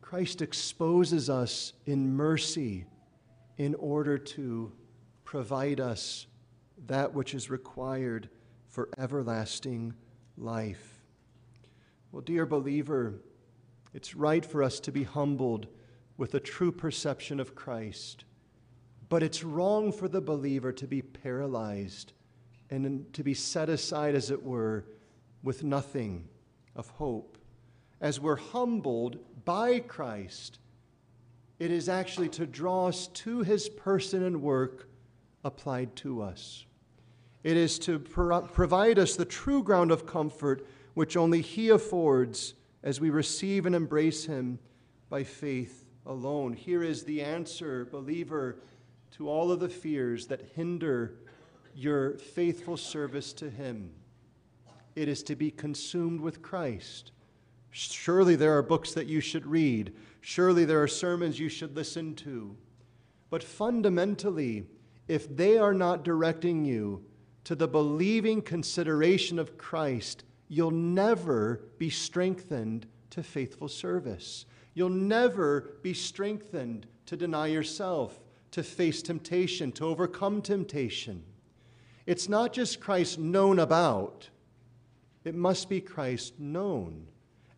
Christ 0.00 0.40
exposes 0.40 1.28
us 1.28 1.72
in 1.84 2.14
mercy 2.14 2.86
in 3.58 3.74
order 3.74 4.16
to 4.16 4.72
provide 5.24 5.80
us 5.80 6.26
that 6.86 7.12
which 7.12 7.34
is 7.34 7.50
required 7.50 8.28
for 8.68 8.88
everlasting 8.96 9.92
life. 10.36 11.02
Well, 12.12 12.22
dear 12.22 12.46
believer, 12.46 13.14
it's 13.94 14.14
right 14.14 14.44
for 14.44 14.62
us 14.62 14.80
to 14.80 14.92
be 14.92 15.04
humbled 15.04 15.66
with 16.16 16.34
a 16.34 16.40
true 16.40 16.72
perception 16.72 17.40
of 17.40 17.54
Christ. 17.54 18.24
But 19.08 19.22
it's 19.22 19.44
wrong 19.44 19.92
for 19.92 20.08
the 20.08 20.20
believer 20.20 20.72
to 20.72 20.86
be 20.86 21.00
paralyzed 21.00 22.12
and 22.70 23.10
to 23.14 23.24
be 23.24 23.34
set 23.34 23.68
aside, 23.68 24.14
as 24.14 24.30
it 24.30 24.42
were, 24.42 24.84
with 25.42 25.64
nothing 25.64 26.28
of 26.76 26.88
hope. 26.90 27.38
As 28.00 28.20
we're 28.20 28.36
humbled 28.36 29.18
by 29.44 29.80
Christ, 29.80 30.58
it 31.58 31.70
is 31.70 31.88
actually 31.88 32.28
to 32.30 32.46
draw 32.46 32.88
us 32.88 33.08
to 33.08 33.42
his 33.42 33.68
person 33.68 34.22
and 34.22 34.42
work 34.42 34.88
applied 35.44 35.96
to 35.96 36.22
us. 36.22 36.66
It 37.42 37.56
is 37.56 37.78
to 37.80 37.98
pro- 37.98 38.42
provide 38.42 38.98
us 38.98 39.16
the 39.16 39.24
true 39.24 39.62
ground 39.62 39.90
of 39.90 40.06
comfort 40.06 40.66
which 40.94 41.16
only 41.16 41.40
he 41.40 41.70
affords 41.70 42.54
as 42.82 43.00
we 43.00 43.10
receive 43.10 43.66
and 43.66 43.74
embrace 43.74 44.24
him 44.24 44.58
by 45.10 45.24
faith 45.24 45.84
alone. 46.06 46.52
Here 46.52 46.82
is 46.82 47.04
the 47.04 47.22
answer, 47.22 47.86
believer, 47.86 48.60
to 49.12 49.28
all 49.28 49.50
of 49.50 49.60
the 49.60 49.68
fears 49.68 50.26
that 50.26 50.52
hinder 50.54 51.14
your 51.74 52.18
faithful 52.18 52.76
service 52.76 53.32
to 53.34 53.50
him. 53.50 53.90
It 54.96 55.08
is 55.08 55.22
to 55.24 55.36
be 55.36 55.50
consumed 55.50 56.20
with 56.20 56.42
Christ. 56.42 57.12
Surely 57.70 58.34
there 58.34 58.56
are 58.56 58.62
books 58.62 58.94
that 58.94 59.06
you 59.06 59.20
should 59.20 59.46
read. 59.46 59.94
Surely 60.20 60.64
there 60.64 60.82
are 60.82 60.88
sermons 60.88 61.38
you 61.38 61.48
should 61.48 61.76
listen 61.76 62.14
to. 62.16 62.56
But 63.30 63.44
fundamentally, 63.44 64.66
if 65.06 65.34
they 65.36 65.58
are 65.58 65.74
not 65.74 66.04
directing 66.04 66.64
you 66.64 67.04
to 67.44 67.54
the 67.54 67.68
believing 67.68 68.42
consideration 68.42 69.38
of 69.38 69.56
Christ, 69.56 70.24
you'll 70.48 70.70
never 70.70 71.60
be 71.78 71.90
strengthened 71.90 72.86
to 73.10 73.22
faithful 73.22 73.68
service. 73.68 74.46
You'll 74.74 74.88
never 74.88 75.76
be 75.82 75.94
strengthened 75.94 76.86
to 77.06 77.16
deny 77.16 77.46
yourself, 77.46 78.18
to 78.52 78.62
face 78.62 79.02
temptation, 79.02 79.72
to 79.72 79.84
overcome 79.84 80.42
temptation. 80.42 81.22
It's 82.06 82.28
not 82.28 82.52
just 82.52 82.80
Christ 82.80 83.18
known 83.18 83.58
about, 83.58 84.30
it 85.24 85.34
must 85.34 85.68
be 85.68 85.80
Christ 85.80 86.38
known. 86.38 87.06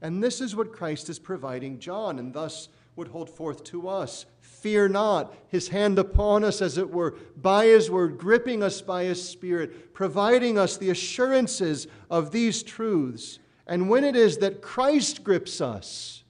And 0.03 0.23
this 0.23 0.41
is 0.41 0.57
what 0.57 0.73
Christ 0.73 1.09
is 1.09 1.19
providing 1.19 1.79
John, 1.79 2.19
and 2.19 2.33
thus 2.33 2.69
would 3.01 3.09
hold 3.09 3.31
forth 3.31 3.65
to 3.65 3.89
us. 3.89 4.27
Fear 4.41 4.91
not, 4.91 5.35
his 5.49 5.69
hand 5.69 5.99
upon 5.99 6.45
us, 6.45 6.61
as 6.61 6.77
it 6.77 6.91
were, 6.91 7.17
by 7.35 7.65
his 7.65 7.91
word, 7.91 8.19
gripping 8.19 8.63
us 8.63 8.83
by 8.83 9.05
his 9.05 9.27
spirit, 9.27 9.95
providing 9.95 10.59
us 10.59 10.77
the 10.77 10.91
assurances 10.91 11.87
of 12.11 12.31
these 12.31 12.63
truths. 12.63 13.39
And 13.67 13.89
when 13.89 14.05
it 14.05 14.17
is 14.17 14.37
that 14.39 14.61
Christ 14.61 15.25
grips 15.25 15.63
us, 15.63 16.25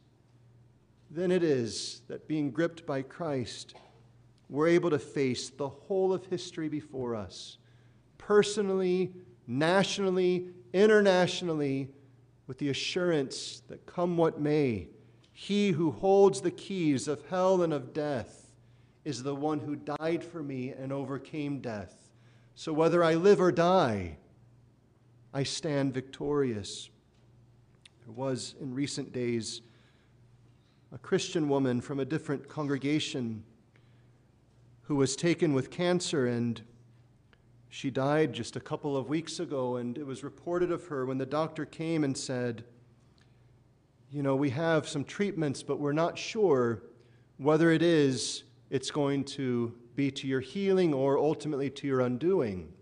then 1.11 1.33
it 1.33 1.43
is 1.43 2.03
that 2.07 2.29
being 2.29 2.53
gripped 2.53 2.87
by 2.87 3.03
Christ, 3.03 3.75
we're 4.49 4.69
able 4.69 4.91
to 4.91 4.99
face 5.01 5.51
the 5.51 5.69
whole 5.69 6.13
of 6.13 6.25
history 6.27 6.69
before 6.69 7.17
us, 7.17 7.59
personally, 8.17 9.13
nationally, 9.49 10.51
internationally, 10.73 11.89
with 12.47 12.59
the 12.59 12.69
assurance 12.69 13.63
that 13.67 13.87
come 13.87 14.17
what 14.17 14.41
may, 14.41 14.87
he 15.41 15.71
who 15.71 15.91
holds 15.91 16.43
the 16.43 16.51
keys 16.51 17.09
of 17.09 17.27
hell 17.31 17.63
and 17.63 17.73
of 17.73 17.95
death 17.95 18.53
is 19.07 19.23
the 19.23 19.35
one 19.35 19.59
who 19.59 19.75
died 19.75 20.23
for 20.23 20.43
me 20.43 20.69
and 20.69 20.93
overcame 20.93 21.61
death. 21.61 22.11
So 22.55 22.75
whether 22.75 23.03
I 23.03 23.15
live 23.15 23.41
or 23.41 23.51
die, 23.51 24.19
I 25.33 25.45
stand 25.45 25.95
victorious. 25.95 26.91
There 28.05 28.13
was 28.13 28.55
in 28.61 28.75
recent 28.75 29.15
days 29.15 29.63
a 30.93 30.99
Christian 30.99 31.49
woman 31.49 31.81
from 31.81 32.01
a 32.01 32.05
different 32.05 32.47
congregation 32.47 33.43
who 34.83 34.97
was 34.97 35.17
taken 35.17 35.55
with 35.55 35.71
cancer 35.71 36.27
and 36.27 36.61
she 37.71 37.91
died 37.91 38.35
just 38.35 38.57
a 38.57 38.61
couple 38.61 38.95
of 38.95 39.09
weeks 39.09 39.41
ago, 39.41 39.77
and 39.77 39.97
it 39.97 40.05
was 40.05 40.23
reported 40.23 40.71
of 40.71 40.89
her 40.89 41.07
when 41.07 41.17
the 41.17 41.25
doctor 41.25 41.65
came 41.65 42.05
and 42.05 42.19
said, 42.19 42.65
You 44.11 44.25
know, 44.25 44.35
we 44.35 44.51
have 44.51 44.89
some 44.89 45.05
treatments, 45.05 45.63
but 45.63 45.79
we're 45.79 45.93
not 45.93 46.19
sure 46.19 46.83
whether 47.37 47.71
it 47.71 47.83
is 47.83 48.43
it's 48.69 48.91
going 48.91 49.25
to 49.25 49.73
be 49.95 50.11
to 50.11 50.27
your 50.27 50.41
healing 50.41 50.93
or 50.93 51.17
ultimately 51.17 51.71
to 51.71 51.87
your 51.87 52.01
undoing. 52.01 52.73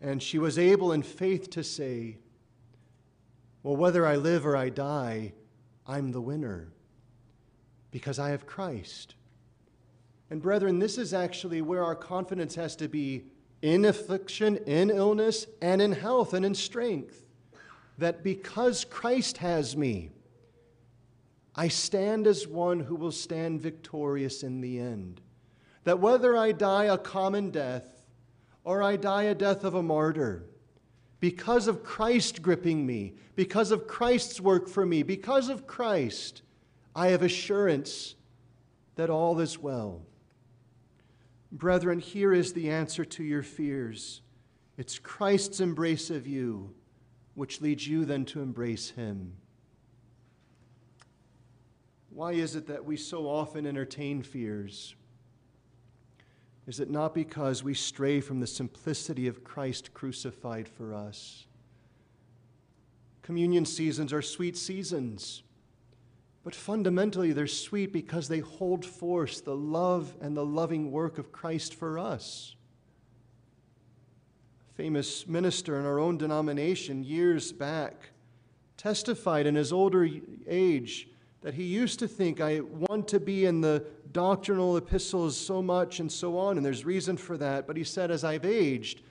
And 0.00 0.22
she 0.22 0.38
was 0.38 0.58
able 0.58 0.92
in 0.92 1.02
faith 1.02 1.50
to 1.50 1.62
say, 1.62 2.18
Well, 3.62 3.76
whether 3.76 4.04
I 4.06 4.16
live 4.16 4.44
or 4.44 4.56
I 4.56 4.70
die, 4.70 5.32
I'm 5.86 6.10
the 6.10 6.20
winner 6.20 6.68
because 7.90 8.18
I 8.18 8.30
have 8.30 8.46
Christ. 8.46 9.14
And 10.30 10.42
brethren, 10.42 10.80
this 10.80 10.98
is 10.98 11.14
actually 11.14 11.62
where 11.62 11.84
our 11.84 11.94
confidence 11.94 12.56
has 12.56 12.74
to 12.76 12.88
be 12.88 13.26
in 13.62 13.84
affliction, 13.84 14.56
in 14.66 14.90
illness, 14.90 15.46
and 15.62 15.80
in 15.80 15.92
health 15.92 16.34
and 16.34 16.44
in 16.44 16.54
strength. 16.54 17.24
That 17.98 18.22
because 18.22 18.84
Christ 18.84 19.38
has 19.38 19.76
me, 19.76 20.10
I 21.54 21.68
stand 21.68 22.26
as 22.26 22.48
one 22.48 22.80
who 22.80 22.96
will 22.96 23.12
stand 23.12 23.60
victorious 23.60 24.42
in 24.42 24.60
the 24.60 24.80
end. 24.80 25.20
That 25.84 26.00
whether 26.00 26.36
I 26.36 26.52
die 26.52 26.84
a 26.84 26.98
common 26.98 27.50
death 27.50 28.04
or 28.64 28.82
I 28.82 28.96
die 28.96 29.24
a 29.24 29.34
death 29.34 29.62
of 29.62 29.74
a 29.74 29.82
martyr, 29.82 30.46
because 31.20 31.68
of 31.68 31.84
Christ 31.84 32.42
gripping 32.42 32.84
me, 32.84 33.14
because 33.36 33.70
of 33.70 33.86
Christ's 33.86 34.40
work 34.40 34.68
for 34.68 34.84
me, 34.84 35.02
because 35.02 35.48
of 35.48 35.66
Christ, 35.66 36.42
I 36.96 37.08
have 37.08 37.22
assurance 37.22 38.14
that 38.96 39.10
all 39.10 39.38
is 39.40 39.58
well. 39.58 40.02
Brethren, 41.52 41.98
here 41.98 42.32
is 42.32 42.52
the 42.52 42.70
answer 42.70 43.04
to 43.04 43.22
your 43.22 43.42
fears 43.42 44.22
it's 44.76 44.98
Christ's 44.98 45.60
embrace 45.60 46.10
of 46.10 46.26
you, 46.26 46.74
which 47.34 47.60
leads 47.60 47.86
you 47.86 48.04
then 48.04 48.24
to 48.26 48.40
embrace 48.40 48.90
Him. 48.90 49.36
Why 52.10 52.32
is 52.32 52.54
it 52.54 52.68
that 52.68 52.84
we 52.84 52.96
so 52.96 53.28
often 53.28 53.66
entertain 53.66 54.22
fears? 54.22 54.94
Is 56.66 56.80
it 56.80 56.88
not 56.88 57.14
because 57.14 57.62
we 57.62 57.74
stray 57.74 58.20
from 58.20 58.40
the 58.40 58.46
simplicity 58.46 59.26
of 59.26 59.44
Christ 59.44 59.92
crucified 59.92 60.68
for 60.68 60.94
us? 60.94 61.46
Communion 63.22 63.66
seasons 63.66 64.12
are 64.12 64.22
sweet 64.22 64.56
seasons. 64.56 65.42
But 66.44 66.54
fundamentally, 66.54 67.32
they're 67.32 67.46
sweet 67.46 67.92
because 67.92 68.28
they 68.28 68.40
hold 68.40 68.84
forth 68.84 69.44
the 69.44 69.56
love 69.56 70.14
and 70.20 70.36
the 70.36 70.44
loving 70.44 70.92
work 70.92 71.18
of 71.18 71.32
Christ 71.32 71.74
for 71.74 71.98
us. 71.98 72.54
Famous 74.76 75.28
minister 75.28 75.78
in 75.78 75.86
our 75.86 76.00
own 76.00 76.18
denomination 76.18 77.04
years 77.04 77.52
back 77.52 78.10
testified 78.76 79.46
in 79.46 79.54
his 79.54 79.72
older 79.72 80.08
age 80.48 81.08
that 81.42 81.54
he 81.54 81.62
used 81.62 82.00
to 82.00 82.08
think, 82.08 82.40
I 82.40 82.60
want 82.60 83.06
to 83.08 83.20
be 83.20 83.46
in 83.46 83.60
the 83.60 83.84
doctrinal 84.10 84.76
epistles 84.76 85.36
so 85.36 85.62
much 85.62 86.00
and 86.00 86.10
so 86.10 86.36
on, 86.36 86.56
and 86.56 86.66
there's 86.66 86.84
reason 86.84 87.16
for 87.16 87.36
that. 87.36 87.68
But 87.68 87.76
he 87.76 87.84
said, 87.84 88.10
as 88.10 88.24
I've 88.24 88.44
aged, 88.44 89.02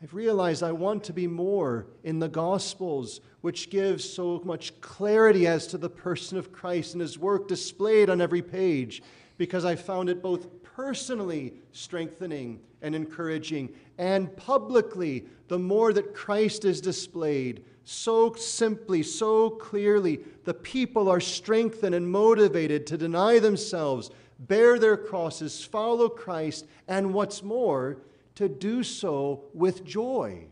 I've 0.00 0.14
realized 0.14 0.62
I 0.62 0.70
want 0.70 1.02
to 1.04 1.12
be 1.12 1.26
more 1.26 1.86
in 2.04 2.20
the 2.20 2.28
Gospels, 2.28 3.20
which 3.40 3.68
gives 3.68 4.08
so 4.08 4.40
much 4.44 4.80
clarity 4.80 5.48
as 5.48 5.66
to 5.68 5.78
the 5.78 5.90
person 5.90 6.38
of 6.38 6.52
Christ 6.52 6.94
and 6.94 7.00
his 7.00 7.18
work 7.18 7.48
displayed 7.48 8.10
on 8.10 8.20
every 8.20 8.42
page, 8.42 9.02
because 9.38 9.64
I 9.64 9.74
found 9.74 10.08
it 10.08 10.22
both 10.22 10.62
personally 10.62 11.54
strengthening 11.72 12.60
and 12.80 12.94
encouraging, 12.94 13.70
and 14.00 14.34
publicly, 14.34 15.26
the 15.48 15.58
more 15.58 15.92
that 15.92 16.14
Christ 16.14 16.64
is 16.64 16.80
displayed, 16.80 17.62
so 17.84 18.32
simply, 18.32 19.02
so 19.02 19.50
clearly, 19.50 20.20
the 20.44 20.54
people 20.54 21.10
are 21.10 21.20
strengthened 21.20 21.94
and 21.94 22.10
motivated 22.10 22.86
to 22.86 22.96
deny 22.96 23.38
themselves, 23.38 24.10
bear 24.38 24.78
their 24.78 24.96
crosses, 24.96 25.62
follow 25.62 26.08
Christ, 26.08 26.66
and 26.88 27.12
what's 27.12 27.42
more, 27.42 27.98
to 28.36 28.48
do 28.48 28.82
so 28.82 29.44
with 29.52 29.84
joy. 29.84 30.46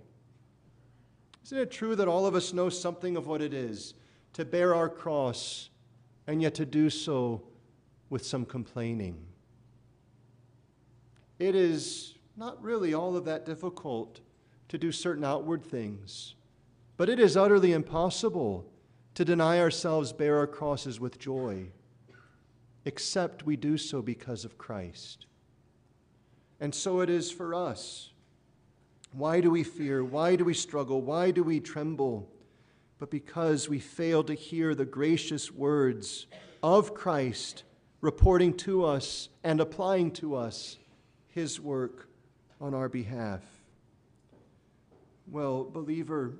Isn't 1.46 1.58
it 1.58 1.70
true 1.70 1.96
that 1.96 2.06
all 2.06 2.26
of 2.26 2.34
us 2.34 2.52
know 2.52 2.68
something 2.68 3.16
of 3.16 3.26
what 3.26 3.40
it 3.40 3.54
is 3.54 3.94
to 4.34 4.44
bear 4.44 4.74
our 4.74 4.90
cross 4.90 5.70
and 6.26 6.42
yet 6.42 6.54
to 6.56 6.66
do 6.66 6.90
so 6.90 7.44
with 8.10 8.26
some 8.26 8.44
complaining? 8.44 9.24
It 11.38 11.54
is 11.54 12.17
not 12.38 12.62
really 12.62 12.94
all 12.94 13.16
of 13.16 13.24
that 13.24 13.44
difficult 13.44 14.20
to 14.68 14.78
do 14.78 14.92
certain 14.92 15.24
outward 15.24 15.64
things, 15.64 16.36
but 16.96 17.08
it 17.08 17.18
is 17.18 17.36
utterly 17.36 17.72
impossible 17.72 18.64
to 19.14 19.24
deny 19.24 19.58
ourselves, 19.58 20.12
bear 20.12 20.38
our 20.38 20.46
crosses 20.46 21.00
with 21.00 21.18
joy, 21.18 21.66
except 22.84 23.44
we 23.44 23.56
do 23.56 23.76
so 23.76 24.00
because 24.00 24.44
of 24.44 24.56
Christ. 24.56 25.26
And 26.60 26.72
so 26.72 27.00
it 27.00 27.10
is 27.10 27.28
for 27.28 27.56
us. 27.56 28.12
Why 29.10 29.40
do 29.40 29.50
we 29.50 29.64
fear? 29.64 30.04
Why 30.04 30.36
do 30.36 30.44
we 30.44 30.54
struggle? 30.54 31.02
Why 31.02 31.32
do 31.32 31.42
we 31.42 31.58
tremble? 31.58 32.30
But 33.00 33.10
because 33.10 33.68
we 33.68 33.80
fail 33.80 34.22
to 34.22 34.34
hear 34.34 34.76
the 34.76 34.84
gracious 34.84 35.50
words 35.50 36.26
of 36.62 36.94
Christ 36.94 37.64
reporting 38.00 38.54
to 38.58 38.84
us 38.84 39.28
and 39.42 39.60
applying 39.60 40.12
to 40.12 40.36
us 40.36 40.78
his 41.26 41.60
work 41.60 42.07
on 42.60 42.74
our 42.74 42.88
behalf. 42.88 43.42
Well, 45.30 45.64
believer, 45.64 46.34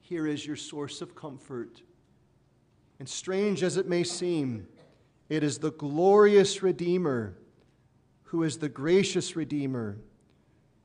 here 0.00 0.26
is 0.26 0.46
your 0.46 0.56
source 0.56 1.00
of 1.00 1.14
comfort. 1.14 1.82
And 2.98 3.08
strange 3.08 3.62
as 3.62 3.76
it 3.76 3.88
may 3.88 4.04
seem, 4.04 4.66
it 5.28 5.42
is 5.42 5.58
the 5.58 5.72
glorious 5.72 6.62
Redeemer 6.62 7.36
who 8.30 8.44
is 8.44 8.58
the 8.58 8.68
gracious 8.68 9.34
Redeemer, 9.34 9.98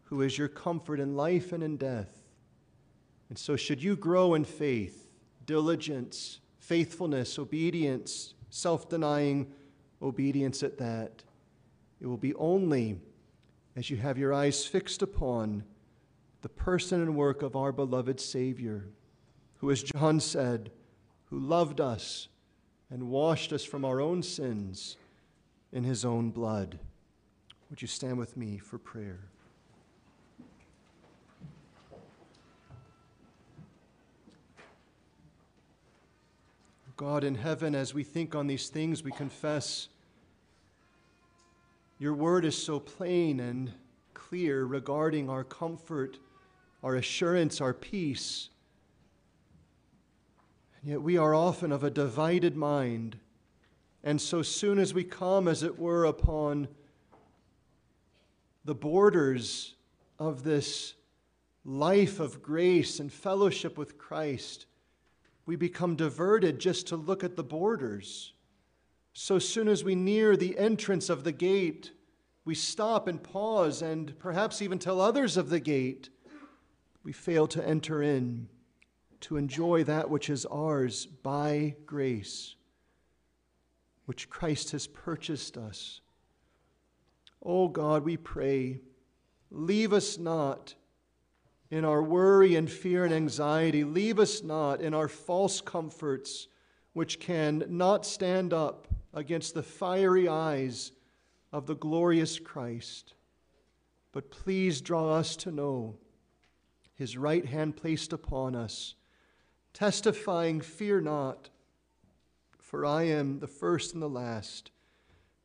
who 0.06 0.24
is 0.24 0.36
your 0.36 0.48
comfort 0.48 1.00
in 1.00 1.16
life 1.16 1.52
and 1.52 1.62
in 1.62 1.78
death. 1.78 2.24
And 3.30 3.38
so, 3.38 3.56
should 3.56 3.84
you 3.84 3.96
grow 3.96 4.34
in 4.34 4.46
faith, 4.46 5.12
diligence, 5.46 6.40
faithfulness, 6.58 7.38
obedience, 7.38 8.34
self 8.50 8.90
denying 8.90 9.52
obedience 10.02 10.64
at 10.64 10.80
that, 10.80 11.24
it 12.02 12.08
will 12.08 12.18
be 12.18 12.34
only 12.34 12.98
as 13.76 13.90
you 13.90 13.98
have 13.98 14.18
your 14.18 14.34
eyes 14.34 14.66
fixed 14.66 15.02
upon 15.02 15.64
the 16.42 16.50
person 16.50 17.02
and 17.02 17.16
work 17.16 17.42
of 17.42 17.56
our 17.56 17.72
beloved 17.72 18.20
Savior, 18.20 18.86
who, 19.58 19.72
as 19.72 19.84
John 19.84 20.20
said, 20.20 20.72
who 21.26 21.40
loved 21.40 21.82
us 21.82 22.28
and 22.90 23.10
washed 23.10 23.52
us 23.52 23.64
from 23.64 23.84
our 23.84 24.00
own 24.00 24.22
sins 24.24 24.96
in 25.72 25.84
his 25.84 26.06
own 26.06 26.30
blood. 26.30 26.80
Would 27.70 27.82
you 27.82 27.88
stand 27.88 28.18
with 28.18 28.38
me 28.38 28.58
for 28.58 28.78
prayer? 28.78 29.20
God 36.98 37.26
in 37.26 37.36
heaven, 37.36 37.76
as 37.76 37.94
we 37.94 38.04
think 38.04 38.36
on 38.36 38.48
these 38.48 38.70
things, 38.70 39.04
we 39.04 39.12
confess 39.12 39.90
your 41.98 42.14
word 42.14 42.46
is 42.46 42.62
so 42.62 42.80
plain 42.80 43.40
and 43.40 43.72
clear 44.14 44.66
regarding 44.66 45.30
our 45.30 45.44
comfort, 45.44 46.18
our 46.84 46.96
assurance, 46.96 47.62
our 47.62 47.74
peace. 47.74 48.50
And 50.82 50.92
yet 50.92 51.02
we 51.02 51.18
are 51.18 51.34
often 51.34 51.72
of 51.72 51.84
a 51.84 51.90
divided 51.90 52.56
mind. 52.56 53.18
And 54.04 54.22
so 54.22 54.42
soon 54.42 54.78
as 54.78 54.94
we 54.94 55.04
come, 55.04 55.48
as 55.48 55.64
it 55.64 55.80
were, 55.80 56.06
upon 56.06 56.68
the 58.66 58.76
borders 58.76 59.76
of 60.20 60.44
this 60.44 60.96
life 61.64 62.20
of 62.20 62.44
grace 62.44 63.00
and 63.00 63.12
fellowship 63.12 63.78
with 63.78 63.98
Christ, 63.98 64.66
we 65.46 65.56
become 65.56 65.96
diverted 65.96 66.60
just 66.60 66.88
to 66.88 66.96
look 66.96 67.24
at 67.24 67.36
the 67.36 67.44
borders. 67.44 68.34
So 69.18 69.40
soon 69.40 69.70
as 69.70 69.82
we 69.82 69.96
near 69.96 70.36
the 70.36 70.58
entrance 70.58 71.10
of 71.10 71.24
the 71.24 71.32
gate, 71.32 71.92
we 72.44 72.54
stop 72.54 73.08
and 73.08 73.24
pause 73.24 73.82
and 73.82 74.20
perhaps 74.20 74.62
even 74.62 74.78
tell 74.78 75.00
others 75.00 75.38
of 75.38 75.50
the 75.50 75.62
gate. 75.62 76.10
We 77.02 77.14
fail 77.14 77.48
to 77.48 77.66
enter 77.66 78.04
in 78.04 78.50
to 79.22 79.38
enjoy 79.38 79.86
that 79.86 80.10
which 80.10 80.30
is 80.30 80.46
ours 80.48 81.06
by 81.06 81.78
grace, 81.86 82.56
which 84.06 84.30
Christ 84.30 84.72
has 84.72 84.86
purchased 84.86 85.58
us. 85.58 86.02
Oh 87.42 87.70
God, 87.70 88.04
we 88.04 88.18
pray, 88.18 88.82
leave 89.50 89.94
us 89.94 90.18
not 90.18 90.76
in 91.72 91.86
our 91.86 92.04
worry 92.04 92.56
and 92.56 92.70
fear 92.70 93.06
and 93.06 93.14
anxiety. 93.14 93.86
Leave 93.86 94.20
us 94.20 94.44
not 94.44 94.82
in 94.82 94.94
our 94.94 95.08
false 95.08 95.62
comforts, 95.62 96.50
which 96.92 97.22
can 97.22 97.64
not 97.70 98.06
stand 98.06 98.52
up 98.52 98.90
against 99.16 99.54
the 99.54 99.64
fiery 99.64 100.28
eyes 100.28 100.92
of 101.52 101.66
the 101.66 101.76
glorious 101.76 102.38
Christ. 102.38 103.14
But 104.12 104.30
please 104.30 104.82
draw 104.82 105.14
us 105.14 105.36
to 105.38 105.52
know 105.52 105.96
his 106.94 107.18
right 107.18 107.46
hand 107.46 107.76
placed 107.76 108.14
upon 108.14 108.56
us, 108.56 108.96
testifying, 109.74 110.62
Fear 110.62 111.02
not, 111.02 111.50
for 112.60 112.86
I 112.86 113.04
am 113.04 113.40
the 113.40 113.48
first 113.48 113.94
and 113.94 114.02
the 114.02 114.10
last. 114.10 114.72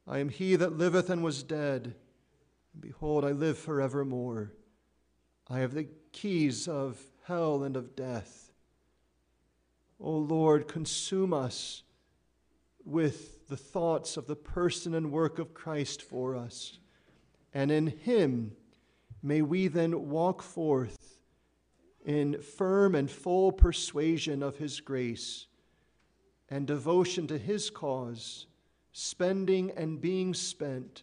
I 0.06 0.18
am 0.18 0.28
he 0.28 0.56
that 0.56 0.76
liveth 0.76 1.10
and 1.10 1.22
was 1.22 1.42
dead. 1.42 1.94
And 2.72 2.82
behold, 2.82 3.24
I 3.24 3.32
live 3.32 3.58
forevermore. 3.58 4.52
I 5.48 5.58
have 5.60 5.74
the 5.74 5.88
keys 6.12 6.68
of 6.68 7.00
hell 7.24 7.62
and 7.62 7.76
of 7.76 7.96
death. 7.96 8.52
O 10.00 10.12
Lord, 10.12 10.66
consume 10.66 11.34
us 11.34 11.82
with 12.84 13.39
the 13.50 13.56
thoughts 13.56 14.16
of 14.16 14.26
the 14.26 14.36
person 14.36 14.94
and 14.94 15.12
work 15.12 15.38
of 15.38 15.52
Christ 15.52 16.00
for 16.00 16.34
us. 16.34 16.78
And 17.52 17.70
in 17.70 17.88
Him 17.88 18.52
may 19.22 19.42
we 19.42 19.68
then 19.68 20.08
walk 20.08 20.40
forth 20.40 21.18
in 22.06 22.40
firm 22.40 22.94
and 22.94 23.10
full 23.10 23.52
persuasion 23.52 24.42
of 24.42 24.56
His 24.56 24.80
grace 24.80 25.46
and 26.48 26.66
devotion 26.66 27.26
to 27.26 27.36
His 27.36 27.68
cause, 27.68 28.46
spending 28.92 29.70
and 29.76 30.00
being 30.00 30.32
spent 30.32 31.02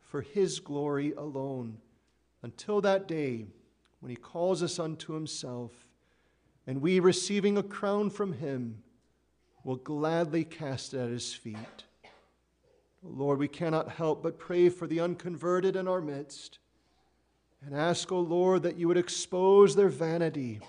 for 0.00 0.22
His 0.22 0.58
glory 0.60 1.12
alone 1.12 1.78
until 2.42 2.80
that 2.80 3.06
day 3.06 3.46
when 4.00 4.10
he 4.10 4.16
calls 4.16 4.62
us 4.62 4.78
unto 4.78 5.12
himself, 5.12 5.72
and 6.66 6.80
we, 6.80 7.00
receiving 7.00 7.56
a 7.56 7.62
crown 7.62 8.10
from 8.10 8.34
him, 8.34 8.82
will 9.64 9.76
gladly 9.76 10.44
cast 10.44 10.94
it 10.94 10.98
at 10.98 11.10
his 11.10 11.34
feet. 11.34 11.84
Lord, 13.16 13.38
we 13.38 13.48
cannot 13.48 13.90
help 13.90 14.22
but 14.22 14.38
pray 14.38 14.68
for 14.68 14.86
the 14.86 15.00
unconverted 15.00 15.76
in 15.76 15.88
our 15.88 16.00
midst 16.00 16.58
and 17.64 17.74
ask, 17.74 18.12
O 18.12 18.16
oh 18.16 18.20
Lord, 18.20 18.62
that 18.62 18.76
you 18.76 18.88
would 18.88 18.96
expose 18.96 19.74
their 19.74 19.88
vanity, 19.88 20.60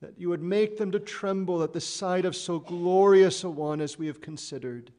that 0.00 0.18
you 0.18 0.28
would 0.28 0.42
make 0.42 0.78
them 0.78 0.90
to 0.92 1.00
tremble 1.00 1.62
at 1.62 1.72
the 1.72 1.80
sight 1.80 2.24
of 2.24 2.36
so 2.36 2.58
glorious 2.58 3.44
a 3.44 3.50
one 3.50 3.80
as 3.80 3.98
we 3.98 4.06
have 4.06 4.20
considered. 4.20 4.92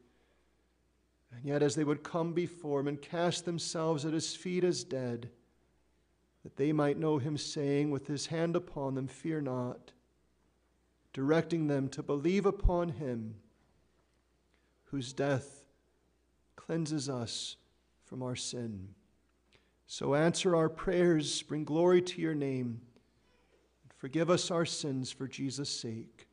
And 1.36 1.46
yet, 1.46 1.64
as 1.64 1.76
they 1.76 1.84
would 1.84 2.04
come 2.04 2.34
before 2.34 2.80
him 2.80 2.88
and 2.88 3.02
cast 3.02 3.46
themselves 3.46 4.06
at 4.06 4.14
his 4.14 4.36
feet 4.36 4.64
as 4.64 4.84
dead, 4.84 5.30
that 6.44 6.58
they 6.58 6.72
might 6.72 6.98
know 6.98 7.18
him, 7.18 7.38
saying 7.38 7.92
with 7.92 8.08
his 8.08 8.28
hand 8.28 8.56
upon 8.56 8.96
them, 8.96 9.08
Fear 9.08 9.42
not, 9.42 9.92
directing 11.14 11.68
them 11.68 11.90
to 11.90 12.04
believe 12.04 12.46
upon 12.46 12.90
him 12.90 13.36
whose 14.86 15.14
death 15.14 15.59
cleanses 16.70 17.10
us 17.10 17.58
from 18.06 18.22
our 18.22 18.36
sin. 18.36 18.90
So 19.88 20.14
answer 20.14 20.56
our 20.56 20.70
prayers, 20.70 21.42
bring 21.42 21.64
glory 21.64 22.00
to 22.00 22.22
your 22.22 22.36
name, 22.36 22.80
and 23.82 23.92
forgive 23.98 24.30
us 24.30 24.52
our 24.52 24.68
sins 24.68 25.12
for 25.12 25.28
Jesus' 25.28 25.72
sake. 25.72 26.28